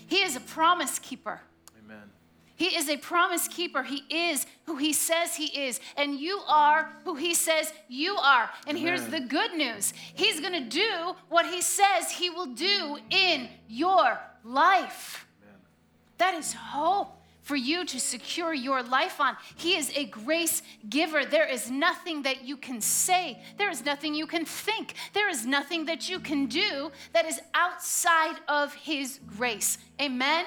He 0.07 0.23
is 0.23 0.37
a 0.37 0.39
promise 0.39 0.99
keeper. 0.99 1.41
Amen. 1.83 2.09
He 2.55 2.77
is 2.77 2.87
a 2.87 2.95
promise 2.95 3.49
keeper. 3.49 3.83
He 3.83 4.03
is 4.09 4.45
who 4.65 4.77
he 4.77 4.93
says 4.93 5.35
he 5.35 5.67
is. 5.67 5.81
And 5.97 6.17
you 6.17 6.39
are 6.47 6.89
who 7.03 7.15
he 7.15 7.33
says 7.33 7.73
you 7.89 8.15
are. 8.15 8.49
And 8.67 8.77
Amen. 8.77 8.87
here's 8.87 9.07
the 9.07 9.19
good 9.19 9.53
news 9.53 9.93
He's 10.13 10.39
going 10.39 10.53
to 10.53 10.69
do 10.69 11.15
what 11.27 11.45
he 11.45 11.61
says 11.61 12.09
he 12.09 12.29
will 12.29 12.53
do 12.53 12.99
in 13.09 13.49
your 13.67 14.17
life. 14.45 15.27
Amen. 15.43 15.59
That 16.19 16.35
is 16.35 16.53
hope 16.53 17.18
for 17.41 17.55
you 17.55 17.85
to 17.85 17.99
secure 17.99 18.53
your 18.53 18.83
life 18.83 19.19
on. 19.19 19.35
He 19.55 19.75
is 19.75 19.91
a 19.95 20.05
grace 20.05 20.61
giver. 20.89 21.25
There 21.25 21.47
is 21.47 21.71
nothing 21.71 22.23
that 22.23 22.43
you 22.43 22.57
can 22.57 22.81
say, 22.81 23.41
there 23.57 23.69
is 23.69 23.83
nothing 23.85 24.13
you 24.13 24.27
can 24.27 24.45
think, 24.45 24.93
there 25.13 25.29
is 25.29 25.45
nothing 25.45 25.85
that 25.85 26.09
you 26.09 26.19
can 26.19 26.45
do 26.47 26.91
that 27.13 27.25
is 27.25 27.39
outside 27.53 28.37
of 28.47 28.73
His 28.73 29.19
grace. 29.37 29.77
Amen. 30.01 30.45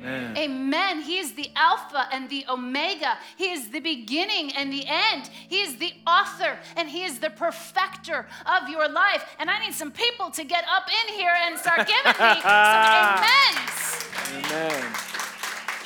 Amen. 0.00 0.36
Amen. 0.36 1.00
He 1.00 1.18
is 1.18 1.32
the 1.34 1.50
Alpha 1.56 2.06
and 2.12 2.28
the 2.30 2.44
Omega. 2.48 3.18
He 3.36 3.50
is 3.50 3.70
the 3.70 3.80
beginning 3.80 4.52
and 4.54 4.72
the 4.72 4.84
end. 4.86 5.28
He 5.48 5.60
is 5.60 5.76
the 5.76 5.92
author 6.06 6.56
and 6.76 6.88
He 6.88 7.04
is 7.04 7.18
the 7.18 7.30
perfecter 7.30 8.26
of 8.46 8.68
your 8.68 8.88
life. 8.88 9.24
And 9.40 9.50
I 9.50 9.58
need 9.64 9.74
some 9.74 9.90
people 9.90 10.30
to 10.30 10.44
get 10.44 10.64
up 10.72 10.88
in 10.88 11.14
here 11.14 11.34
and 11.46 11.58
start 11.58 11.78
giving 11.78 12.12
me 12.12 12.40
some 12.40 12.50
amens. 13.24 14.06
Amen. 14.46 15.17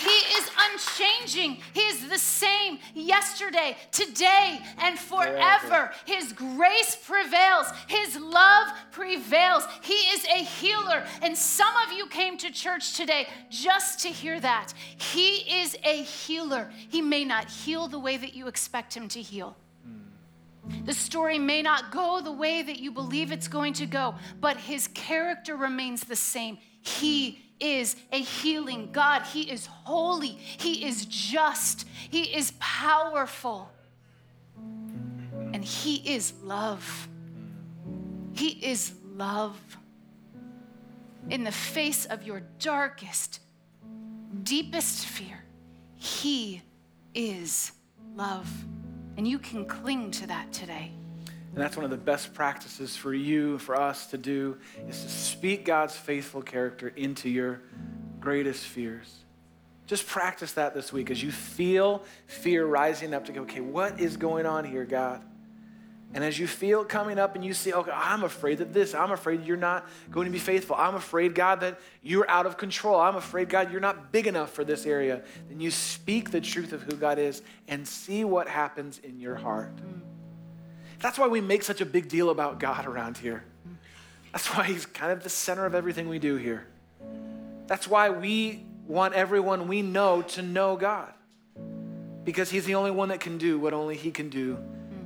He 0.02 0.36
is 0.36 0.50
unchanging. 0.58 1.58
He 1.72 1.80
is 1.80 2.08
the 2.08 2.18
same 2.18 2.78
yesterday, 2.94 3.76
today, 3.92 4.60
and 4.78 4.98
forever. 4.98 5.92
His 6.04 6.32
grace 6.32 6.96
prevails, 6.96 7.70
His 7.86 8.18
love 8.18 8.68
prevails. 8.90 9.64
He 9.82 9.94
is 9.94 10.24
a 10.24 10.38
healer. 10.38 11.04
And 11.22 11.36
some 11.36 11.74
of 11.86 11.92
you 11.92 12.06
came 12.06 12.36
to 12.38 12.50
church 12.50 12.94
today 12.94 13.28
just 13.48 14.00
to 14.00 14.08
hear 14.08 14.40
that. 14.40 14.74
He 14.96 15.60
is 15.60 15.76
a 15.84 16.02
healer. 16.02 16.70
He 16.88 17.00
may 17.00 17.24
not 17.24 17.48
heal 17.48 17.86
the 17.86 17.98
way 17.98 18.16
that 18.16 18.34
you 18.34 18.48
expect 18.48 18.94
Him 18.94 19.08
to 19.08 19.22
heal. 19.22 19.56
Hmm. 19.84 20.84
The 20.84 20.94
story 20.94 21.38
may 21.38 21.62
not 21.62 21.92
go 21.92 22.20
the 22.20 22.32
way 22.32 22.62
that 22.62 22.78
you 22.78 22.90
believe 22.90 23.30
it's 23.30 23.48
going 23.48 23.74
to 23.74 23.86
go, 23.86 24.16
but 24.40 24.56
his 24.56 24.88
character 24.88 25.56
remains 25.56 26.02
the 26.04 26.16
same. 26.16 26.58
He 26.80 27.30
hmm. 27.30 27.51
Is 27.62 27.96
a 28.10 28.20
healing 28.20 28.90
God. 28.92 29.22
He 29.22 29.50
is 29.50 29.66
holy. 29.66 30.36
He 30.58 30.84
is 30.84 31.06
just. 31.06 31.86
He 32.10 32.36
is 32.36 32.52
powerful. 32.58 33.70
And 34.56 35.64
he 35.64 35.96
is 36.14 36.32
love. 36.42 37.08
He 38.32 38.48
is 38.48 38.92
love. 39.14 39.58
In 41.30 41.44
the 41.44 41.52
face 41.52 42.04
of 42.06 42.24
your 42.24 42.42
darkest, 42.58 43.40
deepest 44.42 45.06
fear, 45.06 45.44
he 45.94 46.62
is 47.14 47.72
love. 48.16 48.50
And 49.16 49.28
you 49.28 49.38
can 49.38 49.66
cling 49.66 50.10
to 50.12 50.26
that 50.26 50.52
today. 50.52 50.90
And 51.54 51.60
that's 51.60 51.76
one 51.76 51.84
of 51.84 51.90
the 51.90 51.98
best 51.98 52.32
practices 52.32 52.96
for 52.96 53.12
you, 53.12 53.58
for 53.58 53.78
us 53.78 54.06
to 54.06 54.18
do, 54.18 54.56
is 54.88 55.02
to 55.02 55.08
speak 55.10 55.66
God's 55.66 55.94
faithful 55.94 56.40
character 56.40 56.88
into 56.96 57.28
your 57.28 57.60
greatest 58.20 58.64
fears. 58.64 59.18
Just 59.86 60.06
practice 60.06 60.52
that 60.52 60.72
this 60.72 60.92
week 60.92 61.10
as 61.10 61.22
you 61.22 61.30
feel 61.30 62.02
fear 62.26 62.64
rising 62.64 63.12
up 63.12 63.26
to 63.26 63.32
go, 63.32 63.42
okay, 63.42 63.60
what 63.60 64.00
is 64.00 64.16
going 64.16 64.46
on 64.46 64.64
here, 64.64 64.86
God? 64.86 65.22
And 66.14 66.22
as 66.22 66.38
you 66.38 66.46
feel 66.46 66.82
it 66.82 66.88
coming 66.88 67.18
up 67.18 67.34
and 67.36 67.44
you 67.44 67.54
see, 67.54 67.72
okay, 67.72 67.90
I'm 67.90 68.22
afraid 68.22 68.58
that 68.58 68.72
this, 68.72 68.94
I'm 68.94 69.12
afraid 69.12 69.44
you're 69.44 69.56
not 69.56 69.86
going 70.10 70.26
to 70.26 70.30
be 70.30 70.38
faithful. 70.38 70.76
I'm 70.76 70.94
afraid, 70.94 71.34
God, 71.34 71.60
that 71.60 71.80
you're 72.02 72.28
out 72.30 72.44
of 72.44 72.58
control. 72.58 73.00
I'm 73.00 73.16
afraid, 73.16 73.48
God, 73.48 73.72
you're 73.72 73.80
not 73.80 74.12
big 74.12 74.26
enough 74.26 74.52
for 74.52 74.62
this 74.62 74.84
area. 74.84 75.22
Then 75.48 75.60
you 75.60 75.70
speak 75.70 76.30
the 76.30 76.40
truth 76.40 76.72
of 76.72 76.82
who 76.82 76.96
God 76.96 77.18
is 77.18 77.42
and 77.66 77.86
see 77.86 78.24
what 78.24 78.46
happens 78.46 78.98
in 78.98 79.20
your 79.20 79.36
heart. 79.36 79.72
That's 81.02 81.18
why 81.18 81.26
we 81.26 81.40
make 81.40 81.64
such 81.64 81.80
a 81.80 81.84
big 81.84 82.08
deal 82.08 82.30
about 82.30 82.60
God 82.60 82.86
around 82.86 83.18
here. 83.18 83.42
That's 84.30 84.46
why 84.56 84.64
He's 84.64 84.86
kind 84.86 85.12
of 85.12 85.22
the 85.22 85.28
center 85.28 85.66
of 85.66 85.74
everything 85.74 86.08
we 86.08 86.20
do 86.20 86.36
here. 86.36 86.66
That's 87.66 87.88
why 87.88 88.10
we 88.10 88.64
want 88.86 89.14
everyone 89.14 89.66
we 89.66 89.82
know 89.82 90.22
to 90.22 90.42
know 90.42 90.76
God. 90.76 91.12
Because 92.24 92.50
He's 92.50 92.64
the 92.64 92.76
only 92.76 92.92
one 92.92 93.08
that 93.08 93.18
can 93.18 93.36
do 93.36 93.58
what 93.58 93.74
only 93.74 93.96
He 93.96 94.12
can 94.12 94.30
do 94.30 94.58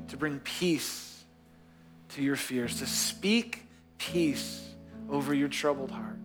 to 0.09 0.17
bring 0.19 0.39
peace 0.41 1.25
to 2.11 2.23
your 2.23 2.37
fears, 2.37 2.79
to 2.81 2.87
speak 2.87 3.63
peace 3.97 4.69
over 5.11 5.33
your 5.33 5.49
troubled 5.49 5.91
heart. 5.91 6.19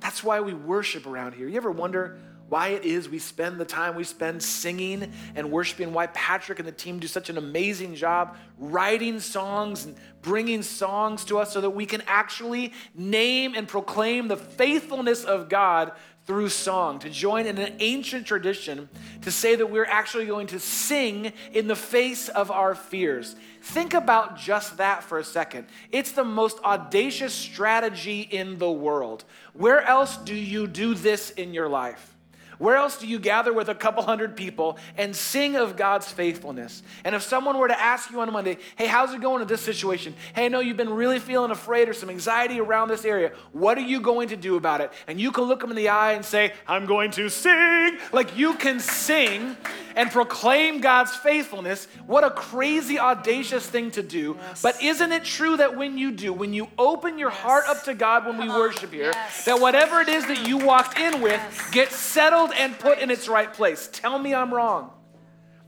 That's 0.00 0.22
why 0.22 0.40
we 0.40 0.52
worship 0.52 1.06
around 1.06 1.32
here. 1.32 1.48
You 1.48 1.56
ever 1.56 1.70
wonder 1.70 2.18
why 2.48 2.68
it 2.68 2.84
is 2.84 3.08
we 3.08 3.18
spend 3.18 3.58
the 3.58 3.64
time 3.64 3.94
we 3.94 4.04
spend 4.04 4.42
singing 4.42 5.12
and 5.34 5.50
worshiping, 5.50 5.92
why 5.92 6.06
Patrick 6.08 6.58
and 6.58 6.66
the 6.66 6.72
team 6.72 6.98
do 6.98 7.06
such 7.06 7.28
an 7.28 7.38
amazing 7.38 7.94
job 7.94 8.36
writing 8.58 9.20
songs 9.20 9.84
and 9.84 9.96
bringing 10.22 10.62
songs 10.62 11.24
to 11.26 11.38
us 11.38 11.52
so 11.52 11.60
that 11.60 11.70
we 11.70 11.86
can 11.86 12.02
actually 12.06 12.72
name 12.94 13.54
and 13.54 13.68
proclaim 13.68 14.28
the 14.28 14.36
faithfulness 14.36 15.24
of 15.24 15.48
God 15.48 15.92
through 16.28 16.50
song, 16.50 16.98
to 16.98 17.08
join 17.08 17.46
in 17.46 17.56
an 17.56 17.74
ancient 17.78 18.26
tradition 18.26 18.86
to 19.22 19.30
say 19.30 19.56
that 19.56 19.70
we're 19.70 19.86
actually 19.86 20.26
going 20.26 20.46
to 20.46 20.60
sing 20.60 21.32
in 21.54 21.66
the 21.66 21.74
face 21.74 22.28
of 22.28 22.50
our 22.50 22.74
fears. 22.74 23.34
Think 23.62 23.94
about 23.94 24.36
just 24.36 24.76
that 24.76 25.02
for 25.02 25.18
a 25.18 25.24
second. 25.24 25.68
It's 25.90 26.12
the 26.12 26.24
most 26.24 26.58
audacious 26.62 27.32
strategy 27.32 28.20
in 28.20 28.58
the 28.58 28.70
world. 28.70 29.24
Where 29.54 29.80
else 29.80 30.18
do 30.18 30.34
you 30.34 30.66
do 30.66 30.92
this 30.92 31.30
in 31.30 31.54
your 31.54 31.66
life? 31.66 32.17
Where 32.58 32.76
else 32.76 32.98
do 32.98 33.06
you 33.06 33.18
gather 33.18 33.52
with 33.52 33.68
a 33.68 33.74
couple 33.74 34.02
hundred 34.02 34.36
people 34.36 34.78
and 34.96 35.14
sing 35.14 35.56
of 35.56 35.76
God's 35.76 36.10
faithfulness? 36.10 36.82
And 37.04 37.14
if 37.14 37.22
someone 37.22 37.58
were 37.58 37.68
to 37.68 37.80
ask 37.80 38.10
you 38.10 38.20
on 38.20 38.28
a 38.28 38.32
Monday, 38.32 38.58
hey, 38.76 38.86
how's 38.86 39.14
it 39.14 39.20
going 39.20 39.42
in 39.42 39.48
this 39.48 39.60
situation? 39.60 40.14
Hey, 40.34 40.46
I 40.46 40.48
know 40.48 40.60
you've 40.60 40.76
been 40.76 40.92
really 40.92 41.18
feeling 41.20 41.50
afraid 41.50 41.88
or 41.88 41.94
some 41.94 42.10
anxiety 42.10 42.60
around 42.60 42.88
this 42.88 43.04
area. 43.04 43.32
What 43.52 43.78
are 43.78 43.82
you 43.82 44.00
going 44.00 44.28
to 44.30 44.36
do 44.36 44.56
about 44.56 44.80
it? 44.80 44.92
And 45.06 45.20
you 45.20 45.30
can 45.30 45.44
look 45.44 45.60
them 45.60 45.70
in 45.70 45.76
the 45.76 45.88
eye 45.88 46.12
and 46.12 46.24
say, 46.24 46.52
I'm 46.66 46.86
going 46.86 47.12
to 47.12 47.28
sing. 47.28 47.98
Like 48.12 48.36
you 48.36 48.54
can 48.54 48.80
sing 48.80 49.56
and 49.94 50.10
proclaim 50.10 50.80
God's 50.80 51.14
faithfulness. 51.14 51.86
What 52.06 52.24
a 52.24 52.30
crazy, 52.30 52.98
audacious 52.98 53.66
thing 53.66 53.90
to 53.92 54.02
do. 54.02 54.36
Yes. 54.38 54.62
But 54.62 54.82
isn't 54.82 55.12
it 55.12 55.24
true 55.24 55.56
that 55.56 55.76
when 55.76 55.98
you 55.98 56.10
do, 56.12 56.32
when 56.32 56.52
you 56.52 56.68
open 56.78 57.18
your 57.18 57.30
heart 57.30 57.64
up 57.68 57.84
to 57.84 57.94
God 57.94 58.26
when 58.26 58.36
we 58.38 58.48
on. 58.48 58.58
worship 58.58 58.92
here, 58.92 59.10
Yes. 59.14 59.44
that 59.44 59.60
whatever 59.60 60.00
it 60.00 60.08
is 60.08 60.26
that 60.26 60.46
you 60.46 60.56
walked 60.58 60.98
in 60.98 61.20
with 61.20 61.32
Yes. 61.32 61.70
gets 61.70 61.96
settled 61.96 62.47
and 62.56 62.78
put 62.78 62.98
in 62.98 63.10
its 63.10 63.28
right 63.28 63.52
place. 63.52 63.88
Tell 63.92 64.18
me 64.18 64.34
I'm 64.34 64.52
wrong. 64.52 64.90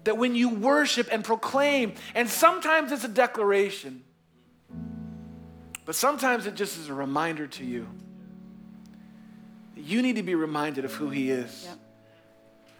That 0.04 0.16
when 0.16 0.34
you 0.34 0.48
worship 0.48 1.08
and 1.12 1.22
proclaim, 1.24 1.94
and 2.14 2.28
sometimes 2.28 2.90
it's 2.92 3.04
a 3.04 3.08
declaration, 3.08 4.02
but 5.84 5.94
sometimes 5.94 6.46
it 6.46 6.54
just 6.54 6.78
is 6.78 6.88
a 6.88 6.94
reminder 6.94 7.46
to 7.48 7.64
you 7.64 7.86
that 9.74 9.82
you 9.82 10.00
need 10.02 10.16
to 10.16 10.22
be 10.22 10.34
reminded 10.34 10.84
of 10.84 10.94
who 10.94 11.10
He 11.10 11.30
is 11.30 11.64
Yep. 11.66 11.78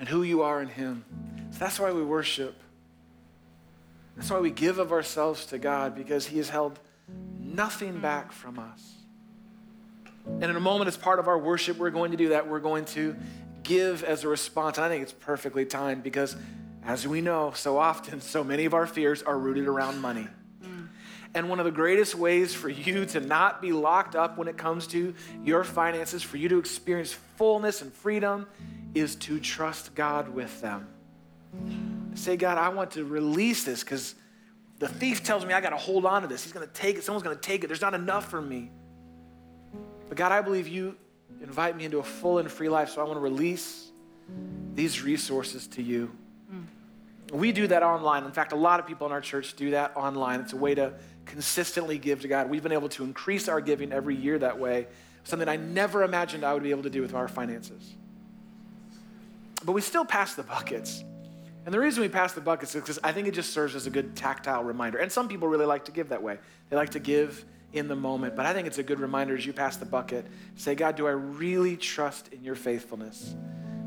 and 0.00 0.08
who 0.08 0.22
you 0.22 0.42
are 0.42 0.62
in 0.62 0.68
Him. 0.68 1.04
So 1.50 1.58
that's 1.58 1.78
why 1.78 1.92
we 1.92 2.02
worship. 2.02 2.54
That's 4.16 4.30
why 4.30 4.38
we 4.38 4.50
give 4.50 4.78
of 4.78 4.92
ourselves 4.92 5.46
to 5.46 5.58
God 5.58 5.94
because 5.94 6.26
He 6.26 6.38
has 6.38 6.48
held 6.48 6.78
nothing 7.38 8.00
back 8.00 8.32
from 8.32 8.58
us. 8.58 8.94
And 10.26 10.44
in 10.44 10.56
a 10.56 10.60
moment, 10.60 10.88
as 10.88 10.96
part 10.96 11.18
of 11.18 11.26
our 11.28 11.38
worship, 11.38 11.78
we're 11.78 11.90
going 11.90 12.12
to 12.12 12.16
do 12.16 12.28
that. 12.30 12.48
We're 12.48 12.60
going 12.60 12.84
to 12.86 13.16
give 13.70 14.02
as 14.02 14.24
a 14.24 14.28
response. 14.28 14.76
And 14.76 14.84
I 14.84 14.88
think 14.88 15.04
it's 15.04 15.12
perfectly 15.12 15.64
timed 15.64 16.02
because, 16.02 16.36
as 16.84 17.06
we 17.06 17.20
know, 17.20 17.52
so 17.54 17.78
often, 17.78 18.20
so 18.20 18.42
many 18.42 18.64
of 18.64 18.74
our 18.74 18.86
fears 18.86 19.22
are 19.22 19.38
rooted 19.38 19.68
around 19.68 20.00
money. 20.00 20.26
And 21.32 21.48
one 21.48 21.60
of 21.60 21.64
the 21.64 21.70
greatest 21.70 22.16
ways 22.16 22.52
for 22.52 22.68
you 22.68 23.06
to 23.06 23.20
not 23.20 23.62
be 23.62 23.70
locked 23.70 24.16
up 24.16 24.36
when 24.36 24.48
it 24.48 24.58
comes 24.58 24.88
to 24.88 25.14
your 25.44 25.62
finances, 25.62 26.24
for 26.24 26.36
you 26.36 26.48
to 26.48 26.58
experience 26.58 27.12
fullness 27.36 27.82
and 27.82 27.92
freedom, 27.92 28.48
is 28.94 29.14
to 29.14 29.38
trust 29.38 29.94
God 29.94 30.28
with 30.28 30.60
them. 30.60 30.88
Say, 32.14 32.36
God, 32.36 32.58
I 32.58 32.70
want 32.70 32.90
to 32.92 33.04
release 33.04 33.62
this 33.62 33.84
because 33.84 34.16
the 34.80 34.88
thief 34.88 35.22
tells 35.22 35.46
me 35.46 35.54
I 35.54 35.60
got 35.60 35.70
to 35.70 35.76
hold 35.76 36.04
on 36.04 36.22
to 36.22 36.28
this. 36.28 36.42
He's 36.42 36.52
going 36.52 36.66
to 36.66 36.74
take 36.74 36.96
it. 36.96 37.04
Someone's 37.04 37.22
going 37.22 37.36
to 37.36 37.42
take 37.42 37.62
it. 37.62 37.68
There's 37.68 37.80
not 37.80 37.94
enough 37.94 38.28
for 38.28 38.42
me. 38.42 38.72
But 40.08 40.16
God, 40.16 40.32
I 40.32 40.40
believe 40.40 40.66
you 40.66 40.96
invite 41.42 41.76
me 41.76 41.84
into 41.84 41.98
a 41.98 42.02
full 42.02 42.38
and 42.38 42.50
free 42.50 42.68
life, 42.68 42.90
so 42.90 43.00
I 43.00 43.04
want 43.04 43.16
to 43.16 43.20
release 43.20 43.90
these 44.74 45.02
resources 45.02 45.66
to 45.68 45.82
you. 45.82 46.10
Mm. 46.52 47.32
We 47.32 47.52
do 47.52 47.66
that 47.66 47.82
online. 47.82 48.24
In 48.24 48.32
fact, 48.32 48.52
a 48.52 48.56
lot 48.56 48.80
of 48.80 48.86
people 48.86 49.06
in 49.06 49.12
our 49.12 49.20
church 49.20 49.54
do 49.54 49.70
that 49.70 49.96
online. 49.96 50.40
It's 50.40 50.52
a 50.52 50.56
way 50.56 50.74
to 50.74 50.94
consistently 51.26 51.98
give 51.98 52.22
to 52.22 52.28
God. 52.28 52.50
We've 52.50 52.62
been 52.62 52.72
able 52.72 52.88
to 52.90 53.04
increase 53.04 53.48
our 53.48 53.60
giving 53.60 53.92
every 53.92 54.16
year 54.16 54.38
that 54.38 54.58
way, 54.58 54.86
something 55.24 55.48
I 55.48 55.56
never 55.56 56.02
imagined 56.02 56.44
I 56.44 56.54
would 56.54 56.62
be 56.62 56.70
able 56.70 56.82
to 56.84 56.90
do 56.90 57.02
with 57.02 57.14
our 57.14 57.28
finances. 57.28 57.94
But 59.64 59.72
we 59.72 59.80
still 59.80 60.04
pass 60.04 60.34
the 60.34 60.42
buckets. 60.42 61.04
And 61.66 61.74
the 61.74 61.80
reason 61.80 62.02
we 62.02 62.08
pass 62.08 62.32
the 62.32 62.40
buckets 62.40 62.74
is 62.74 62.80
because 62.80 62.98
I 63.04 63.12
think 63.12 63.28
it 63.28 63.34
just 63.34 63.52
serves 63.52 63.74
as 63.74 63.86
a 63.86 63.90
good 63.90 64.16
tactile 64.16 64.64
reminder. 64.64 64.98
And 64.98 65.12
some 65.12 65.28
people 65.28 65.46
really 65.46 65.66
like 65.66 65.84
to 65.84 65.92
give 65.92 66.08
that 66.08 66.22
way. 66.22 66.38
They 66.70 66.76
like 66.76 66.90
to 66.90 67.00
give 67.00 67.44
in 67.72 67.88
the 67.88 67.96
moment. 67.96 68.36
But 68.36 68.46
I 68.46 68.52
think 68.52 68.66
it's 68.66 68.78
a 68.78 68.82
good 68.82 69.00
reminder 69.00 69.36
as 69.36 69.46
you 69.46 69.52
pass 69.52 69.76
the 69.76 69.86
bucket, 69.86 70.26
say, 70.56 70.74
God, 70.74 70.96
do 70.96 71.06
I 71.06 71.12
really 71.12 71.76
trust 71.76 72.32
in 72.32 72.44
your 72.44 72.54
faithfulness? 72.54 73.34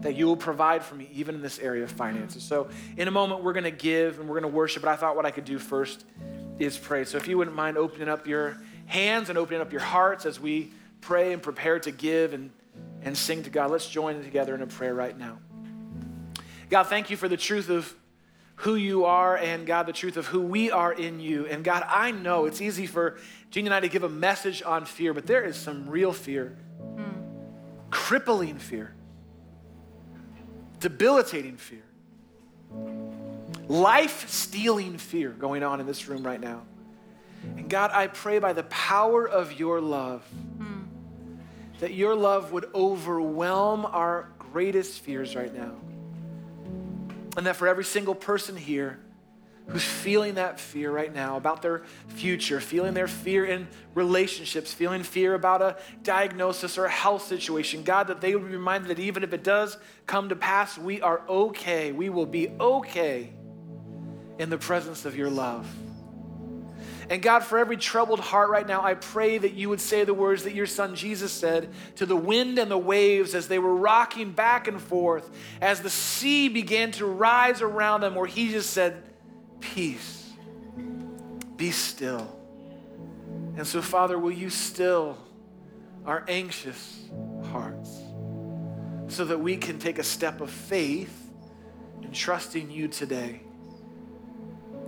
That 0.01 0.15
you 0.15 0.25
will 0.25 0.37
provide 0.37 0.83
for 0.83 0.95
me 0.95 1.09
even 1.13 1.35
in 1.35 1.41
this 1.41 1.59
area 1.59 1.83
of 1.83 1.91
finances. 1.91 2.43
So, 2.43 2.69
in 2.97 3.07
a 3.07 3.11
moment, 3.11 3.43
we're 3.43 3.53
going 3.53 3.63
to 3.63 3.71
give 3.71 4.19
and 4.19 4.27
we're 4.27 4.39
going 4.39 4.51
to 4.51 4.55
worship. 4.55 4.83
But 4.83 4.89
I 4.89 4.95
thought 4.95 5.15
what 5.15 5.25
I 5.25 5.31
could 5.31 5.45
do 5.45 5.57
first 5.59 6.05
is 6.59 6.77
pray. 6.77 7.05
So, 7.05 7.17
if 7.17 7.27
you 7.27 7.37
wouldn't 7.37 7.55
mind 7.55 7.77
opening 7.77 8.09
up 8.09 8.27
your 8.27 8.57
hands 8.85 9.29
and 9.29 9.37
opening 9.37 9.61
up 9.61 9.71
your 9.71 9.81
hearts 9.81 10.25
as 10.25 10.39
we 10.39 10.71
pray 10.99 11.31
and 11.31 11.41
prepare 11.41 11.79
to 11.79 11.91
give 11.91 12.33
and, 12.33 12.51
and 13.01 13.17
sing 13.17 13.43
to 13.43 13.49
God, 13.49 13.71
let's 13.71 13.89
join 13.89 14.21
together 14.23 14.53
in 14.55 14.61
a 14.61 14.67
prayer 14.67 14.93
right 14.93 15.17
now. 15.17 15.39
God, 16.69 16.83
thank 16.83 17.09
you 17.09 17.17
for 17.17 17.29
the 17.29 17.37
truth 17.37 17.69
of 17.69 17.93
who 18.57 18.75
you 18.75 19.05
are 19.05 19.37
and 19.37 19.65
God, 19.65 19.85
the 19.85 19.93
truth 19.93 20.17
of 20.17 20.27
who 20.27 20.41
we 20.41 20.71
are 20.71 20.93
in 20.93 21.19
you. 21.19 21.45
And 21.45 21.63
God, 21.63 21.83
I 21.87 22.11
know 22.11 22.45
it's 22.45 22.61
easy 22.61 22.85
for 22.85 23.17
Jeanne 23.53 23.67
and 23.67 23.75
I 23.75 23.81
to 23.81 23.87
give 23.87 24.01
a 24.01 24.09
message 24.09 24.63
on 24.63 24.83
fear, 24.83 25.13
but 25.13 25.27
there 25.27 25.43
is 25.43 25.55
some 25.55 25.87
real 25.87 26.11
fear, 26.11 26.57
crippling 27.91 28.57
fear, 28.57 28.95
debilitating 30.79 31.57
fear, 31.57 31.83
life 33.67 34.27
stealing 34.27 34.97
fear 34.97 35.29
going 35.29 35.61
on 35.61 35.79
in 35.79 35.85
this 35.85 36.07
room 36.07 36.25
right 36.25 36.41
now. 36.41 36.63
And 37.43 37.69
God, 37.69 37.91
I 37.93 38.07
pray 38.07 38.39
by 38.39 38.53
the 38.53 38.63
power 38.63 39.29
of 39.29 39.59
your 39.59 39.79
love 39.79 40.27
that 41.79 41.93
your 41.93 42.15
love 42.15 42.51
would 42.53 42.65
overwhelm 42.73 43.85
our 43.85 44.29
greatest 44.39 45.01
fears 45.01 45.35
right 45.35 45.53
now. 45.53 45.75
And 47.37 47.45
that 47.45 47.55
for 47.55 47.67
every 47.67 47.85
single 47.85 48.15
person 48.15 48.57
here 48.57 48.99
who's 49.67 49.83
feeling 49.83 50.35
that 50.35 50.59
fear 50.59 50.91
right 50.91 51.13
now 51.13 51.37
about 51.37 51.61
their 51.61 51.83
future, 52.09 52.59
feeling 52.59 52.93
their 52.93 53.07
fear 53.07 53.45
in 53.45 53.67
relationships, 53.95 54.73
feeling 54.73 55.03
fear 55.03 55.33
about 55.33 55.61
a 55.61 55.77
diagnosis 56.03 56.77
or 56.77 56.85
a 56.85 56.91
health 56.91 57.25
situation, 57.25 57.83
God, 57.83 58.07
that 58.07 58.19
they 58.19 58.35
would 58.35 58.45
be 58.45 58.55
reminded 58.55 58.89
that 58.89 58.99
even 58.99 59.23
if 59.23 59.33
it 59.33 59.43
does 59.43 59.77
come 60.05 60.29
to 60.29 60.35
pass, 60.35 60.77
we 60.77 61.01
are 61.01 61.21
okay. 61.29 61.91
We 61.91 62.09
will 62.09 62.25
be 62.25 62.49
okay 62.59 63.31
in 64.37 64.49
the 64.49 64.57
presence 64.57 65.05
of 65.05 65.15
your 65.15 65.29
love. 65.29 65.67
And 67.09 67.21
God, 67.21 67.43
for 67.43 67.57
every 67.57 67.77
troubled 67.77 68.19
heart 68.19 68.49
right 68.49 68.65
now, 68.65 68.83
I 68.83 68.95
pray 68.95 69.37
that 69.37 69.53
you 69.53 69.69
would 69.69 69.81
say 69.81 70.03
the 70.03 70.13
words 70.13 70.43
that 70.43 70.55
your 70.55 70.65
son 70.65 70.95
Jesus 70.95 71.31
said 71.31 71.69
to 71.97 72.05
the 72.05 72.15
wind 72.15 72.57
and 72.57 72.71
the 72.71 72.77
waves 72.77 73.35
as 73.35 73.47
they 73.47 73.59
were 73.59 73.75
rocking 73.75 74.31
back 74.31 74.67
and 74.67 74.81
forth, 74.81 75.29
as 75.61 75.81
the 75.81 75.89
sea 75.89 76.49
began 76.49 76.91
to 76.91 77.05
rise 77.05 77.61
around 77.61 78.01
them, 78.01 78.15
where 78.15 78.25
he 78.25 78.51
just 78.51 78.71
said, 78.71 79.03
Peace, 79.71 80.31
be 81.55 81.71
still. 81.71 82.39
And 83.55 83.65
so, 83.65 83.81
Father, 83.81 84.19
will 84.19 84.31
you 84.31 84.49
still 84.49 85.17
our 86.05 86.25
anxious 86.27 87.09
hearts 87.51 88.01
so 89.07 89.25
that 89.25 89.39
we 89.39 89.57
can 89.57 89.79
take 89.79 89.99
a 89.99 90.03
step 90.03 90.41
of 90.41 90.49
faith 90.49 91.31
in 92.01 92.11
trusting 92.11 92.69
you 92.69 92.87
today? 92.87 93.41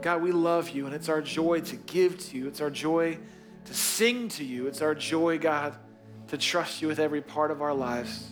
God, 0.02 0.22
we 0.22 0.32
love 0.32 0.70
you, 0.70 0.86
and 0.86 0.94
it's 0.94 1.10
our 1.10 1.22
joy 1.22 1.62
to 1.62 1.76
give 1.78 2.20
to 2.30 2.38
you. 2.38 2.48
It's 2.48 2.62
our 2.62 2.70
joy 2.70 3.18
to 3.66 3.74
sing 3.74 4.28
to 4.30 4.44
you. 4.44 4.68
It's 4.68 4.82
our 4.82 4.94
joy, 4.94 5.40
God, 5.40 5.76
to 6.28 6.38
trust 6.38 6.82
you 6.82 6.88
with 6.88 7.00
every 7.00 7.22
part 7.22 7.50
of 7.50 7.62
our 7.62 7.74
lives. 7.74 8.30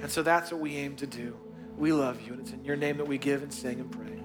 And 0.00 0.10
so 0.10 0.22
that's 0.22 0.52
what 0.52 0.60
we 0.60 0.76
aim 0.76 0.94
to 0.96 1.06
do. 1.06 1.36
We 1.76 1.92
love 1.92 2.20
you, 2.20 2.34
and 2.34 2.42
it's 2.42 2.52
in 2.52 2.64
your 2.64 2.76
name 2.76 2.98
that 2.98 3.08
we 3.08 3.18
give 3.18 3.42
and 3.42 3.52
sing 3.52 3.80
and 3.80 3.90
pray. 3.90 4.21